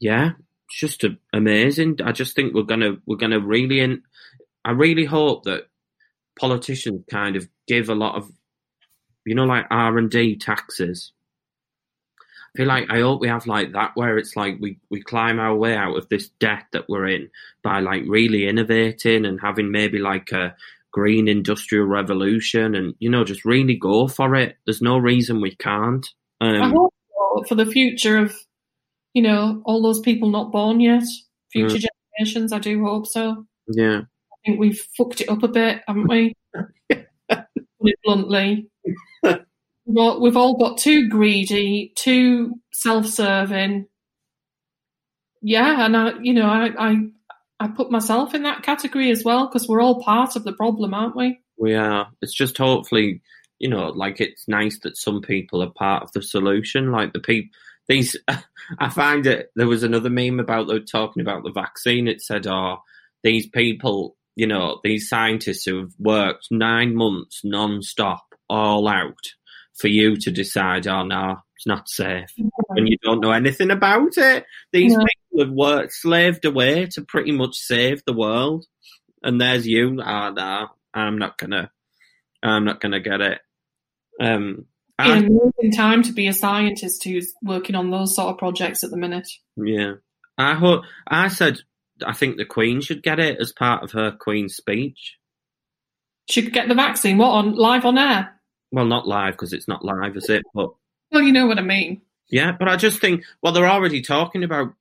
yeah, 0.00 0.32
it's 0.66 0.80
just 0.80 1.04
a, 1.04 1.18
amazing. 1.32 1.98
I 2.02 2.12
just 2.12 2.34
think 2.34 2.54
we're 2.54 2.62
gonna 2.72 2.96
we're 3.06 3.16
gonna 3.24 3.40
really 3.40 3.80
in. 3.80 4.02
I 4.64 4.72
really 4.72 5.04
hope 5.04 5.44
that 5.44 5.68
politicians 6.40 7.04
kind 7.10 7.36
of 7.36 7.48
give 7.66 7.88
a 7.88 7.94
lot 7.94 8.14
of, 8.16 8.30
you 9.24 9.34
know, 9.34 9.44
like 9.44 9.66
R 9.70 9.98
and 9.98 10.10
D 10.10 10.36
taxes. 10.36 11.12
I 12.20 12.58
feel 12.58 12.66
like 12.66 12.86
I 12.90 13.00
hope 13.00 13.20
we 13.20 13.28
have 13.28 13.46
like 13.46 13.72
that 13.72 13.92
where 13.94 14.18
it's 14.18 14.34
like 14.36 14.56
we, 14.60 14.78
we 14.90 15.02
climb 15.02 15.38
our 15.38 15.54
way 15.54 15.76
out 15.76 15.96
of 15.96 16.08
this 16.08 16.28
debt 16.40 16.64
that 16.72 16.88
we're 16.88 17.06
in 17.08 17.30
by 17.62 17.80
like 17.80 18.02
really 18.06 18.48
innovating 18.48 19.26
and 19.26 19.40
having 19.40 19.70
maybe 19.70 19.98
like 19.98 20.32
a 20.32 20.56
green 20.92 21.28
industrial 21.28 21.86
revolution 21.86 22.74
and 22.74 22.94
you 22.98 23.10
know 23.10 23.24
just 23.24 23.44
really 23.44 23.76
go 23.76 24.08
for 24.08 24.34
it. 24.34 24.56
There's 24.66 24.82
no 24.82 24.98
reason 24.98 25.40
we 25.40 25.54
can't. 25.56 26.06
I 26.40 26.56
Um, 26.58 26.72
hope 26.72 26.94
so, 27.10 27.44
for 27.48 27.54
the 27.56 27.66
future 27.66 28.18
of, 28.18 28.34
you 29.14 29.22
know, 29.22 29.62
all 29.64 29.82
those 29.82 30.00
people 30.00 30.30
not 30.30 30.52
born 30.52 30.80
yet, 30.80 31.02
future 31.52 31.76
Mm. 31.78 31.86
generations. 32.18 32.52
I 32.52 32.58
do 32.58 32.82
hope 32.84 33.06
so. 33.06 33.46
yeah, 33.68 34.00
I 34.32 34.36
think 34.46 34.58
we've 34.60 34.80
fucked 34.96 35.20
it 35.20 35.28
up 35.28 35.42
a 35.42 35.48
bit, 35.48 35.82
haven't 35.86 36.08
we? 36.08 36.34
Put 36.88 37.46
it 37.82 37.98
bluntly. 38.04 38.68
We've 39.22 39.96
all, 39.96 40.20
we've 40.20 40.36
all 40.36 40.56
got 40.58 40.78
too 40.78 41.08
greedy, 41.08 41.92
too 41.96 42.54
self-serving. 42.72 43.86
Yeah, 45.42 45.84
and 45.86 45.96
I, 45.96 46.12
you 46.20 46.34
know, 46.34 46.46
I, 46.46 46.70
I, 46.78 46.96
I 47.60 47.68
put 47.68 47.90
myself 47.90 48.34
in 48.34 48.44
that 48.44 48.62
category 48.62 49.10
as 49.10 49.24
well 49.24 49.46
because 49.46 49.68
we're 49.68 49.80
all 49.80 50.02
part 50.02 50.36
of 50.36 50.44
the 50.44 50.52
problem, 50.52 50.94
aren't 50.94 51.16
we? 51.16 51.40
we 51.58 51.74
are. 51.74 52.08
It's 52.22 52.34
just 52.34 52.56
hopefully, 52.56 53.20
you 53.58 53.68
know, 53.68 53.88
like 53.88 54.20
it's 54.20 54.48
nice 54.48 54.78
that 54.80 54.96
some 54.96 55.20
people 55.20 55.62
are 55.62 55.70
part 55.70 56.04
of 56.04 56.12
the 56.12 56.22
solution. 56.22 56.92
Like 56.92 57.12
the 57.12 57.20
people, 57.20 57.50
these, 57.88 58.16
I 58.78 58.88
find 58.88 59.26
it. 59.26 59.50
There 59.56 59.66
was 59.66 59.82
another 59.82 60.10
meme 60.10 60.40
about 60.40 60.68
the 60.68 60.80
talking 60.80 61.20
about 61.20 61.42
the 61.42 61.52
vaccine. 61.52 62.08
It 62.08 62.22
said, 62.22 62.46
"Oh, 62.46 62.78
these 63.22 63.48
people, 63.48 64.16
you 64.36 64.46
know, 64.46 64.80
these 64.84 65.08
scientists 65.08 65.64
who 65.64 65.80
have 65.80 65.92
worked 65.98 66.48
nine 66.50 66.94
months 66.94 67.40
non-stop, 67.44 68.24
all 68.48 68.88
out, 68.88 69.34
for 69.74 69.88
you 69.88 70.16
to 70.16 70.30
decide, 70.30 70.86
oh 70.86 71.04
no, 71.04 71.36
it's 71.56 71.66
not 71.66 71.88
safe, 71.88 72.32
and 72.70 72.88
you 72.88 72.96
don't 73.02 73.20
know 73.20 73.32
anything 73.32 73.70
about 73.70 74.16
it. 74.16 74.46
These 74.72 74.96
No. 74.96 75.04
Have 75.38 75.50
worked, 75.50 75.92
slaved 75.92 76.44
away 76.44 76.86
to 76.92 77.02
pretty 77.02 77.32
much 77.32 77.56
save 77.56 78.04
the 78.04 78.12
world, 78.12 78.66
and 79.22 79.40
there's 79.40 79.66
you. 79.66 80.00
Ah, 80.02 80.30
no, 80.30 80.68
I'm 80.94 81.18
not 81.18 81.38
gonna, 81.38 81.70
I'm 82.42 82.64
not 82.64 82.80
gonna 82.80 83.00
get 83.00 83.20
it. 83.20 83.40
Um, 84.20 84.66
It's 84.98 85.10
I, 85.10 85.16
an 85.16 85.26
amazing 85.26 85.76
time 85.76 86.02
to 86.04 86.12
be 86.12 86.26
a 86.26 86.32
scientist 86.32 87.04
who's 87.04 87.32
working 87.42 87.76
on 87.76 87.90
those 87.90 88.14
sort 88.16 88.30
of 88.30 88.38
projects 88.38 88.82
at 88.84 88.90
the 88.90 88.96
minute. 88.96 89.28
yeah, 89.56 89.94
I 90.36 90.54
hope. 90.54 90.82
I 91.06 91.28
said 91.28 91.60
I 92.04 92.12
think 92.12 92.36
the 92.36 92.44
Queen 92.44 92.80
should 92.80 93.02
get 93.02 93.18
it 93.18 93.38
as 93.40 93.52
part 93.52 93.82
of 93.82 93.92
her 93.92 94.12
Queen's 94.12 94.56
speech. 94.56 95.16
Should 96.30 96.52
get 96.52 96.68
the 96.68 96.74
vaccine. 96.74 97.18
What 97.18 97.30
on 97.30 97.54
live 97.54 97.84
on 97.84 97.98
air? 97.98 98.34
Well, 98.70 98.84
not 98.84 99.08
live 99.08 99.32
because 99.32 99.52
it's 99.52 99.68
not 99.68 99.84
live, 99.84 100.16
is 100.16 100.28
it? 100.28 100.42
But 100.54 100.70
Well, 101.10 101.22
you 101.22 101.32
know 101.32 101.46
what 101.46 101.58
I 101.58 101.62
mean. 101.62 102.02
Yeah, 102.30 102.52
but 102.52 102.68
I 102.68 102.76
just 102.76 103.00
think, 103.00 103.24
well, 103.42 103.52
they're 103.54 103.66
already 103.66 104.02
talking 104.02 104.44
about 104.44 104.74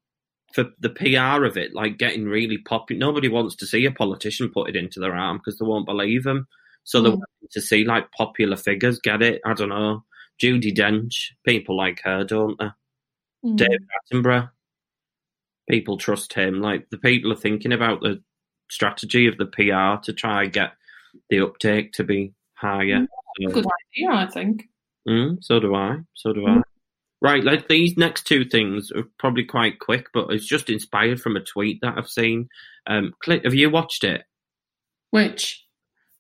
for 0.58 0.72
the 0.80 0.90
PR 0.90 1.46
of 1.46 1.56
it, 1.56 1.76
like 1.76 2.00
getting 2.00 2.26
really 2.26 2.58
popular. 2.58 3.00
Nobody 3.00 3.28
wants 3.28 3.56
to 3.58 3.68
see 3.68 3.86
a 3.86 3.92
politician 3.92 4.50
put 4.50 4.70
it 4.70 4.76
into 4.76 5.00
their 5.00 5.16
arm 5.16 5.38
because 5.38 5.60
they 5.60 5.66
won't 5.68 5.86
believe 5.86 6.24
them. 6.24 6.48
So 6.84 7.00
they 7.02 7.10
Mm. 7.10 7.18
want 7.20 7.52
to 7.52 7.62
see 7.62 7.84
like 7.84 8.12
popular 8.12 8.56
figures 8.56 9.00
get 9.00 9.22
it. 9.22 9.40
I 9.46 9.54
don't 9.54 9.70
know. 9.70 10.04
Judi 10.42 10.76
Dench, 10.76 11.34
people 11.46 11.78
like 11.78 12.02
her, 12.04 12.24
don't 12.24 12.58
they? 12.58 12.70
Mm. 13.46 13.56
Dave 13.58 13.80
Attenborough, 14.12 14.50
people 15.70 15.98
trust 15.98 16.34
him. 16.34 16.60
Like 16.60 16.90
the 16.90 16.98
people 16.98 17.32
are 17.32 17.36
thinking 17.36 17.72
about 17.74 18.02
the 18.02 18.24
strategy 18.72 19.28
of 19.28 19.38
the 19.38 19.46
PR 19.46 20.02
to 20.06 20.14
try 20.14 20.44
and 20.44 20.52
get 20.54 20.72
the 21.30 21.42
uptake 21.42 21.94
to 21.94 22.04
be 22.04 22.34
higher. 22.56 23.06
So- 23.42 23.50
Good 23.50 23.66
idea, 23.96 24.10
I 24.12 24.26
think. 24.26 24.64
Mm, 25.08 25.38
so 25.44 25.60
do 25.60 25.76
I. 25.76 25.98
So 26.16 26.34
do 26.34 26.48
I. 26.48 26.62
Right, 27.20 27.44
like 27.44 27.68
these 27.68 27.98
next 27.98 28.28
two 28.28 28.46
things 28.46 28.92
are 28.92 29.06
probably 29.18 29.44
quite 29.44 29.80
quick, 29.80 30.08
but 30.14 30.30
it's 30.30 30.46
just 30.46 30.70
inspired 30.70 31.20
from 31.20 31.36
a 31.36 31.44
tweet 31.44 31.82
that 31.82 31.98
I've 31.98 32.10
seen. 32.10 32.48
Um, 32.86 33.14
click, 33.20 33.44
have 33.44 33.56
you 33.56 33.72
watched 33.72 34.04
it? 34.04 34.24
Which 35.10 35.66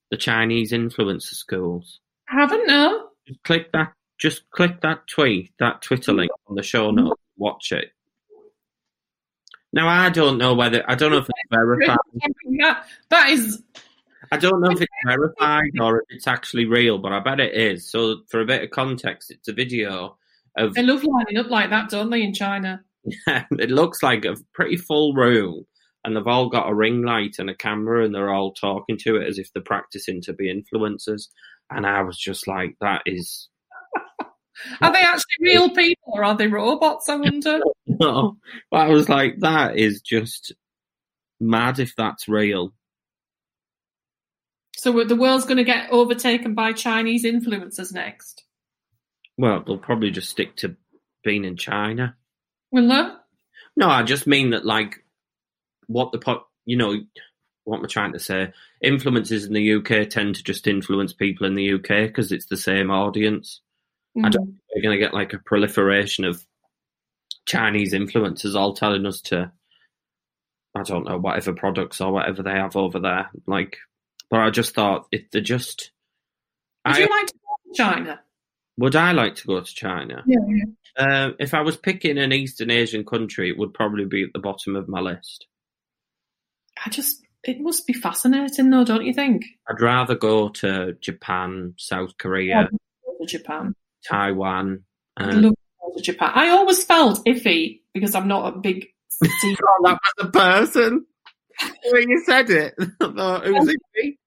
The 0.09 0.17
Chinese 0.17 0.71
influencer 0.71 1.35
schools. 1.35 1.99
I 2.29 2.41
haven't 2.41 2.67
no. 2.67 3.09
Just 3.27 3.43
click 3.43 3.71
that. 3.73 3.93
Just 4.17 4.49
click 4.49 4.81
that 4.81 5.05
tweet, 5.07 5.51
that 5.59 5.83
Twitter 5.83 6.13
link 6.13 6.31
on 6.47 6.55
the 6.55 6.63
show 6.63 6.89
notes. 6.89 7.21
Watch 7.37 7.71
it. 7.71 7.91
Now 9.71 9.87
I 9.87 10.09
don't 10.09 10.39
know 10.39 10.55
whether 10.55 10.83
I 10.89 10.95
don't 10.95 11.11
know 11.11 11.17
if 11.17 11.29
it's 11.29 11.39
verified. 11.51 11.97
That 13.09 13.29
is 13.29 13.61
I 14.31 14.37
don't 14.37 14.61
know 14.61 14.71
if 14.71 14.81
it's 14.81 14.91
verified 15.05 15.71
or 15.79 15.99
if 15.99 16.05
it's 16.09 16.27
actually 16.27 16.65
real, 16.65 16.97
but 16.97 17.13
I 17.13 17.19
bet 17.19 17.39
it 17.39 17.53
is. 17.53 17.87
So 17.87 18.21
for 18.27 18.41
a 18.41 18.45
bit 18.45 18.63
of 18.63 18.71
context, 18.71 19.29
it's 19.29 19.47
a 19.47 19.53
video 19.53 20.17
of 20.57 20.73
they 20.73 20.83
love 20.83 21.03
lining 21.03 21.37
up 21.37 21.49
like 21.49 21.69
that, 21.69 21.89
don't 21.89 22.09
they, 22.09 22.21
in 22.21 22.33
China? 22.33 22.83
it 23.27 23.69
looks 23.69 24.03
like 24.03 24.25
a 24.25 24.35
pretty 24.53 24.77
full 24.77 25.13
room, 25.13 25.65
and 26.03 26.15
they've 26.15 26.27
all 26.27 26.49
got 26.49 26.69
a 26.69 26.75
ring 26.75 27.03
light 27.03 27.35
and 27.39 27.49
a 27.49 27.55
camera, 27.55 28.03
and 28.03 28.13
they're 28.13 28.33
all 28.33 28.53
talking 28.53 28.97
to 28.99 29.15
it 29.17 29.27
as 29.27 29.37
if 29.37 29.51
they're 29.53 29.63
practicing 29.63 30.21
to 30.23 30.33
be 30.33 30.53
influencers. 30.53 31.27
And 31.69 31.85
I 31.85 32.01
was 32.01 32.17
just 32.17 32.47
like, 32.47 32.75
that 32.81 33.01
is 33.05 33.49
Are 34.81 34.91
they 34.91 34.99
actually 34.99 35.35
real 35.41 35.69
people 35.69 36.13
or 36.13 36.23
are 36.23 36.35
they 36.35 36.47
robots, 36.47 37.09
I 37.09 37.15
wonder? 37.15 37.59
no. 37.87 38.37
But 38.71 38.77
I 38.77 38.89
was 38.89 39.09
like, 39.09 39.39
that 39.39 39.77
is 39.77 40.01
just 40.01 40.53
mad 41.39 41.79
if 41.79 41.95
that's 41.95 42.27
real. 42.27 42.73
so 44.75 45.03
the 45.03 45.15
world's 45.15 45.45
going 45.45 45.57
to 45.57 45.63
get 45.63 45.91
overtaken 45.91 46.55
by 46.55 46.73
Chinese 46.73 47.25
influencers 47.25 47.93
next. 47.93 48.43
Well, 49.37 49.63
they'll 49.65 49.77
probably 49.77 50.11
just 50.11 50.29
stick 50.29 50.55
to 50.57 50.75
being 51.23 51.45
in 51.45 51.57
China. 51.57 52.15
Will 52.71 52.87
they? 52.87 53.09
No, 53.75 53.89
I 53.89 54.03
just 54.03 54.27
mean 54.27 54.51
that, 54.51 54.65
like, 54.65 55.03
what 55.87 56.11
the 56.11 56.17
po- 56.17 56.47
you 56.65 56.77
know, 56.77 56.95
what 57.63 57.77
am 57.77 57.85
I 57.85 57.87
trying 57.87 58.13
to 58.13 58.19
say? 58.19 58.51
Influences 58.81 59.45
in 59.45 59.53
the 59.53 59.73
UK 59.75 60.09
tend 60.09 60.35
to 60.35 60.43
just 60.43 60.67
influence 60.67 61.13
people 61.13 61.45
in 61.45 61.55
the 61.55 61.73
UK 61.73 62.07
because 62.07 62.31
it's 62.31 62.47
the 62.47 62.57
same 62.57 62.89
audience. 62.89 63.61
I 64.17 64.29
don't 64.29 64.41
mm-hmm. 64.41 64.51
think 64.51 64.59
we're 64.75 64.81
going 64.81 64.99
to 64.99 65.05
get 65.05 65.13
like 65.13 65.33
a 65.33 65.39
proliferation 65.39 66.25
of 66.25 66.43
Chinese 67.45 67.93
influencers 67.93 68.55
all 68.55 68.73
telling 68.73 69.05
us 69.05 69.21
to, 69.21 69.51
I 70.75 70.83
don't 70.83 71.07
know, 71.07 71.17
whatever 71.17 71.53
products 71.53 72.01
or 72.01 72.11
whatever 72.11 72.41
they 72.41 72.51
have 72.51 72.75
over 72.75 72.99
there. 72.99 73.29
Like, 73.45 73.77
but 74.29 74.39
I 74.39 74.49
just 74.49 74.73
thought 74.73 75.07
if 75.11 75.29
they're 75.31 75.41
just, 75.41 75.91
Would 76.85 76.95
I, 76.95 76.99
you 76.99 77.07
like 77.09 77.27
to 77.27 77.33
go 77.33 77.71
to 77.71 77.77
China? 77.77 78.19
Would 78.77 78.95
I 78.95 79.11
like 79.11 79.35
to 79.35 79.47
go 79.47 79.59
to 79.59 79.73
China? 79.73 80.23
Yeah. 80.25 80.37
Uh, 80.97 81.31
if 81.39 81.53
I 81.53 81.61
was 81.61 81.77
picking 81.77 82.17
an 82.17 82.31
Eastern 82.33 82.71
Asian 82.71 83.05
country, 83.05 83.49
it 83.49 83.57
would 83.57 83.73
probably 83.73 84.05
be 84.05 84.23
at 84.23 84.29
the 84.33 84.39
bottom 84.39 84.75
of 84.75 84.87
my 84.87 84.99
list. 84.99 85.45
I 86.85 86.89
just, 86.89 87.21
it 87.43 87.59
must 87.59 87.85
be 87.87 87.93
fascinating 87.93 88.69
though, 88.69 88.83
don't 88.83 89.05
you 89.05 89.13
think? 89.13 89.43
I'd 89.69 89.81
rather 89.81 90.15
go 90.15 90.49
to 90.49 90.93
Japan, 91.01 91.73
South 91.77 92.17
Korea, 92.17 92.69
to 93.19 93.25
Japan. 93.27 93.73
Taiwan. 94.07 94.83
I'd 95.17 95.29
Uh, 95.29 95.33
love 95.41 95.51
to 95.53 95.57
go 95.81 95.93
to 95.97 96.01
Japan. 96.03 96.31
I 96.35 96.49
always 96.49 96.83
felt 96.83 97.25
iffy 97.25 97.81
because 97.93 98.15
I'm 98.15 98.27
not 98.27 98.55
a 98.55 98.59
big 98.59 98.87
oh, 99.23 99.27
that 99.83 99.99
was 99.99 100.13
the 100.19 100.29
person. 100.31 101.05
When 101.91 102.07
you 102.09 102.21
said 102.25 102.49
it, 102.51 102.75
I 102.79 103.11
thought 103.11 103.47
it 103.47 103.51
was 103.51 103.67
me. 103.95 104.17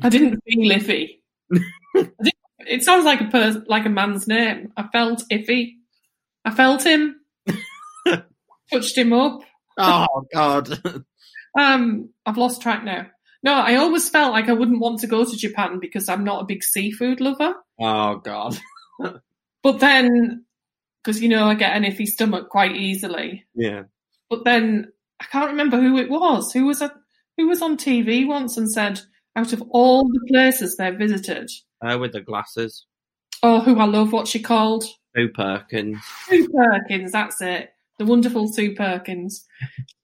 I 0.00 0.08
didn't 0.08 0.40
feel 0.46 0.70
iffy. 0.70 1.20
It 2.60 2.82
sounds 2.82 3.04
like 3.04 3.20
a 3.20 3.26
person, 3.26 3.64
like 3.68 3.86
a 3.86 3.88
man's 3.88 4.26
name. 4.26 4.72
I 4.76 4.88
felt 4.88 5.22
iffy. 5.32 5.76
I 6.44 6.50
felt 6.50 6.84
him. 6.84 7.16
Touched 8.70 8.98
him 8.98 9.12
up. 9.12 9.40
Oh 9.78 10.24
God. 10.32 10.80
Um, 11.58 12.10
I've 12.24 12.36
lost 12.36 12.62
track 12.62 12.84
now. 12.84 13.06
No, 13.42 13.54
I 13.54 13.76
always 13.76 14.08
felt 14.08 14.32
like 14.32 14.48
I 14.48 14.52
wouldn't 14.52 14.80
want 14.80 15.00
to 15.00 15.08
go 15.08 15.24
to 15.24 15.36
Japan 15.36 15.80
because 15.80 16.08
I'm 16.08 16.22
not 16.22 16.42
a 16.42 16.46
big 16.46 16.62
seafood 16.62 17.20
lover. 17.20 17.54
Oh 17.80 18.16
God. 18.16 18.56
But 19.62 19.80
then, 19.80 20.44
because 21.02 21.20
you 21.20 21.28
know, 21.28 21.46
I 21.46 21.54
get 21.54 21.74
an 21.76 21.84
iffy 21.84 22.06
stomach 22.06 22.48
quite 22.48 22.76
easily. 22.76 23.46
Yeah. 23.54 23.84
But 24.30 24.44
then 24.44 24.92
I 25.20 25.24
can't 25.24 25.50
remember 25.50 25.80
who 25.80 25.98
it 25.98 26.10
was. 26.10 26.52
Who 26.52 26.66
was 26.66 26.80
a, 26.80 26.92
who 27.36 27.48
was 27.48 27.62
on 27.62 27.76
TV 27.76 28.26
once 28.26 28.56
and 28.56 28.70
said, 28.70 29.00
out 29.34 29.52
of 29.52 29.62
all 29.70 30.04
the 30.04 30.20
places 30.28 30.76
they've 30.76 30.96
visited, 30.96 31.50
Her 31.82 31.98
with 31.98 32.12
the 32.12 32.20
glasses. 32.20 32.86
oh, 33.42 33.60
who 33.60 33.78
I 33.78 33.84
love, 33.84 34.12
what's 34.12 34.30
she 34.30 34.40
called? 34.40 34.84
Sue 35.16 35.28
Perkins. 35.28 35.98
Sue 36.28 36.48
Perkins, 36.48 37.12
that's 37.12 37.40
it. 37.40 37.70
the 37.98 38.04
wonderful 38.04 38.48
Sue 38.48 38.74
Perkins. 38.74 39.46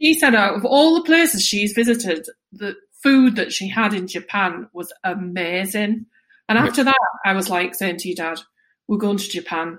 She 0.01 0.14
said 0.14 0.35
out 0.35 0.55
of 0.57 0.64
all 0.64 0.95
the 0.95 1.03
places 1.05 1.43
she's 1.43 1.72
visited, 1.72 2.27
the 2.53 2.75
food 3.03 3.37
that 3.37 3.53
she 3.53 3.68
had 3.68 3.93
in 3.95 4.07
Japan 4.07 4.68
was 4.72 4.93
amazing. 5.05 6.07
And 6.49 6.59
after 6.59 6.85
that, 6.85 6.99
I 7.25 7.33
was 7.33 7.49
like 7.51 7.75
saying 7.75 7.99
to 7.99 8.09
your 8.09 8.16
dad, 8.16 8.41
"We're 8.89 8.99
going 8.99 9.16
to 9.18 9.29
Japan. 9.29 9.79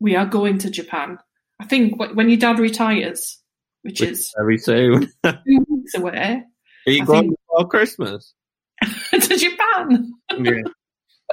We 0.00 0.16
are 0.16 0.26
going 0.26 0.58
to 0.58 0.70
Japan." 0.70 1.18
I 1.60 1.66
think 1.66 1.98
when 1.98 2.28
your 2.28 2.38
dad 2.38 2.58
retires, 2.58 3.38
which 3.82 4.00
is 4.00 4.32
Very 4.36 4.58
soon. 4.58 5.10
Two 5.24 5.66
weeks 5.68 5.94
away, 5.94 6.42
Are 6.86 6.90
you 6.92 7.02
I 7.02 7.06
going 7.06 7.20
think- 7.28 7.36
before 7.48 7.68
Christmas? 7.68 8.34
to 9.12 9.36
Japan. 9.36 10.14
Yeah. 10.38 10.62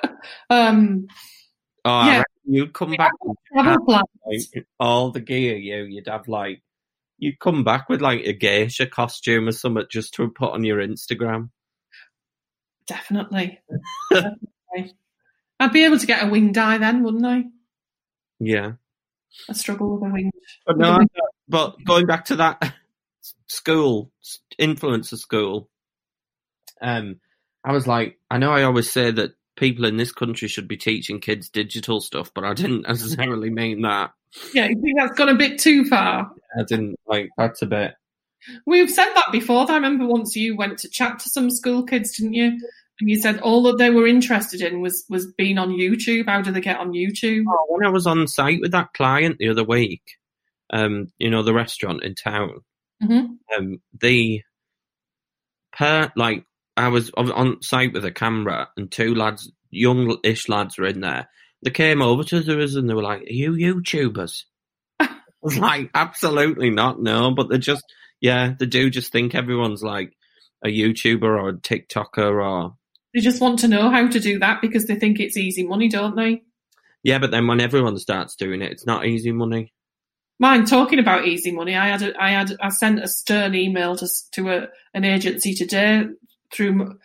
Um, 0.49 1.07
Oh, 1.83 2.05
Yeah. 2.05 2.23
you'd 2.45 2.73
come 2.73 2.91
back 2.95 3.11
plan. 3.53 3.77
like, 3.87 4.65
all 4.79 5.11
the 5.11 5.19
gear 5.19 5.57
you, 5.57 5.83
you'd 5.83 6.07
have 6.07 6.27
like, 6.27 6.61
you'd 7.17 7.39
come 7.39 7.63
back 7.63 7.89
with 7.89 8.01
like 8.01 8.21
a 8.25 8.33
geisha 8.33 8.85
costume 8.87 9.47
or 9.47 9.51
something 9.51 9.83
just 9.89 10.13
to 10.15 10.29
put 10.29 10.53
on 10.53 10.63
your 10.63 10.77
Instagram. 10.77 11.49
Definitely. 12.87 13.59
Definitely. 14.11 14.95
I'd 15.59 15.73
be 15.73 15.85
able 15.85 15.99
to 15.99 16.07
get 16.07 16.23
a 16.23 16.29
winged 16.29 16.57
eye 16.57 16.77
then, 16.77 17.03
wouldn't 17.03 17.25
I? 17.25 17.43
Yeah. 18.39 18.73
I 19.49 19.53
struggle 19.53 19.93
with 19.99 20.09
a 20.09 20.13
winged. 20.13 20.31
But 20.65 20.77
no, 20.77 20.97
winged- 20.97 21.09
but 21.47 21.83
going 21.85 22.05
back 22.05 22.25
to 22.25 22.37
that 22.37 22.73
school, 23.47 24.11
influencer 24.59 25.17
school, 25.17 25.69
um, 26.81 27.19
I 27.63 27.71
was 27.71 27.87
like, 27.87 28.17
I 28.29 28.37
know 28.37 28.51
I 28.51 28.63
always 28.63 28.89
say 28.89 29.11
that 29.11 29.31
people 29.55 29.85
in 29.85 29.97
this 29.97 30.11
country 30.11 30.47
should 30.47 30.67
be 30.67 30.77
teaching 30.77 31.19
kids 31.19 31.49
digital 31.49 32.01
stuff, 32.01 32.31
but 32.33 32.43
I 32.43 32.53
didn't 32.53 32.81
necessarily 32.87 33.49
mean 33.49 33.81
that. 33.81 34.11
Yeah, 34.53 34.67
you 34.67 34.81
think 34.81 34.97
that's 34.97 35.17
gone 35.17 35.29
a 35.29 35.35
bit 35.35 35.59
too 35.59 35.85
far? 35.85 36.31
I 36.57 36.63
didn't 36.63 36.97
like, 37.05 37.29
that's 37.37 37.61
a 37.61 37.65
bit, 37.65 37.95
We've 38.65 38.89
said 38.89 39.13
that 39.13 39.31
before. 39.31 39.69
I 39.69 39.75
remember 39.75 40.05
once 40.05 40.35
you 40.35 40.55
went 40.55 40.79
to 40.79 40.89
chat 40.89 41.19
to 41.19 41.29
some 41.29 41.49
school 41.49 41.83
kids, 41.83 42.17
didn't 42.17 42.33
you? 42.33 42.59
And 42.99 43.09
you 43.09 43.19
said 43.19 43.39
all 43.39 43.63
that 43.63 43.77
they 43.77 43.89
were 43.89 44.07
interested 44.07 44.61
in 44.61 44.81
was 44.81 45.05
was 45.09 45.31
being 45.33 45.57
on 45.57 45.69
YouTube. 45.69 46.27
How 46.27 46.41
do 46.41 46.51
they 46.51 46.61
get 46.61 46.77
on 46.77 46.91
YouTube? 46.91 47.43
Oh, 47.47 47.65
when 47.69 47.85
I 47.85 47.89
was 47.89 48.07
on 48.07 48.27
site 48.27 48.61
with 48.61 48.71
that 48.71 48.93
client 48.93 49.37
the 49.39 49.49
other 49.49 49.63
week, 49.63 50.01
um, 50.71 51.11
you 51.17 51.29
know, 51.29 51.43
the 51.43 51.53
restaurant 51.53 52.03
in 52.03 52.15
town, 52.15 52.61
hmm 53.01 53.25
um, 53.57 53.81
the 53.99 54.41
per 55.71 56.11
like 56.15 56.45
I 56.77 56.87
was 56.87 57.11
on- 57.11 57.61
site 57.61 57.93
with 57.93 58.05
a 58.05 58.11
camera 58.11 58.69
and 58.77 58.91
two 58.91 59.13
lads, 59.15 59.51
young-ish 59.69 60.49
lads, 60.49 60.77
were 60.77 60.87
in 60.87 61.01
there. 61.01 61.29
They 61.63 61.71
came 61.71 62.01
over 62.01 62.23
to 62.23 62.63
us 62.63 62.75
and 62.75 62.89
they 62.89 62.93
were 62.93 63.03
like, 63.03 63.21
"Are 63.21 63.33
you 63.33 63.51
YouTubers?" 63.53 64.43
I 64.99 65.09
was 65.41 65.57
like, 65.57 65.91
"Absolutely 65.93 66.69
not, 66.69 67.01
no." 67.01 67.31
But 67.31 67.49
they 67.49 67.57
just, 67.57 67.83
yeah, 68.19 68.53
they 68.57 68.65
do 68.65 68.89
just 68.89 69.11
think 69.11 69.35
everyone's 69.35 69.83
like 69.83 70.13
a 70.63 70.69
YouTuber 70.69 71.23
or 71.23 71.49
a 71.49 71.53
TikToker 71.53 72.43
or 72.43 72.75
They 73.13 73.19
just 73.19 73.41
want 73.41 73.59
to 73.59 73.67
know 73.67 73.89
how 73.89 74.07
to 74.07 74.19
do 74.19 74.39
that 74.39 74.61
because 74.61 74.85
they 74.87 74.95
think 74.95 75.19
it's 75.19 75.37
easy 75.37 75.63
money, 75.67 75.87
don't 75.89 76.15
they? 76.15 76.41
yeah. 77.03 77.19
But 77.19 77.31
then 77.31 77.47
when 77.47 77.59
everyone 77.61 77.97
starts 77.97 78.35
doing 78.35 78.61
it, 78.61 78.71
it's 78.71 78.85
not 78.85 79.05
easy 79.05 79.31
money. 79.31 79.73
Mind 80.39 80.67
talking 80.67 80.97
about 80.97 81.27
easy 81.27 81.51
money, 81.51 81.75
I 81.75 81.87
had 81.89 82.01
a, 82.01 82.19
I 82.19 82.31
had 82.31 82.55
I 82.59 82.69
sent 82.69 83.03
a 83.03 83.07
stern 83.07 83.53
email 83.53 83.95
to 83.97 84.07
to 84.31 84.49
a, 84.49 84.67
an 84.95 85.03
agency 85.03 85.53
today 85.53 86.05
through 86.53 86.97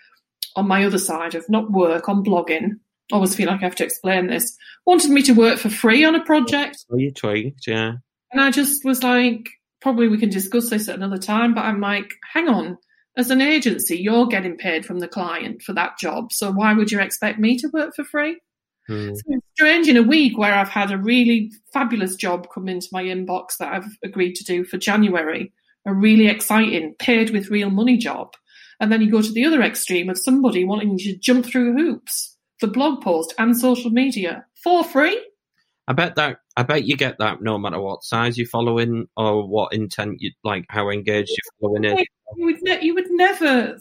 on 0.57 0.69
my 0.69 0.85
other 0.85 0.99
side 0.99 1.35
of 1.35 1.49
not 1.49 1.71
work 1.71 2.09
on 2.09 2.25
blogging. 2.25 2.79
Always 3.13 3.35
feel 3.35 3.47
like 3.47 3.61
I 3.61 3.65
have 3.65 3.77
to 3.77 3.85
explain 3.85 4.27
this. 4.27 4.57
Wanted 4.85 5.11
me 5.11 5.23
to 5.23 5.33
work 5.33 5.59
for 5.59 5.71
free 5.71 6.05
on 6.05 6.15
a 6.15 6.25
project, 6.25 6.85
So 6.89 6.97
you 6.97 7.13
tweaked, 7.13 7.67
yeah. 7.67 7.93
and 8.33 8.41
I 8.41 8.51
just 8.51 8.85
was 8.85 9.03
like, 9.03 9.49
probably 9.81 10.09
we 10.09 10.19
can 10.19 10.31
discuss 10.31 10.71
this 10.71 10.89
at 10.89 10.97
another 10.97 11.19
time. 11.19 11.55
But 11.55 11.67
I'm 11.67 11.81
like, 11.81 12.11
hang 12.33 12.49
on, 12.49 12.79
as 13.17 13.31
an 13.31 13.41
agency, 13.41 13.97
you're 13.97 14.27
getting 14.27 14.57
paid 14.57 14.85
from 14.85 14.99
the 14.99 15.09
client 15.09 15.63
for 15.63 15.73
that 15.73 15.99
job, 15.99 16.33
so 16.33 16.53
why 16.53 16.75
would 16.75 16.91
you 16.91 17.01
expect 17.01 17.39
me 17.39 17.57
to 17.59 17.69
work 17.69 17.95
for 17.95 18.05
free? 18.05 18.39
Hmm. 18.87 19.15
So 19.15 19.23
it's 19.29 19.47
strange 19.55 19.89
in 19.89 19.97
a 19.97 20.03
week 20.03 20.37
where 20.37 20.55
I've 20.55 20.69
had 20.69 20.93
a 20.93 20.99
really 20.99 21.51
fabulous 21.73 22.15
job 22.15 22.49
come 22.53 22.69
into 22.69 22.89
my 22.93 23.03
inbox 23.05 23.57
that 23.59 23.73
I've 23.73 23.89
agreed 24.05 24.35
to 24.37 24.45
do 24.45 24.65
for 24.65 24.77
January, 24.77 25.53
a 25.87 25.95
really 25.95 26.29
exciting, 26.29 26.95
paid 26.99 27.31
with 27.31 27.51
real 27.51 27.71
money 27.71 27.97
job. 27.97 28.35
And 28.81 28.93
then 28.93 29.01
you 29.01 29.11
go 29.11 29.23
to 29.23 29.33
the 29.33 29.45
other 29.47 29.63
extreme 29.63 30.11
of 30.11 30.19
somebody 30.19 30.65
wanting 30.65 30.99
you 30.99 31.13
to 31.13 31.19
jump 31.19 31.47
through 31.47 31.75
hoops 31.77 32.37
for 32.59 32.67
blog 32.67 33.03
post 33.03 33.35
and 33.39 33.57
social 33.57 33.91
media 33.91 34.45
for 34.63 34.85
free. 34.85 35.19
I 35.89 35.93
bet 35.93 36.17
that 36.17 36.39
I 36.57 36.63
bet 36.65 36.85
you 36.85 36.97
get 36.97 37.19
that 37.19 37.43
no 37.43 37.59
matter 37.59 37.81
what 37.81 38.03
size 38.03 38.37
you're 38.37 38.47
following 38.47 39.07
or 39.17 39.47
what 39.47 39.73
intent 39.73 40.21
you 40.21 40.33
like, 40.43 40.65
how 40.69 40.91
engaged 40.91 41.31
you're 41.31 41.71
following 41.71 41.85
it. 41.85 42.09
You 42.37 42.45
would, 42.47 42.63
ne- 42.63 42.83
you 42.85 42.95
would 42.95 43.11
never 43.11 43.79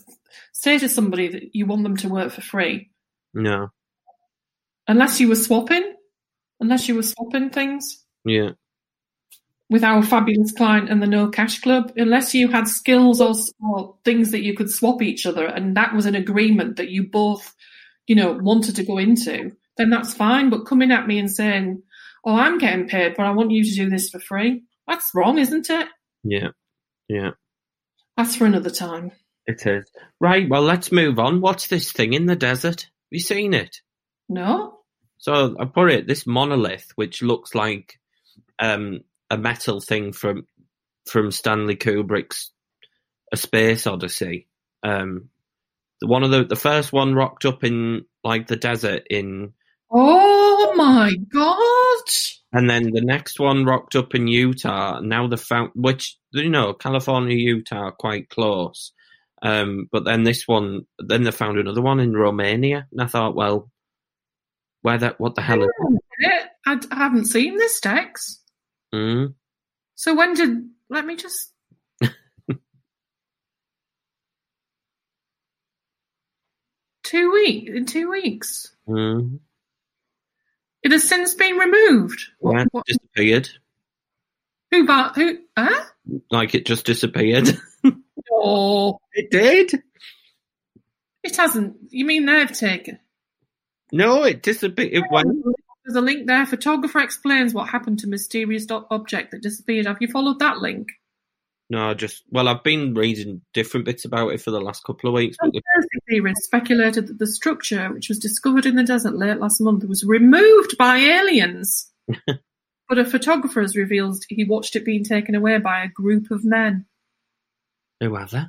say 0.54 0.78
to 0.78 0.88
somebody 0.88 1.28
that 1.30 1.56
you 1.56 1.66
want 1.66 1.84
them 1.84 1.98
to 1.98 2.10
work 2.10 2.32
for 2.32 2.42
free 2.42 2.92
No, 3.34 3.70
unless 4.88 5.20
you 5.20 5.30
were 5.30 5.36
swapping, 5.36 5.96
unless 6.60 6.88
you 6.88 6.96
were 6.96 7.04
swapping 7.04 7.50
things. 7.50 8.04
yeah, 8.24 8.52
with 9.70 9.84
our 9.84 10.04
fabulous 10.04 10.52
client 10.52 10.90
and 10.90 11.02
the 11.02 11.08
No 11.08 11.30
Cash 11.30 11.62
Club, 11.62 11.92
unless 11.98 12.34
you 12.36 12.50
had 12.50 12.68
skills 12.68 13.20
or, 13.20 13.34
or 13.60 13.98
things 14.06 14.32
that 14.32 14.44
you 14.44 14.54
could 14.56 14.70
swap 14.70 15.02
each 15.02 15.26
other, 15.26 15.46
and 15.46 15.76
that 15.76 15.94
was 15.94 16.06
an 16.06 16.16
agreement 16.16 16.76
that 16.78 16.90
you 16.90 17.08
both, 17.10 17.54
you 18.08 18.16
know, 18.16 18.32
wanted 18.34 18.76
to 18.76 18.84
go 18.84 18.98
into, 18.98 19.52
then 19.78 19.90
that's 19.90 20.14
fine. 20.14 20.50
But 20.50 20.66
coming 20.66 20.92
at 20.92 21.08
me 21.08 21.18
and 21.18 21.32
saying, 21.32 21.82
"Oh, 22.24 22.36
I'm 22.36 22.58
getting 22.60 22.88
paid, 22.88 23.16
but 23.18 23.26
I 23.26 23.32
want 23.32 23.52
you 23.52 23.64
to 23.64 23.76
do 23.76 23.90
this 23.90 24.10
for 24.10 24.20
free," 24.20 24.64
that's 24.88 25.12
wrong, 25.16 25.38
isn't 25.40 25.70
it? 25.70 25.88
yeah, 26.24 26.50
yeah. 27.08 27.32
That's 28.18 28.36
for 28.36 28.46
another 28.46 28.70
time. 28.70 29.12
It 29.48 29.66
is 29.66 29.86
right. 30.20 30.48
Well, 30.50 30.62
let's 30.62 30.92
move 30.92 31.20
on. 31.20 31.42
What's 31.42 31.68
this 31.68 31.92
thing 31.92 32.14
in 32.14 32.26
the 32.28 32.36
desert? 32.36 32.82
Have 32.84 33.12
you 33.12 33.20
seen 33.20 33.54
it? 33.54 33.82
No, 34.30 34.80
So 35.18 35.56
I 35.60 35.66
put 35.66 35.92
it 35.92 36.08
this 36.08 36.26
monolith, 36.26 36.92
which 36.96 37.22
looks 37.22 37.54
like 37.54 38.00
um, 38.58 39.02
a 39.30 39.38
metal 39.38 39.80
thing 39.80 40.14
from 40.14 40.46
from 41.06 41.32
Stanley 41.32 41.76
Kubrick's 41.76 42.52
A 43.32 43.38
Space 43.38 43.88
Odyssey. 43.88 44.48
Um, 44.84 45.30
the 46.02 46.08
one 46.08 46.24
of 46.24 46.32
the 46.32 46.44
the 46.46 46.56
first 46.56 46.92
one 46.92 47.16
rocked 47.16 47.46
up 47.46 47.64
in 47.64 48.06
like 48.24 48.48
the 48.48 48.56
desert 48.56 49.08
in 49.10 49.54
oh 49.92 50.74
my 50.76 51.16
god! 51.16 52.14
And 52.54 52.70
then 52.70 52.92
the 52.92 53.02
next 53.02 53.40
one 53.40 53.66
rocked 53.66 53.96
up 53.96 54.16
in 54.16 54.28
Utah. 54.28 55.00
Now 55.00 55.28
the 55.28 55.38
found 55.38 55.72
which 55.76 56.18
you 56.32 56.50
know 56.50 56.74
California, 56.74 57.36
Utah, 57.36 57.88
are 57.88 57.92
quite 57.92 58.30
close. 58.30 58.92
Um, 59.42 59.90
but 59.92 60.06
then 60.06 60.24
this 60.24 60.48
one, 60.48 60.88
then 60.98 61.24
they 61.24 61.32
found 61.32 61.60
another 61.60 61.82
one 61.82 62.00
in 62.00 62.14
Romania, 62.14 62.88
and 62.92 63.02
I 63.02 63.06
thought, 63.06 63.36
well, 63.36 63.70
where 64.82 64.98
that? 64.98 65.20
What 65.20 65.36
the 65.36 65.42
hell 65.42 65.64
is? 65.64 65.70
I, 66.66 66.80
I 66.92 66.96
haven't 66.96 67.26
seen 67.26 67.58
this 67.58 67.80
Dex. 67.80 68.42
Mm, 68.94 69.34
So 69.96 70.16
when 70.16 70.34
did? 70.34 70.70
Let 70.90 71.06
me 71.06 71.16
just. 71.16 71.52
two 77.04 77.32
week 77.32 77.68
in 77.70 77.86
two 77.86 78.10
weeks. 78.10 78.74
mm, 78.88 79.40
It 80.84 80.92
has 80.92 81.08
since 81.08 81.34
been 81.34 81.58
removed. 81.58 82.20
What, 82.40 82.68
what, 82.72 82.86
disappeared. 82.86 83.50
who? 84.72 84.86
But 84.86 85.16
who? 85.16 85.38
Huh? 85.58 85.84
Like 86.32 86.56
it 86.56 86.66
just 86.66 86.86
disappeared. 86.86 87.50
Oh, 88.38 89.00
it 89.14 89.30
did. 89.32 89.82
it 91.24 91.36
hasn't. 91.36 91.78
You 91.90 92.06
mean 92.06 92.26
they've 92.26 92.52
taken? 92.52 93.00
No, 93.92 94.24
it 94.24 94.42
disappeared. 94.44 94.94
It 94.94 95.04
went. 95.12 95.46
There's 95.86 95.96
a 95.96 96.02
link 96.02 96.26
there. 96.26 96.46
Photographer 96.46 97.00
explains 97.00 97.54
what 97.54 97.70
happened 97.70 98.00
to 98.00 98.08
mysterious 98.08 98.66
object 98.70 99.32
that 99.32 99.44
disappeared. 99.44 99.86
Have 99.86 99.98
you 100.02 100.08
followed 100.08 100.40
that 100.40 100.58
link? 100.58 100.90
No, 101.70 101.94
just 101.94 102.24
well, 102.30 102.48
I've 102.48 102.64
been 102.64 102.94
reading 102.94 103.42
different 103.54 103.86
bits 103.86 104.06
about 104.06 104.30
it 104.30 104.42
for 104.42 104.52
the 104.52 104.62
last 104.62 104.84
couple 104.84 105.10
of 105.10 105.16
weeks, 105.16 105.38
the, 105.42 105.62
theorists 106.08 106.46
speculated 106.46 107.08
that 107.08 107.18
the 107.18 107.26
structure, 107.26 107.92
which 107.92 108.08
was 108.10 108.20
discovered 108.20 108.68
in 108.68 108.76
the 108.76 108.84
desert 108.84 109.16
late 109.16 109.40
last 109.40 109.60
month, 109.62 109.84
was 109.86 110.04
removed 110.04 110.78
by 110.78 110.98
aliens. 110.98 111.92
but 112.88 113.00
a 113.00 113.06
photographer 113.06 113.62
has 113.62 113.76
revealed 113.76 114.24
he 114.30 114.44
watched 114.44 114.76
it 114.76 114.86
being 114.86 115.04
taken 115.04 115.34
away 115.34 115.58
by 115.58 115.84
a 115.84 115.88
group 115.88 116.30
of 116.30 116.46
men. 116.46 116.86
who 118.00 118.16
are 118.16 118.28
they? 118.28 118.46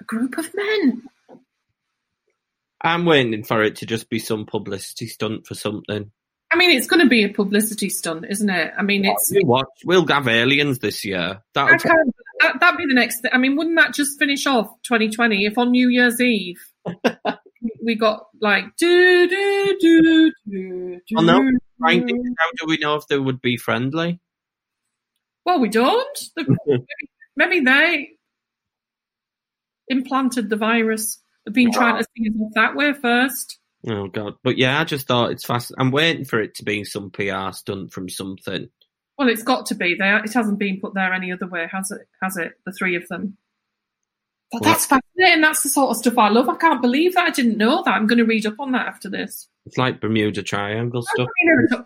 A 0.00 0.04
group 0.04 0.36
of 0.36 0.52
men. 0.52 1.02
I'm 2.82 3.04
waiting 3.04 3.44
for 3.44 3.62
it 3.62 3.76
to 3.76 3.86
just 3.86 4.08
be 4.08 4.18
some 4.18 4.46
publicity 4.46 5.06
stunt 5.06 5.46
for 5.46 5.54
something. 5.54 6.10
I 6.52 6.56
mean, 6.56 6.70
it's 6.70 6.86
going 6.86 7.00
to 7.00 7.08
be 7.08 7.22
a 7.22 7.28
publicity 7.28 7.88
stunt, 7.88 8.26
isn't 8.28 8.50
it? 8.50 8.72
I 8.76 8.82
mean, 8.82 9.04
it's 9.04 9.30
You 9.30 9.46
watch. 9.46 9.68
We'll 9.84 10.06
have 10.08 10.26
aliens 10.26 10.80
this 10.80 11.04
year. 11.04 11.40
That'll 11.54 11.78
can't, 11.78 12.14
that, 12.40 12.58
that'd 12.58 12.78
be 12.78 12.86
the 12.86 12.94
next 12.94 13.20
thing. 13.20 13.30
I 13.32 13.38
mean, 13.38 13.56
wouldn't 13.56 13.76
that 13.76 13.94
just 13.94 14.18
finish 14.18 14.46
off 14.46 14.66
2020 14.82 15.46
if 15.46 15.56
on 15.58 15.70
New 15.70 15.88
Year's 15.88 16.20
Eve 16.20 16.58
we 17.84 17.94
got 17.94 18.26
like 18.40 18.64
do 18.78 19.28
do 19.28 19.76
do 19.80 20.02
do 20.02 21.00
do? 21.06 21.16
No. 21.16 21.50
Right, 21.78 22.02
how 22.02 22.50
do 22.58 22.66
we 22.66 22.76
know 22.76 22.96
if 22.96 23.06
they 23.06 23.18
would 23.18 23.40
be 23.40 23.56
friendly? 23.56 24.20
Well, 25.46 25.60
we 25.60 25.68
don't. 25.68 26.18
The- 26.36 26.56
maybe, 26.66 26.84
maybe 27.36 27.60
they 27.60 28.10
implanted 29.88 30.50
the 30.50 30.56
virus. 30.56 31.22
They've 31.44 31.54
been 31.54 31.72
trying 31.72 31.96
to 31.96 32.06
see 32.16 32.28
us 32.28 32.52
that 32.54 32.76
way 32.76 32.92
first. 32.92 33.59
Oh 33.88 34.08
god! 34.08 34.34
But 34.42 34.58
yeah, 34.58 34.80
I 34.80 34.84
just 34.84 35.06
thought 35.06 35.30
it's 35.30 35.44
fast. 35.44 35.72
I'm 35.78 35.90
waiting 35.90 36.24
for 36.24 36.40
it 36.40 36.54
to 36.56 36.64
be 36.64 36.84
some 36.84 37.10
PR 37.10 37.52
stunt 37.52 37.92
from 37.92 38.08
something. 38.08 38.68
Well, 39.16 39.28
it's 39.28 39.42
got 39.42 39.66
to 39.66 39.74
be 39.74 39.94
there. 39.98 40.22
It 40.24 40.32
hasn't 40.32 40.58
been 40.58 40.80
put 40.80 40.94
there 40.94 41.12
any 41.12 41.32
other 41.32 41.46
way, 41.46 41.66
has 41.70 41.90
it? 41.90 42.08
Has 42.22 42.36
it? 42.36 42.52
The 42.64 42.72
three 42.72 42.96
of 42.96 43.06
them. 43.08 43.36
But 44.52 44.62
Well- 44.62 44.72
that's 44.72 44.86
fascinating. 44.86 45.42
That's 45.42 45.62
the 45.62 45.68
sort 45.68 45.90
of 45.90 45.96
stuff 45.96 46.18
I 46.18 46.28
love. 46.28 46.48
I 46.48 46.56
can't 46.56 46.80
believe 46.82 47.14
that. 47.14 47.26
I 47.28 47.30
didn't 47.30 47.58
know 47.58 47.82
that. 47.84 47.90
I'm 47.94 48.06
going 48.06 48.18
to 48.18 48.24
read 48.24 48.46
up 48.46 48.58
on 48.58 48.72
that 48.72 48.86
after 48.86 49.08
this. 49.10 49.48
It's 49.66 49.76
like 49.78 50.00
Bermuda 50.00 50.42
Triangle 50.42 51.02
stuff. 51.02 51.28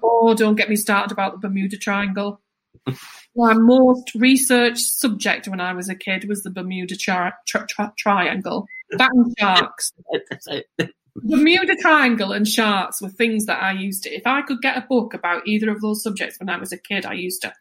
Oh, 0.02 0.34
don't 0.34 0.54
get 0.54 0.70
me 0.70 0.76
started 0.76 1.12
about 1.12 1.32
the 1.32 1.38
Bermuda 1.48 1.76
Triangle. 1.76 2.40
My 3.36 3.54
most 3.54 4.14
researched 4.14 4.78
subject 4.78 5.48
when 5.48 5.60
I 5.60 5.72
was 5.72 5.88
a 5.88 5.94
kid 5.96 6.28
was 6.28 6.42
the 6.44 6.50
Bermuda 6.50 6.96
tri- 6.96 7.32
tri- 7.46 7.66
tri- 7.68 7.90
Triangle. 7.98 8.66
That 8.92 9.10
and 9.12 9.34
sharks. 9.38 9.92
Bermuda 11.16 11.76
Triangle 11.76 12.32
and 12.32 12.46
sharks 12.46 13.00
were 13.00 13.08
things 13.08 13.46
that 13.46 13.62
I 13.62 13.72
used 13.72 14.02
to. 14.02 14.10
If 14.10 14.26
I 14.26 14.42
could 14.42 14.60
get 14.60 14.76
a 14.76 14.80
book 14.88 15.14
about 15.14 15.46
either 15.46 15.70
of 15.70 15.80
those 15.80 16.02
subjects 16.02 16.38
when 16.40 16.48
I 16.50 16.58
was 16.58 16.72
a 16.72 16.78
kid, 16.78 17.06
I 17.06 17.12
used 17.14 17.42
to. 17.42 17.52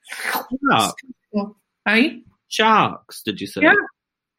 Shark- 0.71 0.95
Hey, 1.85 2.23
Sharks? 2.47 3.21
Did 3.23 3.41
you 3.41 3.47
say? 3.47 3.61
Yeah. 3.61 3.73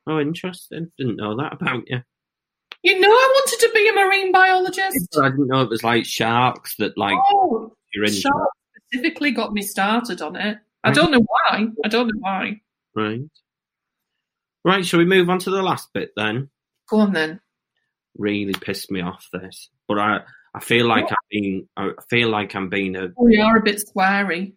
Oh, 0.07 0.19
interesting. 0.19 0.91
Didn't 0.99 1.17
know 1.17 1.37
that 1.37 1.53
about 1.53 1.83
you. 1.89 2.01
you 2.83 2.99
know 3.01 3.09
I 3.11 3.33
wanted 3.37 3.61
to 3.67 3.71
be 3.75 3.89
a 3.89 3.93
marine 3.93 4.33
biologist. 4.33 5.17
I 5.21 5.29
didn't 5.31 5.49
know 5.49 5.61
it 5.63 5.69
was 5.71 5.85
like 5.85 6.05
sharks 6.05 6.77
that 6.77 6.97
like 6.99 7.19
Oh, 7.33 7.73
you're 7.95 8.05
in. 8.05 8.13
sharks 8.13 8.57
specifically 8.89 9.31
got 9.31 9.53
me 9.53 9.63
started 9.63 10.21
on 10.23 10.37
it. 10.37 10.59
I 10.85 10.91
don't 10.93 11.11
know 11.11 11.21
why. 11.27 11.67
I 11.85 11.89
don't 11.89 12.09
know 12.09 12.21
why. 12.21 12.61
Right. 12.95 13.21
Right. 14.65 14.85
Shall 14.87 14.99
we 14.99 15.05
move 15.07 15.29
on 15.31 15.39
to 15.41 15.51
the 15.51 15.63
last 15.63 15.93
bit 15.93 16.13
then? 16.17 16.49
Go 16.89 16.99
on 17.01 17.13
then. 17.13 17.41
Really 18.17 18.53
pissed 18.53 18.91
me 18.91 19.01
off 19.01 19.29
this, 19.33 19.69
but 19.89 19.99
I 19.99 20.21
I 20.55 20.61
feel 20.61 20.87
like 20.87 21.11
I'm 21.11 21.17
being 21.31 21.69
I 21.77 21.91
feel 22.09 22.29
like 22.29 22.55
I'm 22.55 22.69
being 22.69 22.95
a 22.97 23.09
We 23.17 23.39
are 23.41 23.57
a 23.59 23.63
bit 23.63 23.83
sweary. 23.95 24.55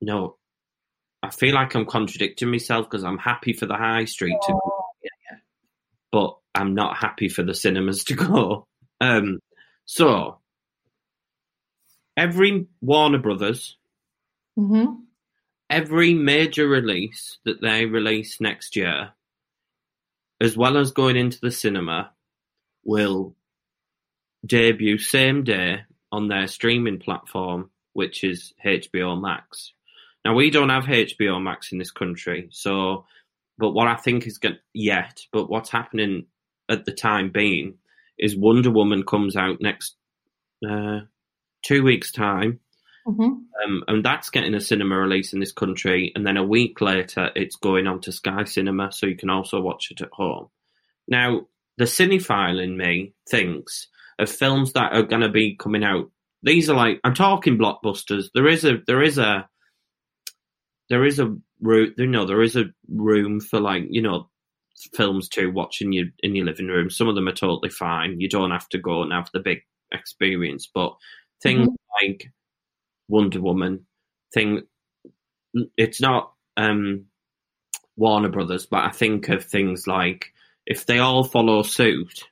no. 0.00 0.36
I 1.24 1.30
feel 1.30 1.54
like 1.54 1.76
I'm 1.76 1.86
contradicting 1.86 2.50
myself 2.50 2.90
because 2.90 3.04
I'm 3.04 3.18
happy 3.18 3.52
for 3.52 3.66
the 3.66 3.76
high 3.76 4.06
street 4.06 4.36
to 4.42 4.52
Oh, 4.52 4.84
but 6.10 6.36
I'm 6.52 6.74
not 6.74 6.96
happy 6.96 7.28
for 7.28 7.44
the 7.44 7.54
cinemas 7.54 8.02
to 8.04 8.14
go. 8.28 8.66
Um, 9.00 9.38
so 9.84 10.40
every 12.16 12.66
Warner 12.80 13.18
Brothers, 13.18 13.76
hmm 14.56 14.86
every 15.70 16.12
major 16.12 16.68
release 16.68 17.38
that 17.46 17.62
they 17.62 17.86
release 17.86 18.40
next 18.42 18.76
year, 18.76 19.12
as 20.40 20.54
well 20.56 20.76
as 20.76 20.90
going 20.90 21.16
into 21.16 21.38
the 21.40 21.50
cinema, 21.50 22.10
will 22.84 23.34
debut 24.44 24.98
same 24.98 25.44
day 25.44 25.82
on 26.10 26.28
their 26.28 26.46
streaming 26.46 26.98
platform, 26.98 27.70
which 27.92 28.24
is 28.24 28.52
HBO 28.64 29.20
Max. 29.20 29.72
Now 30.24 30.34
we 30.34 30.50
don't 30.50 30.68
have 30.68 30.84
HBO 30.84 31.42
Max 31.42 31.72
in 31.72 31.78
this 31.78 31.90
country, 31.90 32.48
so 32.50 33.06
but 33.58 33.72
what 33.72 33.88
I 33.88 33.96
think 33.96 34.26
is 34.26 34.38
going 34.38 34.58
yet, 34.72 35.20
but 35.32 35.50
what's 35.50 35.70
happening 35.70 36.26
at 36.68 36.84
the 36.84 36.92
time 36.92 37.30
being 37.30 37.74
is 38.18 38.36
Wonder 38.36 38.70
Woman 38.70 39.04
comes 39.04 39.36
out 39.36 39.60
next 39.60 39.96
uh, 40.68 41.00
two 41.64 41.82
weeks 41.82 42.12
time, 42.12 42.60
hmm 43.04 43.22
um, 43.64 43.84
and 43.86 44.04
that's 44.04 44.30
getting 44.30 44.54
a 44.54 44.60
cinema 44.60 44.96
release 44.96 45.32
in 45.32 45.40
this 45.40 45.52
country. 45.52 46.12
And 46.14 46.26
then 46.26 46.36
a 46.36 46.44
week 46.44 46.80
later, 46.80 47.30
it's 47.36 47.56
going 47.56 47.86
on 47.86 48.00
to 48.02 48.12
Sky 48.12 48.44
Cinema, 48.44 48.90
so 48.92 49.06
you 49.06 49.16
can 49.16 49.30
also 49.30 49.60
watch 49.60 49.90
it 49.90 50.00
at 50.00 50.10
home. 50.12 50.48
Now, 51.06 51.46
the 51.78 51.84
cinephile 51.84 52.62
in 52.62 52.76
me 52.76 53.14
thinks 53.28 53.88
of 54.18 54.30
films 54.30 54.72
that 54.72 54.92
are 54.92 55.02
going 55.02 55.22
to 55.22 55.28
be 55.28 55.56
coming 55.56 55.84
out. 55.84 56.10
These 56.42 56.68
are 56.68 56.76
like 56.76 57.00
I'm 57.04 57.14
talking 57.14 57.58
blockbusters. 57.58 58.26
There 58.34 58.48
is 58.48 58.64
a 58.64 58.78
there 58.86 59.02
is 59.02 59.18
a 59.18 59.48
there 60.90 61.04
is 61.04 61.18
a 61.18 61.36
room. 61.60 61.94
You 61.96 62.06
know, 62.06 62.26
there 62.26 62.42
is 62.42 62.56
a 62.56 62.64
room 62.88 63.40
for 63.40 63.60
like 63.60 63.84
you 63.88 64.02
know 64.02 64.28
films 64.94 65.28
to 65.30 65.46
watch 65.48 65.80
in 65.80 65.92
your 65.92 66.06
in 66.22 66.34
your 66.34 66.46
living 66.46 66.66
room. 66.66 66.90
Some 66.90 67.08
of 67.08 67.14
them 67.14 67.28
are 67.28 67.32
totally 67.32 67.70
fine. 67.70 68.20
You 68.20 68.28
don't 68.28 68.50
have 68.50 68.68
to 68.70 68.78
go 68.78 69.02
and 69.02 69.12
have 69.12 69.30
the 69.32 69.40
big 69.40 69.60
experience, 69.92 70.68
but 70.72 70.96
things 71.42 71.68
like 72.02 72.32
Wonder 73.08 73.40
Woman 73.40 73.86
thing. 74.34 74.62
It's 75.76 76.00
not 76.00 76.32
um, 76.56 77.06
Warner 77.96 78.30
Brothers, 78.30 78.66
but 78.66 78.84
I 78.84 78.90
think 78.90 79.28
of 79.28 79.44
things 79.44 79.86
like 79.86 80.32
if 80.66 80.86
they 80.86 80.98
all 80.98 81.24
follow 81.24 81.62
suit. 81.62 82.24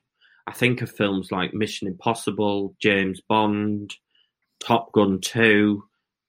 I 0.47 0.53
think 0.53 0.83
of 0.83 0.91
films 0.91 1.31
like 1.31 1.55
Mission 1.55 1.87
Impossible, 1.87 2.74
James 2.81 3.20
Bond, 3.28 3.95
Top 4.59 4.93
Gun 4.93 5.20
Two. 5.20 5.85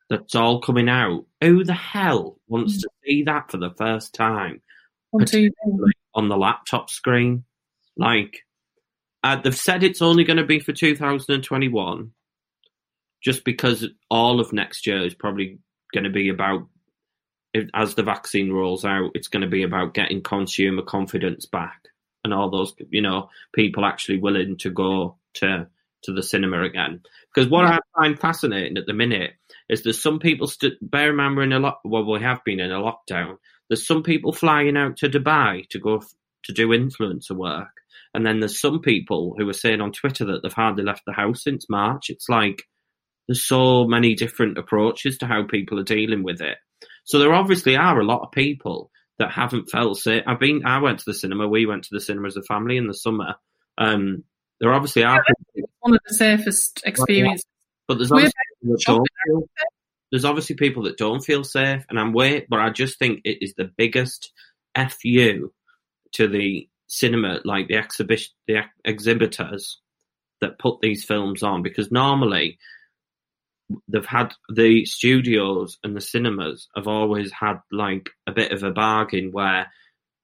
That's 0.09 0.35
all 0.35 0.61
coming 0.61 0.89
out. 0.89 1.25
Who 1.41 1.63
the 1.63 1.73
hell 1.73 2.37
wants 2.47 2.81
to 2.81 2.89
see 3.03 3.23
that 3.23 3.49
for 3.49 3.57
the 3.57 3.73
first 3.77 4.13
time 4.13 4.61
On 5.13 5.21
TV. 5.21 5.51
on 6.13 6.27
the 6.27 6.37
laptop 6.37 6.89
screen? 6.89 7.45
Like, 7.95 8.39
uh, 9.23 9.37
they've 9.37 9.55
said 9.55 9.83
it's 9.83 10.01
only 10.01 10.23
going 10.23 10.37
to 10.37 10.45
be 10.45 10.59
for 10.59 10.73
2021 10.73 12.11
just 13.23 13.45
because 13.45 13.87
all 14.09 14.39
of 14.39 14.51
next 14.51 14.87
year 14.87 15.05
is 15.05 15.13
probably 15.13 15.59
going 15.93 16.03
to 16.03 16.09
be 16.09 16.29
about 16.29 16.67
as 17.73 17.95
the 17.95 18.03
vaccine 18.03 18.51
rolls 18.51 18.85
out 18.85 19.11
it's 19.13 19.27
going 19.27 19.41
to 19.41 19.47
be 19.47 19.63
about 19.63 19.93
getting 19.93 20.23
consumer 20.23 20.81
confidence 20.81 21.45
back 21.45 21.89
and 22.23 22.33
all 22.33 22.49
those 22.49 22.73
you 22.89 23.01
know 23.01 23.29
people 23.53 23.85
actually 23.85 24.17
willing 24.17 24.57
to 24.57 24.69
go 24.69 25.17
to 25.35 25.67
to 26.03 26.13
the 26.13 26.23
cinema 26.23 26.63
again. 26.63 27.01
Because 27.33 27.49
what 27.49 27.65
i 27.65 27.79
find 27.95 28.19
fascinating 28.19 28.77
at 28.77 28.85
the 28.85 28.93
minute 28.93 29.31
is 29.69 29.83
there's 29.83 30.01
some 30.01 30.19
people 30.19 30.47
st- 30.47 30.77
bear 30.81 31.11
in 31.11 31.15
mind 31.15 31.35
we're 31.35 31.43
in 31.43 31.53
a 31.53 31.59
lot 31.59 31.79
well 31.83 32.05
we 32.05 32.21
have 32.21 32.43
been 32.43 32.59
in 32.59 32.71
a 32.71 32.79
lockdown. 32.79 33.37
There's 33.69 33.87
some 33.87 34.03
people 34.03 34.33
flying 34.33 34.77
out 34.77 34.97
to 34.97 35.09
dubai 35.09 35.67
to 35.69 35.79
go 35.79 35.97
f- 35.97 36.13
to 36.45 36.53
do 36.53 36.69
influencer 36.69 37.35
work. 37.35 37.69
And 38.13 38.25
then 38.25 38.39
there's 38.39 38.59
some 38.59 38.81
people 38.81 39.35
who 39.37 39.47
are 39.47 39.53
saying 39.53 39.79
on 39.79 39.91
twitter 39.91 40.25
that 40.25 40.41
they've 40.43 40.51
hardly 40.51 40.83
left 40.83 41.03
the 41.05 41.13
house 41.13 41.43
since 41.43 41.69
march. 41.69 42.09
It's 42.09 42.27
like 42.27 42.63
there's 43.27 43.45
so 43.45 43.85
many 43.87 44.15
different 44.15 44.57
approaches 44.57 45.17
to 45.19 45.27
how 45.27 45.45
people 45.45 45.79
are 45.79 45.83
dealing 45.83 46.23
with 46.23 46.41
it. 46.41 46.57
So 47.05 47.19
there 47.19 47.33
obviously 47.33 47.75
are 47.75 47.99
a 47.99 48.05
lot 48.05 48.21
of 48.21 48.31
people 48.31 48.91
that 49.21 49.31
haven't 49.31 49.69
felt 49.69 49.97
safe. 49.97 50.23
I've 50.25 50.39
been, 50.39 50.65
I 50.65 50.79
went 50.79 50.99
to 50.99 51.05
the 51.05 51.13
cinema. 51.13 51.47
We 51.47 51.65
went 51.65 51.83
to 51.83 51.89
the 51.93 52.01
cinema 52.01 52.27
as 52.27 52.37
a 52.37 52.43
family 52.43 52.77
in 52.77 52.87
the 52.87 52.93
summer. 52.93 53.35
Um, 53.77 54.23
there 54.59 54.73
obviously 54.73 55.03
are, 55.03 55.23
people, 55.53 55.69
One 55.79 55.93
of 55.93 55.99
the 56.07 56.15
safest 56.15 56.81
experiences. 56.85 57.45
but 57.87 57.97
there's 57.97 58.11
obviously 58.11 58.33
people 58.61 58.75
that 58.75 58.83
don't 58.85 59.07
feel, 59.25 59.49
there's 60.11 60.25
obviously 60.25 60.55
people 60.55 60.83
that 60.83 60.97
don't 60.97 61.23
feel 61.23 61.43
safe, 61.43 61.83
and 61.89 61.99
I'm 61.99 62.13
wait, 62.13 62.47
but 62.49 62.59
I 62.59 62.69
just 62.71 62.99
think 62.99 63.21
it 63.23 63.37
is 63.41 63.53
the 63.55 63.71
biggest 63.77 64.31
fu 64.75 65.51
to 66.13 66.27
the 66.27 66.67
cinema, 66.87 67.39
like 67.45 67.67
the 67.67 67.75
exhibition, 67.75 68.33
the 68.47 68.57
ex- 68.57 68.69
exhibitors 68.83 69.79
that 70.41 70.59
put 70.59 70.81
these 70.81 71.05
films 71.05 71.43
on, 71.43 71.61
because 71.61 71.91
normally 71.91 72.57
they've 73.87 74.05
had 74.05 74.33
the 74.53 74.85
studios 74.85 75.77
and 75.83 75.95
the 75.95 76.01
cinemas 76.01 76.67
have 76.75 76.87
always 76.87 77.31
had 77.31 77.57
like 77.71 78.09
a 78.27 78.31
bit 78.31 78.51
of 78.51 78.63
a 78.63 78.71
bargain 78.71 79.31
where 79.31 79.67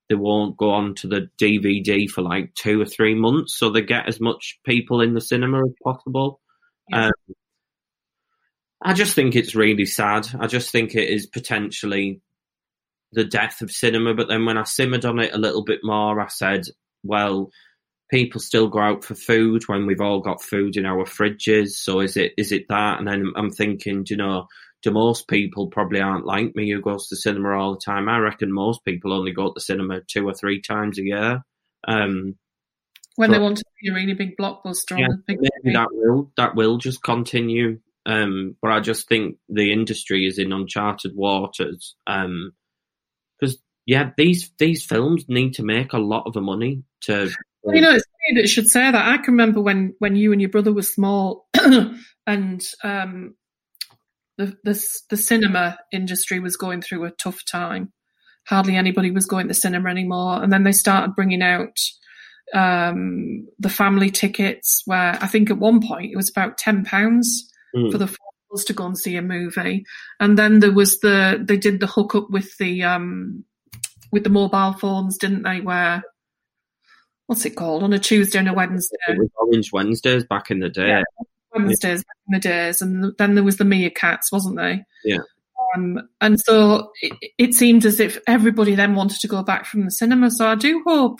they 0.09 0.15
won't 0.15 0.57
go 0.57 0.71
on 0.71 0.95
to 0.95 1.07
the 1.07 1.29
DVD 1.39 2.09
for 2.09 2.21
like 2.21 2.53
two 2.55 2.81
or 2.81 2.85
three 2.85 3.15
months, 3.15 3.57
so 3.57 3.69
they 3.69 3.81
get 3.81 4.07
as 4.07 4.19
much 4.19 4.59
people 4.65 5.01
in 5.01 5.13
the 5.13 5.21
cinema 5.21 5.59
as 5.59 5.73
possible. 5.83 6.39
Yeah. 6.89 7.07
Um, 7.07 7.35
I 8.83 8.93
just 8.93 9.15
think 9.15 9.35
it's 9.35 9.55
really 9.55 9.85
sad. 9.85 10.27
I 10.39 10.47
just 10.47 10.71
think 10.71 10.95
it 10.95 11.09
is 11.09 11.25
potentially 11.25 12.21
the 13.11 13.25
death 13.25 13.61
of 13.61 13.71
cinema. 13.71 14.13
But 14.13 14.27
then 14.27 14.45
when 14.45 14.57
I 14.57 14.63
simmered 14.63 15.05
on 15.05 15.19
it 15.19 15.33
a 15.33 15.39
little 15.39 15.63
bit 15.63 15.79
more, 15.83 16.21
I 16.21 16.27
said, 16.27 16.65
well, 17.03 17.49
people 18.09 18.39
still 18.39 18.67
go 18.67 18.79
out 18.79 19.03
for 19.03 19.15
food 19.15 19.63
when 19.67 19.85
we've 19.85 20.01
all 20.01 20.21
got 20.21 20.41
food 20.41 20.77
in 20.77 20.85
our 20.85 21.05
fridges. 21.05 21.71
So 21.71 21.99
is 21.99 22.17
it 22.17 22.33
is 22.37 22.51
it 22.51 22.67
that? 22.69 22.99
And 22.99 23.07
then 23.07 23.33
I'm 23.35 23.51
thinking, 23.51 24.03
do 24.03 24.13
you 24.13 24.17
know, 24.17 24.47
do 24.83 24.91
most 24.91 25.27
people 25.27 25.67
probably 25.67 25.99
aren't 25.99 26.25
like 26.25 26.55
me 26.55 26.71
who 26.71 26.81
goes 26.81 27.07
to 27.07 27.15
cinema 27.15 27.57
all 27.57 27.73
the 27.73 27.81
time? 27.83 28.07
I 28.07 28.19
reckon 28.19 28.51
most 28.51 28.85
people 28.85 29.13
only 29.13 29.31
go 29.31 29.47
to 29.47 29.53
the 29.55 29.61
cinema 29.61 30.01
two 30.01 30.27
or 30.27 30.33
three 30.33 30.61
times 30.61 30.99
a 30.99 31.03
year. 31.03 31.43
Um, 31.87 32.35
when 33.15 33.31
they 33.31 33.39
want 33.39 33.57
to 33.57 33.63
see 33.81 33.89
a 33.89 33.93
really 33.93 34.13
big 34.13 34.37
blockbuster 34.37 34.99
yeah, 34.99 35.05
on 35.05 35.23
the 35.27 35.35
big 35.35 35.39
that 35.73 35.87
will 35.91 36.31
that 36.37 36.55
will 36.55 36.77
just 36.77 37.01
continue. 37.01 37.79
Um, 38.05 38.55
but 38.61 38.71
I 38.71 38.79
just 38.79 39.09
think 39.09 39.37
the 39.49 39.73
industry 39.73 40.25
is 40.25 40.39
in 40.39 40.53
uncharted 40.53 41.13
waters. 41.13 41.95
Um, 42.05 42.53
because 43.39 43.57
yeah, 43.85 44.11
these 44.17 44.51
these 44.59 44.85
films 44.85 45.25
need 45.27 45.55
to 45.55 45.63
make 45.63 45.93
a 45.93 45.99
lot 45.99 46.23
of 46.25 46.33
the 46.33 46.41
money 46.41 46.83
to. 47.01 47.29
Well, 47.63 47.75
you 47.75 47.81
know, 47.81 47.91
it's 47.93 48.05
funny 48.05 48.35
that 48.35 48.41
you 48.43 48.47
should 48.47 48.69
say 48.69 48.89
that. 48.91 48.95
I 48.95 49.17
can 49.17 49.33
remember 49.33 49.61
when, 49.61 49.93
when 49.99 50.15
you 50.15 50.31
and 50.31 50.41
your 50.41 50.49
brother 50.49 50.73
were 50.73 50.81
small, 50.83 51.47
and 52.27 52.61
um, 52.83 53.35
the, 54.37 54.55
the 54.63 54.89
the 55.09 55.17
cinema 55.17 55.77
industry 55.91 56.39
was 56.39 56.55
going 56.55 56.81
through 56.81 57.05
a 57.05 57.11
tough 57.11 57.43
time. 57.45 57.91
Hardly 58.47 58.75
anybody 58.77 59.11
was 59.11 59.25
going 59.25 59.47
to 59.49 59.53
cinema 59.53 59.89
anymore, 59.89 60.41
and 60.41 60.53
then 60.53 60.63
they 60.63 60.71
started 60.71 61.15
bringing 61.15 61.41
out 61.41 61.77
um, 62.53 63.47
the 63.59 63.69
family 63.69 64.09
tickets. 64.11 64.83
Where 64.85 65.17
I 65.21 65.27
think 65.27 65.49
at 65.49 65.57
one 65.57 65.85
point 65.85 66.11
it 66.13 66.17
was 66.17 66.29
about 66.29 66.57
ten 66.57 66.85
pounds 66.85 67.51
Mm. 67.75 67.91
for 67.91 67.97
the 67.97 68.07
fours 68.07 68.63
to 68.65 68.73
go 68.73 68.85
and 68.85 68.97
see 68.97 69.17
a 69.17 69.21
movie, 69.21 69.85
and 70.19 70.37
then 70.37 70.59
there 70.59 70.71
was 70.71 70.99
the 70.99 71.43
they 71.45 71.57
did 71.57 71.79
the 71.79 71.87
hookup 71.87 72.29
with 72.29 72.57
the 72.57 72.83
um, 72.83 73.43
with 74.11 74.23
the 74.23 74.29
mobile 74.29 74.73
phones, 74.73 75.17
didn't 75.17 75.43
they? 75.43 75.59
Where 75.59 76.01
what's 77.27 77.45
it 77.45 77.55
called 77.55 77.83
on 77.83 77.93
a 77.93 77.99
Tuesday 77.99 78.39
and 78.39 78.49
a 78.49 78.53
Wednesday? 78.53 78.97
It 79.07 79.17
was 79.17 79.29
Orange 79.37 79.71
Wednesdays 79.71 80.25
back 80.25 80.49
in 80.49 80.59
the 80.59 80.69
day. 80.69 80.87
Yeah. 80.87 81.03
Wednesdays 81.53 82.03
back 82.03 82.17
in 82.27 82.33
the 82.33 82.39
days, 82.39 82.81
and 82.81 83.13
then 83.17 83.35
there 83.35 83.43
was 83.43 83.57
the 83.57 83.63
Meerkats, 83.63 84.31
wasn't 84.31 84.57
there? 84.57 84.85
Yeah. 85.03 85.19
Um, 85.75 86.07
and 86.21 86.39
so 86.39 86.91
it, 87.01 87.13
it 87.37 87.53
seemed 87.53 87.85
as 87.85 87.99
if 87.99 88.19
everybody 88.27 88.75
then 88.75 88.95
wanted 88.95 89.19
to 89.19 89.27
go 89.27 89.43
back 89.43 89.65
from 89.65 89.85
the 89.85 89.91
cinema. 89.91 90.31
So 90.31 90.47
I 90.47 90.55
do 90.55 90.83
hope, 90.85 91.19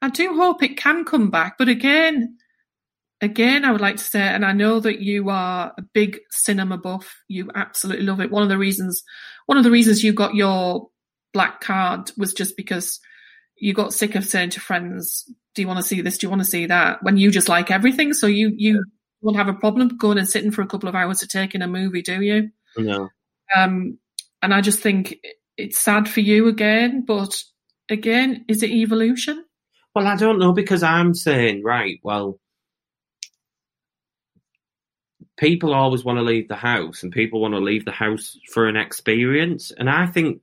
I 0.00 0.10
do 0.10 0.34
hope 0.34 0.62
it 0.62 0.76
can 0.76 1.04
come 1.04 1.30
back. 1.30 1.58
But 1.58 1.68
again, 1.68 2.38
again, 3.20 3.64
I 3.64 3.72
would 3.72 3.80
like 3.80 3.96
to 3.96 4.04
say, 4.04 4.20
and 4.20 4.44
I 4.44 4.52
know 4.52 4.80
that 4.80 5.00
you 5.00 5.28
are 5.28 5.72
a 5.76 5.82
big 5.82 6.20
cinema 6.30 6.78
buff. 6.78 7.14
You 7.28 7.50
absolutely 7.54 8.06
love 8.06 8.20
it. 8.20 8.30
One 8.30 8.42
of 8.42 8.48
the 8.48 8.58
reasons, 8.58 9.02
one 9.46 9.58
of 9.58 9.64
the 9.64 9.70
reasons 9.70 10.04
you 10.04 10.12
got 10.12 10.34
your 10.34 10.88
black 11.34 11.60
card 11.60 12.10
was 12.16 12.32
just 12.32 12.56
because 12.56 13.00
you 13.60 13.74
got 13.74 13.92
sick 13.92 14.14
of 14.14 14.24
saying 14.24 14.50
to 14.50 14.60
friends, 14.60 15.30
"Do 15.54 15.62
you 15.62 15.68
want 15.68 15.78
to 15.78 15.86
see 15.86 16.00
this? 16.00 16.18
Do 16.18 16.26
you 16.26 16.30
want 16.30 16.42
to 16.42 16.48
see 16.48 16.66
that?" 16.66 17.02
When 17.02 17.16
you 17.16 17.30
just 17.30 17.48
like 17.48 17.70
everything, 17.70 18.12
so 18.12 18.26
you 18.26 18.52
you 18.56 18.84
won't 19.20 19.36
have 19.36 19.48
a 19.48 19.54
problem 19.54 19.96
going 19.96 20.18
and 20.18 20.28
sitting 20.28 20.50
for 20.50 20.62
a 20.62 20.66
couple 20.66 20.88
of 20.88 20.94
hours 20.94 21.20
to 21.20 21.28
take 21.28 21.54
in 21.54 21.62
a 21.62 21.68
movie, 21.68 22.02
do 22.02 22.20
you? 22.22 22.50
No. 22.76 23.08
Um, 23.56 23.98
and 24.42 24.54
I 24.54 24.60
just 24.60 24.80
think 24.80 25.16
it's 25.56 25.78
sad 25.78 26.08
for 26.08 26.20
you 26.20 26.48
again, 26.48 27.04
but 27.06 27.36
again, 27.88 28.44
is 28.48 28.62
it 28.62 28.70
evolution? 28.70 29.44
Well, 29.94 30.06
I 30.06 30.16
don't 30.16 30.38
know 30.38 30.52
because 30.52 30.82
I'm 30.82 31.14
saying, 31.14 31.64
right, 31.64 31.98
well, 32.04 32.38
people 35.36 35.74
always 35.74 36.04
want 36.04 36.18
to 36.18 36.22
leave 36.22 36.48
the 36.48 36.56
house 36.56 37.02
and 37.02 37.12
people 37.12 37.40
want 37.40 37.54
to 37.54 37.60
leave 37.60 37.84
the 37.84 37.90
house 37.90 38.38
for 38.52 38.68
an 38.68 38.76
experience. 38.76 39.70
And 39.70 39.88
I 39.88 40.06
think 40.06 40.40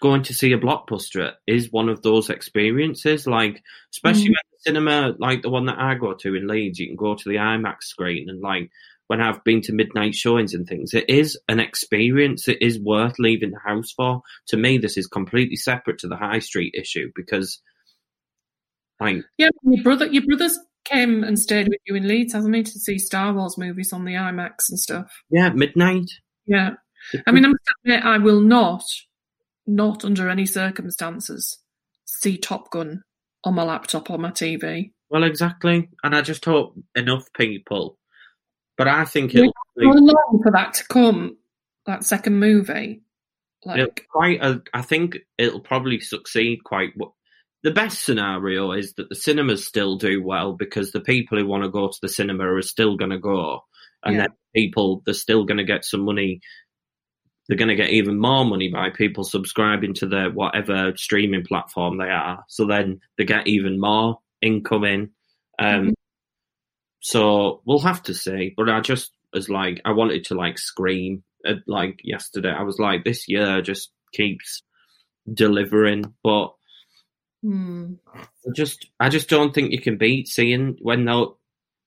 going 0.00 0.22
to 0.24 0.34
see 0.34 0.52
a 0.52 0.58
blockbuster 0.58 1.32
is 1.46 1.70
one 1.72 1.88
of 1.88 2.02
those 2.02 2.30
experiences. 2.30 3.26
Like, 3.26 3.62
especially 3.92 4.24
Mm. 4.28 4.30
when 4.30 4.34
the 4.52 4.58
cinema, 4.60 5.14
like 5.18 5.42
the 5.42 5.50
one 5.50 5.66
that 5.66 5.78
I 5.78 5.94
go 5.94 6.14
to 6.14 6.34
in 6.34 6.46
Leeds, 6.46 6.78
you 6.78 6.86
can 6.88 6.96
go 6.96 7.14
to 7.14 7.28
the 7.28 7.36
IMAX 7.36 7.82
screen 7.82 8.28
and 8.28 8.40
like, 8.40 8.70
when 9.08 9.20
I've 9.20 9.44
been 9.44 9.60
to 9.62 9.72
midnight 9.72 10.16
showings 10.16 10.52
and 10.52 10.66
things, 10.66 10.92
it 10.92 11.08
is 11.08 11.38
an 11.48 11.60
experience. 11.60 12.48
It 12.48 12.58
is 12.60 12.80
worth 12.80 13.20
leaving 13.20 13.52
the 13.52 13.60
house 13.64 13.92
for. 13.92 14.22
To 14.48 14.56
me, 14.56 14.78
this 14.78 14.96
is 14.96 15.06
completely 15.06 15.54
separate 15.54 15.98
to 15.98 16.08
the 16.08 16.16
high 16.16 16.40
street 16.40 16.74
issue 16.76 17.12
because, 17.14 17.60
like, 19.00 19.18
Yeah, 19.38 19.50
your 19.62 19.82
brother, 19.84 20.06
your 20.06 20.24
brother's 20.26 20.58
came 20.84 21.22
and 21.22 21.38
stayed 21.38 21.68
with 21.68 21.78
you 21.86 21.94
in 21.94 22.08
Leeds, 22.08 22.32
hasn't 22.32 22.54
he, 22.54 22.62
to 22.64 22.78
see 22.80 22.98
Star 22.98 23.32
Wars 23.32 23.56
movies 23.56 23.92
on 23.92 24.04
the 24.04 24.14
IMAX 24.14 24.54
and 24.70 24.78
stuff. 24.78 25.22
yeah, 25.30 25.50
midnight. 25.50 26.10
Yeah, 26.46 26.70
I 27.26 27.32
mean, 27.32 27.44
I 27.44 27.48
must 27.48 27.60
admit, 27.84 28.04
I 28.04 28.18
will 28.18 28.40
not, 28.40 28.82
not 29.66 30.04
under 30.04 30.28
any 30.28 30.46
circumstances, 30.46 31.58
see 32.04 32.36
Top 32.38 32.70
Gun 32.70 33.02
on 33.44 33.54
my 33.54 33.62
laptop 33.62 34.10
or 34.10 34.18
my 34.18 34.30
TV. 34.30 34.92
Well, 35.08 35.24
exactly. 35.24 35.88
And 36.02 36.14
I 36.16 36.22
just 36.22 36.44
hope 36.44 36.76
enough 36.94 37.32
people. 37.36 37.98
But 38.76 38.88
I 38.88 39.04
think 39.04 39.34
it'll 39.34 39.52
How 39.80 39.92
long 39.92 40.40
for 40.42 40.52
that 40.52 40.74
to 40.74 40.84
come? 40.88 41.36
That 41.86 42.04
second 42.04 42.38
movie, 42.40 43.02
like 43.64 44.06
quite. 44.10 44.42
A, 44.42 44.60
I 44.74 44.82
think 44.82 45.18
it'll 45.38 45.60
probably 45.60 46.00
succeed 46.00 46.64
quite. 46.64 46.92
w- 46.98 47.12
The 47.62 47.70
best 47.70 48.02
scenario 48.02 48.72
is 48.72 48.94
that 48.94 49.08
the 49.08 49.14
cinemas 49.14 49.64
still 49.64 49.96
do 49.96 50.20
well 50.22 50.52
because 50.52 50.90
the 50.90 51.00
people 51.00 51.38
who 51.38 51.46
want 51.46 51.62
to 51.62 51.70
go 51.70 51.86
to 51.88 51.98
the 52.02 52.08
cinema 52.08 52.44
are 52.52 52.60
still 52.62 52.96
going 52.96 53.12
to 53.12 53.18
go, 53.20 53.60
and 54.04 54.16
Yeah. 54.16 54.22
then 54.22 54.30
people 54.54 55.02
they're 55.04 55.14
still 55.14 55.44
going 55.44 55.58
to 55.58 55.64
get 55.64 55.84
some 55.84 56.04
money. 56.04 56.40
They're 57.48 57.56
going 57.56 57.68
to 57.68 57.76
get 57.76 57.90
even 57.90 58.18
more 58.18 58.44
money 58.44 58.68
by 58.68 58.90
people 58.90 59.24
subscribing 59.24 59.94
to 59.94 60.06
their 60.06 60.30
whatever 60.30 60.92
streaming 60.96 61.44
platform 61.44 61.98
they 61.98 62.08
are. 62.08 62.44
So 62.48 62.66
then 62.66 63.00
they 63.16 63.24
get 63.24 63.46
even 63.46 63.78
more 63.80 64.18
income 64.42 64.84
in. 64.84 65.10
Um, 65.58 65.88
Mhm. 65.88 65.92
So 67.00 67.62
we'll 67.64 67.78
have 67.80 68.02
to 68.04 68.14
see. 68.14 68.52
But 68.56 68.68
I 68.68 68.80
just 68.80 69.12
was 69.32 69.48
like, 69.48 69.80
I 69.84 69.92
wanted 69.92 70.24
to 70.24 70.34
like 70.34 70.58
scream 70.58 71.22
uh, 71.46 71.54
like 71.66 72.00
yesterday. 72.02 72.50
I 72.50 72.62
was 72.62 72.78
like, 72.78 73.04
this 73.04 73.28
year 73.28 73.62
just 73.62 73.90
keeps 74.12 74.62
delivering, 75.32 76.14
but 76.24 76.54
hmm. 77.42 77.94
I 78.14 78.50
just, 78.54 78.86
I 78.98 79.08
just 79.08 79.28
don't 79.28 79.54
think 79.54 79.70
you 79.70 79.80
can 79.80 79.98
beat 79.98 80.28
seeing 80.28 80.76
when 80.80 81.04
though 81.04 81.38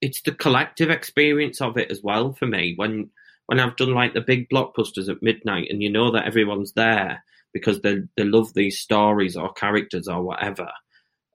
it's 0.01 0.21
the 0.21 0.31
collective 0.31 0.89
experience 0.89 1.59
of 1.59 1.77
it 1.77 1.91
as 1.91 2.01
well 2.01 2.33
for 2.33 2.45
me. 2.45 2.73
When 2.77 3.09
when 3.49 3.59
I've 3.59 3.75
done 3.75 3.93
like 3.95 4.13
the 4.13 4.21
big 4.21 4.47
blockbusters 4.49 5.09
at 5.09 5.23
midnight, 5.23 5.67
and 5.71 5.81
you 5.81 5.89
know 5.91 6.11
that 6.11 6.25
everyone's 6.25 6.73
there 6.73 7.23
because 7.51 7.81
they 7.81 8.01
they 8.15 8.23
love 8.23 8.53
these 8.53 8.79
stories 8.79 9.35
or 9.35 9.51
characters 9.53 10.07
or 10.07 10.21
whatever, 10.21 10.69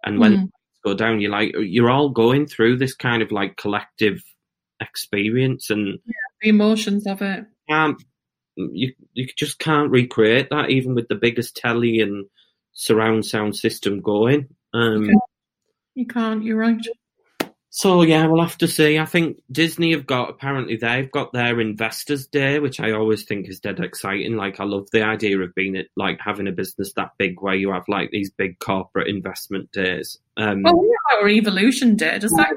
and 0.04 0.20
when 0.20 0.32
Mm. 0.36 0.50
go 0.84 0.94
down, 0.94 1.20
you're 1.20 1.30
like 1.32 1.52
you're 1.58 1.90
all 1.90 2.10
going 2.10 2.46
through 2.46 2.76
this 2.78 2.94
kind 2.94 3.20
of 3.20 3.32
like 3.32 3.56
collective 3.56 4.22
experience, 4.80 5.70
and 5.70 5.98
the 6.40 6.48
emotions 6.48 7.06
of 7.06 7.20
it. 7.20 7.46
can't 7.68 8.00
you 8.56 8.92
you 9.14 9.26
just 9.36 9.58
can't 9.58 9.90
recreate 9.90 10.50
that 10.50 10.70
even 10.70 10.94
with 10.94 11.08
the 11.08 11.16
biggest 11.16 11.56
telly 11.56 11.98
and 12.00 12.26
surround 12.74 13.26
sound 13.26 13.56
system 13.56 14.00
going. 14.00 14.46
Um, 14.72 15.10
You 15.96 16.06
can't. 16.06 16.44
You're 16.44 16.58
right. 16.58 16.80
So 17.77 18.03
yeah, 18.03 18.29
we'll 18.29 18.41
have 18.41 18.57
to 18.59 18.68
see. 18.68 19.01
I 19.01 19.05
think 19.05 19.43
Disney 19.51 19.91
have 19.95 20.07
got 20.07 20.31
apparently 20.31 20.77
they've 20.77 21.11
got 21.11 21.33
their 21.33 21.61
Investors 21.61 22.29
Day, 22.29 22.61
which 22.61 22.79
I 22.79 22.93
always 22.93 23.25
think 23.25 23.49
is 23.49 23.59
dead 23.59 23.81
exciting. 23.81 24.37
Like 24.37 24.61
I 24.61 24.64
love 24.64 24.89
the 24.93 25.03
idea 25.03 25.41
of 25.41 25.57
being 25.57 25.75
it 25.75 25.89
like 25.97 26.20
having 26.20 26.47
a 26.47 26.53
business 26.53 26.93
that 26.93 27.18
big 27.18 27.43
where 27.43 27.57
you 27.57 27.72
have 27.72 27.89
like 27.89 28.12
these 28.12 28.31
big 28.31 28.61
corporate 28.61 29.09
investment 29.09 29.72
days. 29.72 30.20
Um, 30.37 30.62
Well, 30.62 30.79
we 30.79 30.97
have 31.11 31.22
our 31.22 31.29
evolution 31.29 31.97
day. 31.97 32.16
Does 32.20 32.31
that 32.35 32.57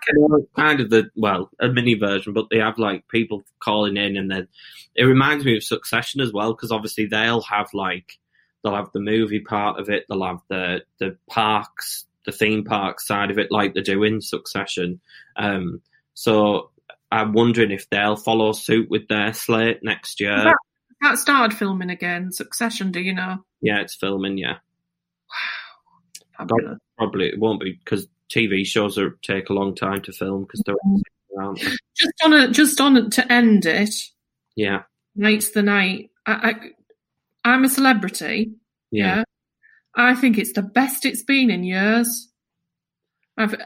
kind 0.56 0.82
of 0.82 0.92
the 0.92 1.10
well, 1.16 1.50
a 1.60 1.68
mini 1.68 1.96
version, 1.96 2.34
but 2.34 2.52
they 2.52 2.60
have 2.60 2.78
like 2.78 3.08
people 3.08 3.42
calling 3.60 3.98
in, 3.98 4.18
and 4.18 4.30
then 4.30 4.48
it 4.94 5.06
reminds 5.06 5.44
me 5.44 5.58
of 5.58 5.64
Succession 5.64 6.22
as 6.22 6.32
well 6.32 6.54
because 6.54 6.72
obviously 6.72 7.08
they'll 7.08 7.42
have 7.42 7.74
like 7.74 8.20
they'll 8.64 8.76
have 8.76 8.92
the 8.94 9.00
movie 9.00 9.40
part 9.40 9.80
of 9.80 9.90
it, 9.90 10.06
they'll 10.08 10.24
have 10.24 10.42
the 10.48 10.84
the 11.00 11.18
parks, 11.28 12.06
the 12.28 12.32
theme 12.32 12.64
park 12.64 13.00
side 13.02 13.32
of 13.32 13.40
it, 13.40 13.52
like 13.52 13.74
they 13.74 13.82
do 13.82 14.04
in 14.04 14.22
Succession. 14.22 15.00
Um, 15.38 15.82
so 16.14 16.70
I'm 17.12 17.34
wondering 17.34 17.72
if 17.72 17.90
they'll 17.90 18.16
follow 18.18 18.52
suit 18.52 18.90
with 18.92 19.08
their 19.08 19.34
slate 19.34 19.80
next 19.82 20.20
year. 20.20 20.36
That- 20.44 20.58
That 21.02 21.18
started 21.18 21.58
filming 21.58 21.90
again. 21.90 22.32
Succession. 22.32 22.92
Do 22.92 23.00
you 23.00 23.14
know? 23.14 23.38
Yeah, 23.62 23.80
it's 23.82 23.96
filming. 23.96 24.38
Yeah, 24.38 24.58
Fabulous. 26.38 26.80
probably 26.98 27.28
it 27.30 27.40
won't 27.40 27.62
be 27.62 27.74
because 27.74 28.08
TV 28.30 28.66
shows 28.66 28.98
are 28.98 29.12
take 29.24 29.50
a 29.50 29.54
long 29.54 29.74
time 29.76 30.02
to 30.04 30.12
film 30.12 30.44
because 30.44 30.62
they're 30.66 30.76
around. 31.38 31.58
Just 31.60 32.14
on 32.24 32.34
a 32.34 32.52
just 32.52 32.82
on 32.82 32.98
a, 32.98 33.10
to 33.12 33.32
end 33.32 33.66
it. 33.66 33.94
Yeah, 34.56 34.84
Night's 35.16 35.52
the 35.52 35.64
night. 35.64 36.10
I, 36.26 36.34
I 36.34 37.50
I'm 37.54 37.64
a 37.64 37.70
celebrity. 37.70 38.52
yeah. 38.92 39.18
Yeah. 39.18 39.24
I 39.98 40.14
think 40.16 40.38
it's 40.38 40.54
the 40.54 40.62
best 40.62 41.06
it's 41.06 41.24
been 41.24 41.50
in 41.50 41.64
years. 41.64 42.30
I've, 43.36 43.54
uh, 43.56 43.58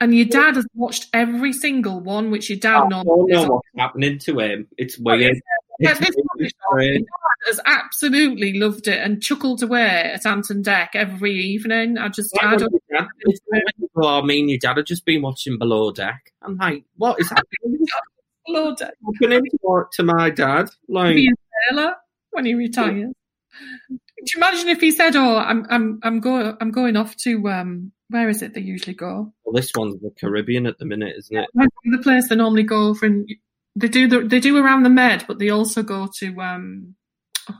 and 0.00 0.14
your 0.14 0.26
dad 0.26 0.56
has 0.56 0.66
watched 0.74 1.06
every 1.12 1.52
single 1.52 2.00
one, 2.00 2.30
which 2.30 2.50
your 2.50 2.58
dad 2.58 2.82
oh, 2.82 2.86
I 2.86 3.04
don't 3.04 3.30
know 3.30 3.46
what's 3.46 3.68
happening 3.76 4.18
to 4.20 4.38
him. 4.38 4.68
It's 4.76 4.98
weird. 4.98 5.36
Uh, 5.36 5.40
yeah, 5.80 5.90
It's 5.90 6.00
this 6.00 6.16
one 6.16 7.04
has 7.46 7.60
absolutely 7.64 8.58
loved 8.58 8.88
it 8.88 9.00
and 9.00 9.22
chuckled 9.22 9.62
away 9.62 10.12
at 10.12 10.26
Ant 10.26 10.50
and 10.50 10.64
Dec 10.64 10.88
every 10.94 11.34
evening. 11.34 11.98
I 11.98 12.08
just, 12.08 12.36
I 12.42 12.56
don't. 12.56 12.72
dad- 12.92 13.06
well, 13.94 14.20
I 14.20 14.22
mean, 14.22 14.48
your 14.48 14.58
dad 14.58 14.76
had 14.76 14.86
just 14.86 15.04
been 15.04 15.22
watching 15.22 15.58
Below 15.58 15.92
Deck. 15.92 16.32
I'm 16.42 16.56
like, 16.56 16.84
what 16.96 17.20
is 17.20 17.28
happening? 17.28 17.84
Below 18.46 18.74
Deck. 18.74 18.94
happening 19.22 19.44
to, 19.44 19.84
to 19.92 20.02
my 20.02 20.30
dad? 20.30 20.70
Like, 20.88 21.14
Be 21.14 21.28
a 21.28 21.70
sailor 21.70 21.94
when 22.30 22.46
he 22.46 22.54
retires. 22.54 23.12
You 24.34 24.38
imagine 24.40 24.68
if 24.68 24.80
he 24.80 24.90
said, 24.90 25.16
"Oh, 25.16 25.36
I'm, 25.36 25.66
I'm, 25.70 26.00
I'm 26.02 26.20
going, 26.20 26.56
I'm 26.60 26.70
going 26.70 26.96
off 26.96 27.16
to 27.18 27.48
um, 27.48 27.92
where 28.08 28.28
is 28.28 28.42
it 28.42 28.54
they 28.54 28.60
usually 28.60 28.94
go? 28.94 29.32
well, 29.44 29.52
this 29.54 29.70
one's 29.76 30.00
the 30.00 30.10
Caribbean 30.18 30.66
at 30.66 30.78
the 30.78 30.84
minute, 30.86 31.14
isn't 31.18 31.36
it? 31.36 31.48
The 31.84 31.98
place 32.02 32.28
they 32.28 32.36
normally 32.36 32.62
go 32.64 32.94
from 32.94 33.26
they 33.76 33.88
do 33.88 34.08
the, 34.08 34.20
they 34.20 34.40
do 34.40 34.56
around 34.56 34.82
the 34.82 34.90
Med, 34.90 35.24
but 35.28 35.38
they 35.38 35.50
also 35.50 35.82
go 35.82 36.08
to 36.18 36.40
um, 36.40 36.94
oh, 37.48 37.58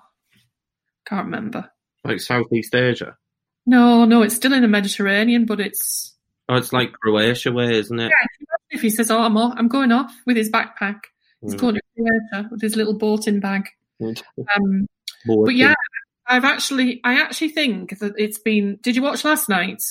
can't 1.06 1.26
remember. 1.26 1.70
Like 2.04 2.20
Southeast 2.20 2.74
Asia. 2.74 3.16
No, 3.66 4.04
no, 4.04 4.22
it's 4.22 4.34
still 4.34 4.52
in 4.54 4.62
the 4.62 4.68
Mediterranean, 4.68 5.44
but 5.46 5.60
it's 5.60 6.14
Oh, 6.48 6.56
it's 6.56 6.72
like 6.72 6.92
Croatia 6.92 7.52
way, 7.52 7.78
isn't 7.78 8.00
it? 8.00 8.10
if 8.70 8.80
he 8.80 8.88
says, 8.90 9.10
"Oh, 9.10 9.20
I'm 9.20 9.36
off, 9.36 9.54
I'm 9.58 9.68
going 9.68 9.92
off 9.92 10.14
with 10.26 10.36
his 10.36 10.50
backpack," 10.50 11.00
He's 11.42 11.54
Mm. 11.54 11.58
going 11.60 11.74
to 11.74 11.80
Croatia 11.94 12.48
with 12.50 12.60
his 12.62 12.74
little 12.76 12.94
boating 12.96 13.38
bag. 13.40 13.68
Mm. 14.00 14.20
Um, 14.56 14.86
but 15.44 15.54
yeah, 15.54 15.74
I've 16.28 16.44
actually, 16.44 17.00
I 17.04 17.14
actually 17.20 17.50
think 17.50 17.98
that 17.98 18.12
it's 18.16 18.38
been. 18.38 18.78
Did 18.82 18.94
you 18.96 19.02
watch 19.02 19.24
last 19.24 19.48
night? 19.48 19.82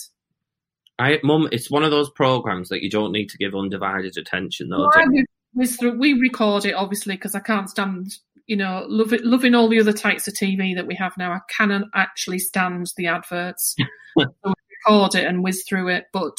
I, 0.99 1.19
Mum, 1.23 1.49
it's 1.51 1.69
one 1.69 1.83
of 1.83 1.91
those 1.91 2.09
programs 2.09 2.69
that 2.69 2.81
you 2.81 2.89
don't 2.89 3.11
need 3.11 3.29
to 3.29 3.37
give 3.37 3.55
undivided 3.55 4.17
attention, 4.17 4.69
though. 4.69 4.79
Well, 4.79 4.91
do 4.93 4.99
I 4.99 5.03
you? 5.03 5.09
was- 5.11 5.25
was 5.57 5.75
through, 5.75 5.97
we 5.97 6.13
record 6.13 6.65
it 6.65 6.73
obviously 6.73 7.15
because 7.15 7.35
I 7.35 7.39
can't 7.39 7.69
stand, 7.69 8.11
you 8.45 8.55
know, 8.55 8.85
love 8.87 9.11
it, 9.11 9.25
loving 9.25 9.55
all 9.55 9.67
the 9.67 9.79
other 9.79 9.93
types 9.93 10.27
of 10.27 10.35
TV 10.35 10.75
that 10.75 10.87
we 10.87 10.95
have 10.95 11.17
now. 11.17 11.31
I 11.31 11.39
cannot 11.49 11.87
actually 11.95 12.39
stand 12.39 12.87
the 12.95 13.07
adverts. 13.07 13.75
so 14.19 14.25
we 14.45 14.53
record 14.85 15.15
it 15.15 15.25
and 15.25 15.43
whiz 15.43 15.65
through 15.67 15.89
it, 15.89 16.05
but 16.13 16.37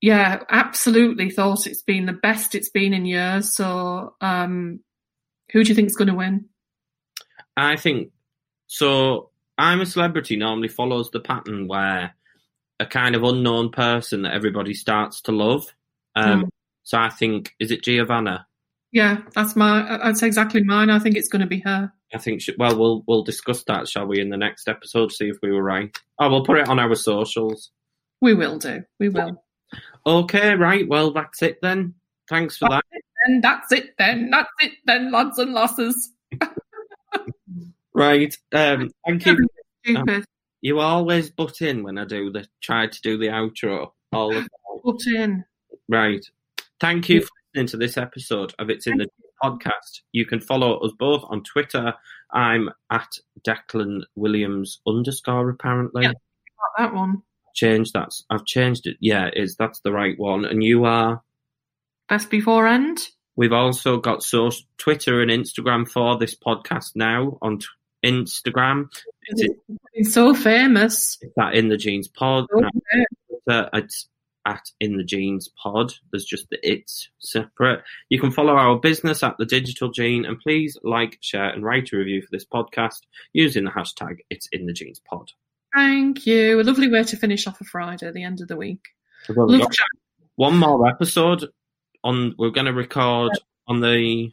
yeah, 0.00 0.42
absolutely 0.50 1.30
thought 1.30 1.66
it's 1.66 1.82
been 1.82 2.06
the 2.06 2.12
best 2.12 2.54
it's 2.54 2.70
been 2.70 2.92
in 2.92 3.06
years. 3.06 3.54
So, 3.54 4.14
um, 4.20 4.80
who 5.52 5.64
do 5.64 5.68
you 5.68 5.74
think 5.74 5.88
is 5.88 5.96
going 5.96 6.08
to 6.08 6.14
win? 6.14 6.46
I 7.56 7.76
think 7.76 8.10
so. 8.68 9.30
I'm 9.60 9.80
a 9.80 9.86
celebrity 9.86 10.36
normally 10.36 10.68
follows 10.68 11.10
the 11.10 11.18
pattern 11.18 11.66
where 11.66 12.14
a 12.78 12.86
kind 12.86 13.16
of 13.16 13.24
unknown 13.24 13.70
person 13.70 14.22
that 14.22 14.32
everybody 14.32 14.72
starts 14.72 15.20
to 15.22 15.32
love. 15.32 15.74
Um, 16.14 16.44
Mm. 16.44 16.48
So 16.84 16.96
I 16.96 17.08
think 17.10 17.56
is 17.58 17.72
it 17.72 17.82
Giovanna? 17.82 18.46
Yeah, 18.92 19.22
that's 19.34 19.56
my. 19.56 19.98
That's 20.02 20.22
exactly 20.22 20.62
mine. 20.62 20.90
I 20.90 21.00
think 21.00 21.16
it's 21.16 21.28
going 21.28 21.40
to 21.40 21.48
be 21.48 21.58
her. 21.60 21.92
I 22.14 22.18
think 22.18 22.40
she, 22.40 22.54
well 22.56 22.78
we'll 22.78 23.04
we'll 23.08 23.24
discuss 23.24 23.64
that, 23.64 23.88
shall 23.88 24.06
we, 24.06 24.20
in 24.20 24.30
the 24.30 24.36
next 24.36 24.68
episode? 24.68 25.10
See 25.10 25.28
if 25.28 25.36
we 25.42 25.50
were 25.50 25.62
right. 25.62 25.94
Oh, 26.20 26.30
we'll 26.30 26.44
put 26.44 26.58
it 26.58 26.68
on 26.68 26.78
our 26.78 26.94
socials. 26.94 27.72
We 28.22 28.32
will 28.32 28.58
do. 28.58 28.84
We 29.00 29.08
will. 29.08 29.42
Okay, 30.06 30.54
right. 30.54 30.88
Well, 30.88 31.10
that's 31.10 31.42
it 31.42 31.58
then. 31.60 31.94
Thanks 32.28 32.56
for 32.56 32.68
that. 32.68 32.84
And 33.26 33.42
that's 33.42 33.72
it 33.72 33.90
then. 33.98 34.30
That's 34.30 34.48
it 34.60 34.72
then, 34.86 35.10
lads 35.10 35.38
and 35.38 35.52
lasses. 35.52 36.12
Right. 37.98 38.36
Um, 38.52 38.90
thank 39.04 39.26
you. 39.26 39.48
Stupid. 39.84 40.24
You 40.60 40.78
always 40.78 41.30
butt 41.30 41.60
in 41.62 41.82
when 41.82 41.98
I 41.98 42.04
do 42.04 42.30
the 42.30 42.46
try 42.62 42.86
to 42.86 43.00
do 43.02 43.18
the 43.18 43.26
outro. 43.26 43.90
All 44.12 44.32
the. 44.32 44.46
Put 44.84 45.06
in. 45.08 45.44
Right. 45.88 46.24
Thank 46.80 47.08
you 47.08 47.22
for 47.22 47.30
listening 47.52 47.66
to 47.68 47.76
this 47.76 47.96
episode 47.96 48.54
of 48.60 48.70
It's 48.70 48.86
in 48.86 48.98
the 48.98 49.08
podcast. 49.42 50.02
You 50.12 50.24
can 50.26 50.40
follow 50.40 50.78
us 50.78 50.92
both 50.96 51.24
on 51.28 51.42
Twitter. 51.42 51.94
I'm 52.32 52.70
at 52.90 53.08
Declan 53.46 54.02
Williams 54.14 54.80
underscore 54.86 55.50
apparently. 55.50 56.04
Yeah. 56.04 56.12
Got 56.12 56.78
that 56.78 56.94
one. 56.94 57.22
Changed 57.54 57.94
that. 57.94 58.12
I've 58.30 58.44
changed 58.44 58.86
it. 58.86 58.96
Yeah, 59.00 59.26
it 59.26 59.34
is 59.36 59.56
that's 59.56 59.80
the 59.80 59.90
right 59.92 60.16
one. 60.16 60.44
And 60.44 60.62
you 60.62 60.84
are. 60.84 61.22
Best 62.08 62.30
before 62.30 62.68
end. 62.68 63.08
We've 63.34 63.52
also 63.52 63.98
got 63.98 64.22
so 64.22 64.50
Twitter 64.78 65.20
and 65.20 65.30
Instagram 65.30 65.88
for 65.88 66.16
this 66.16 66.36
podcast 66.36 66.92
now 66.94 67.38
on 67.42 67.58
Instagram. 68.04 68.88
It's, 69.26 69.54
It's 69.94 70.12
so 70.14 70.34
famous. 70.34 71.18
it's 71.20 71.36
at 71.38 71.54
In 71.54 71.68
the 71.68 71.76
Jeans 71.76 72.08
Pod. 72.08 72.46
So 73.48 73.68
it's 73.72 74.08
at 74.46 74.70
In 74.80 74.96
the 74.96 75.04
Jeans 75.04 75.48
Pod. 75.62 75.92
There's 76.10 76.24
just 76.24 76.48
the 76.50 76.58
it's 76.62 77.08
separate. 77.18 77.82
You 78.08 78.20
can 78.20 78.30
follow 78.30 78.54
our 78.54 78.78
business 78.78 79.22
at 79.22 79.36
The 79.38 79.44
Digital 79.46 79.90
Gene 79.90 80.24
and 80.24 80.38
please 80.38 80.78
like, 80.82 81.18
share, 81.20 81.50
and 81.50 81.64
write 81.64 81.92
a 81.92 81.96
review 81.96 82.22
for 82.22 82.28
this 82.30 82.46
podcast 82.46 83.00
using 83.32 83.64
the 83.64 83.70
hashtag 83.70 84.18
It's 84.30 84.46
In 84.52 84.66
the 84.66 84.72
Jeans 84.72 85.00
Pod. 85.00 85.32
Thank 85.74 86.26
you. 86.26 86.60
A 86.60 86.62
lovely 86.62 86.88
way 86.88 87.04
to 87.04 87.16
finish 87.16 87.46
off 87.46 87.60
a 87.60 87.64
Friday, 87.64 88.10
the 88.10 88.22
end 88.24 88.40
of 88.40 88.48
the 88.48 88.56
week. 88.56 88.80
Got 89.26 89.50
one 90.36 90.56
more 90.56 90.88
episode 90.88 91.44
on. 92.04 92.34
We're 92.38 92.50
going 92.50 92.66
to 92.66 92.72
record 92.72 93.32
on 93.66 93.80
the. 93.80 94.32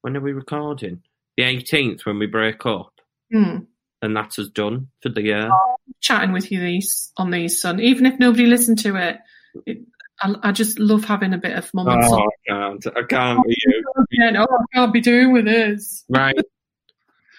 When 0.00 0.16
are 0.16 0.20
we 0.20 0.32
recording? 0.32 1.02
The 1.36 1.42
18th 1.42 2.06
when 2.06 2.18
we 2.18 2.26
break 2.26 2.64
up. 2.64 2.92
Hmm. 3.32 3.56
And 4.02 4.16
that's 4.16 4.38
us 4.38 4.48
done 4.48 4.88
for 5.02 5.10
the 5.10 5.22
year. 5.22 5.50
Chatting 6.00 6.32
with 6.32 6.50
you 6.50 6.60
these 6.60 7.12
on 7.16 7.30
these, 7.30 7.60
son. 7.60 7.80
Even 7.80 8.06
if 8.06 8.18
nobody 8.18 8.46
listened 8.46 8.78
to 8.80 8.96
it, 8.96 9.18
it 9.66 9.78
I, 10.22 10.34
I 10.42 10.52
just 10.52 10.78
love 10.78 11.04
having 11.04 11.32
a 11.34 11.38
bit 11.38 11.56
of 11.56 11.72
mum 11.74 11.88
and 11.88 12.02
son. 12.04 12.20
Oh, 12.20 12.24
I 12.26 12.48
can't. 12.48 12.86
I 12.96 13.02
can't 13.04 13.46
be 13.46 13.54
you. 13.66 13.84
Yeah, 14.12 14.30
no, 14.32 14.42
I 14.44 14.64
can't 14.74 14.92
be 14.92 15.00
doing 15.00 15.32
with 15.32 15.44
this. 15.44 16.04
Right. 16.08 16.34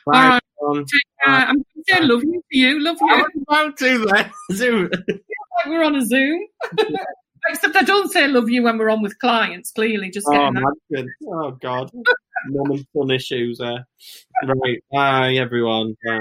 All 0.07 0.13
Right. 0.13 0.29
right. 0.29 0.41
on. 0.61 0.79
Uh, 1.25 1.29
I'm 1.29 1.55
going 1.55 1.65
to 1.77 1.83
say 1.87 2.01
love 2.01 2.23
you 2.23 2.41
to 2.51 2.57
you, 2.57 2.79
love 2.79 2.97
you. 3.01 3.07
I 3.13 3.17
was 3.17 3.43
about 3.47 3.77
to 3.77 4.05
then. 4.05 4.31
Zoom. 4.51 4.89
like 5.07 5.65
we're 5.67 5.83
on 5.83 5.95
a 5.95 6.05
Zoom. 6.05 6.39
Except 7.49 7.75
I 7.75 7.81
don't 7.83 8.11
say 8.11 8.27
love 8.27 8.49
you 8.49 8.61
when 8.63 8.77
we're 8.77 8.89
on 8.91 9.01
with 9.01 9.17
clients, 9.17 9.71
clearly, 9.71 10.11
just 10.11 10.27
Oh, 10.27 10.31
getting 10.33 10.53
that. 10.89 11.07
Oh, 11.27 11.51
God. 11.51 11.89
Mum 12.47 12.71
and 12.71 12.85
son 12.95 13.11
issues 13.11 13.57
there. 13.59 13.85
Right. 14.43 14.83
Bye, 14.91 15.33
everyone. 15.35 15.95
Bye. 16.05 16.19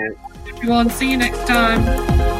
Everyone, 0.48 0.90
see 0.90 1.10
you 1.10 1.16
next 1.16 1.46
time. 1.46 2.39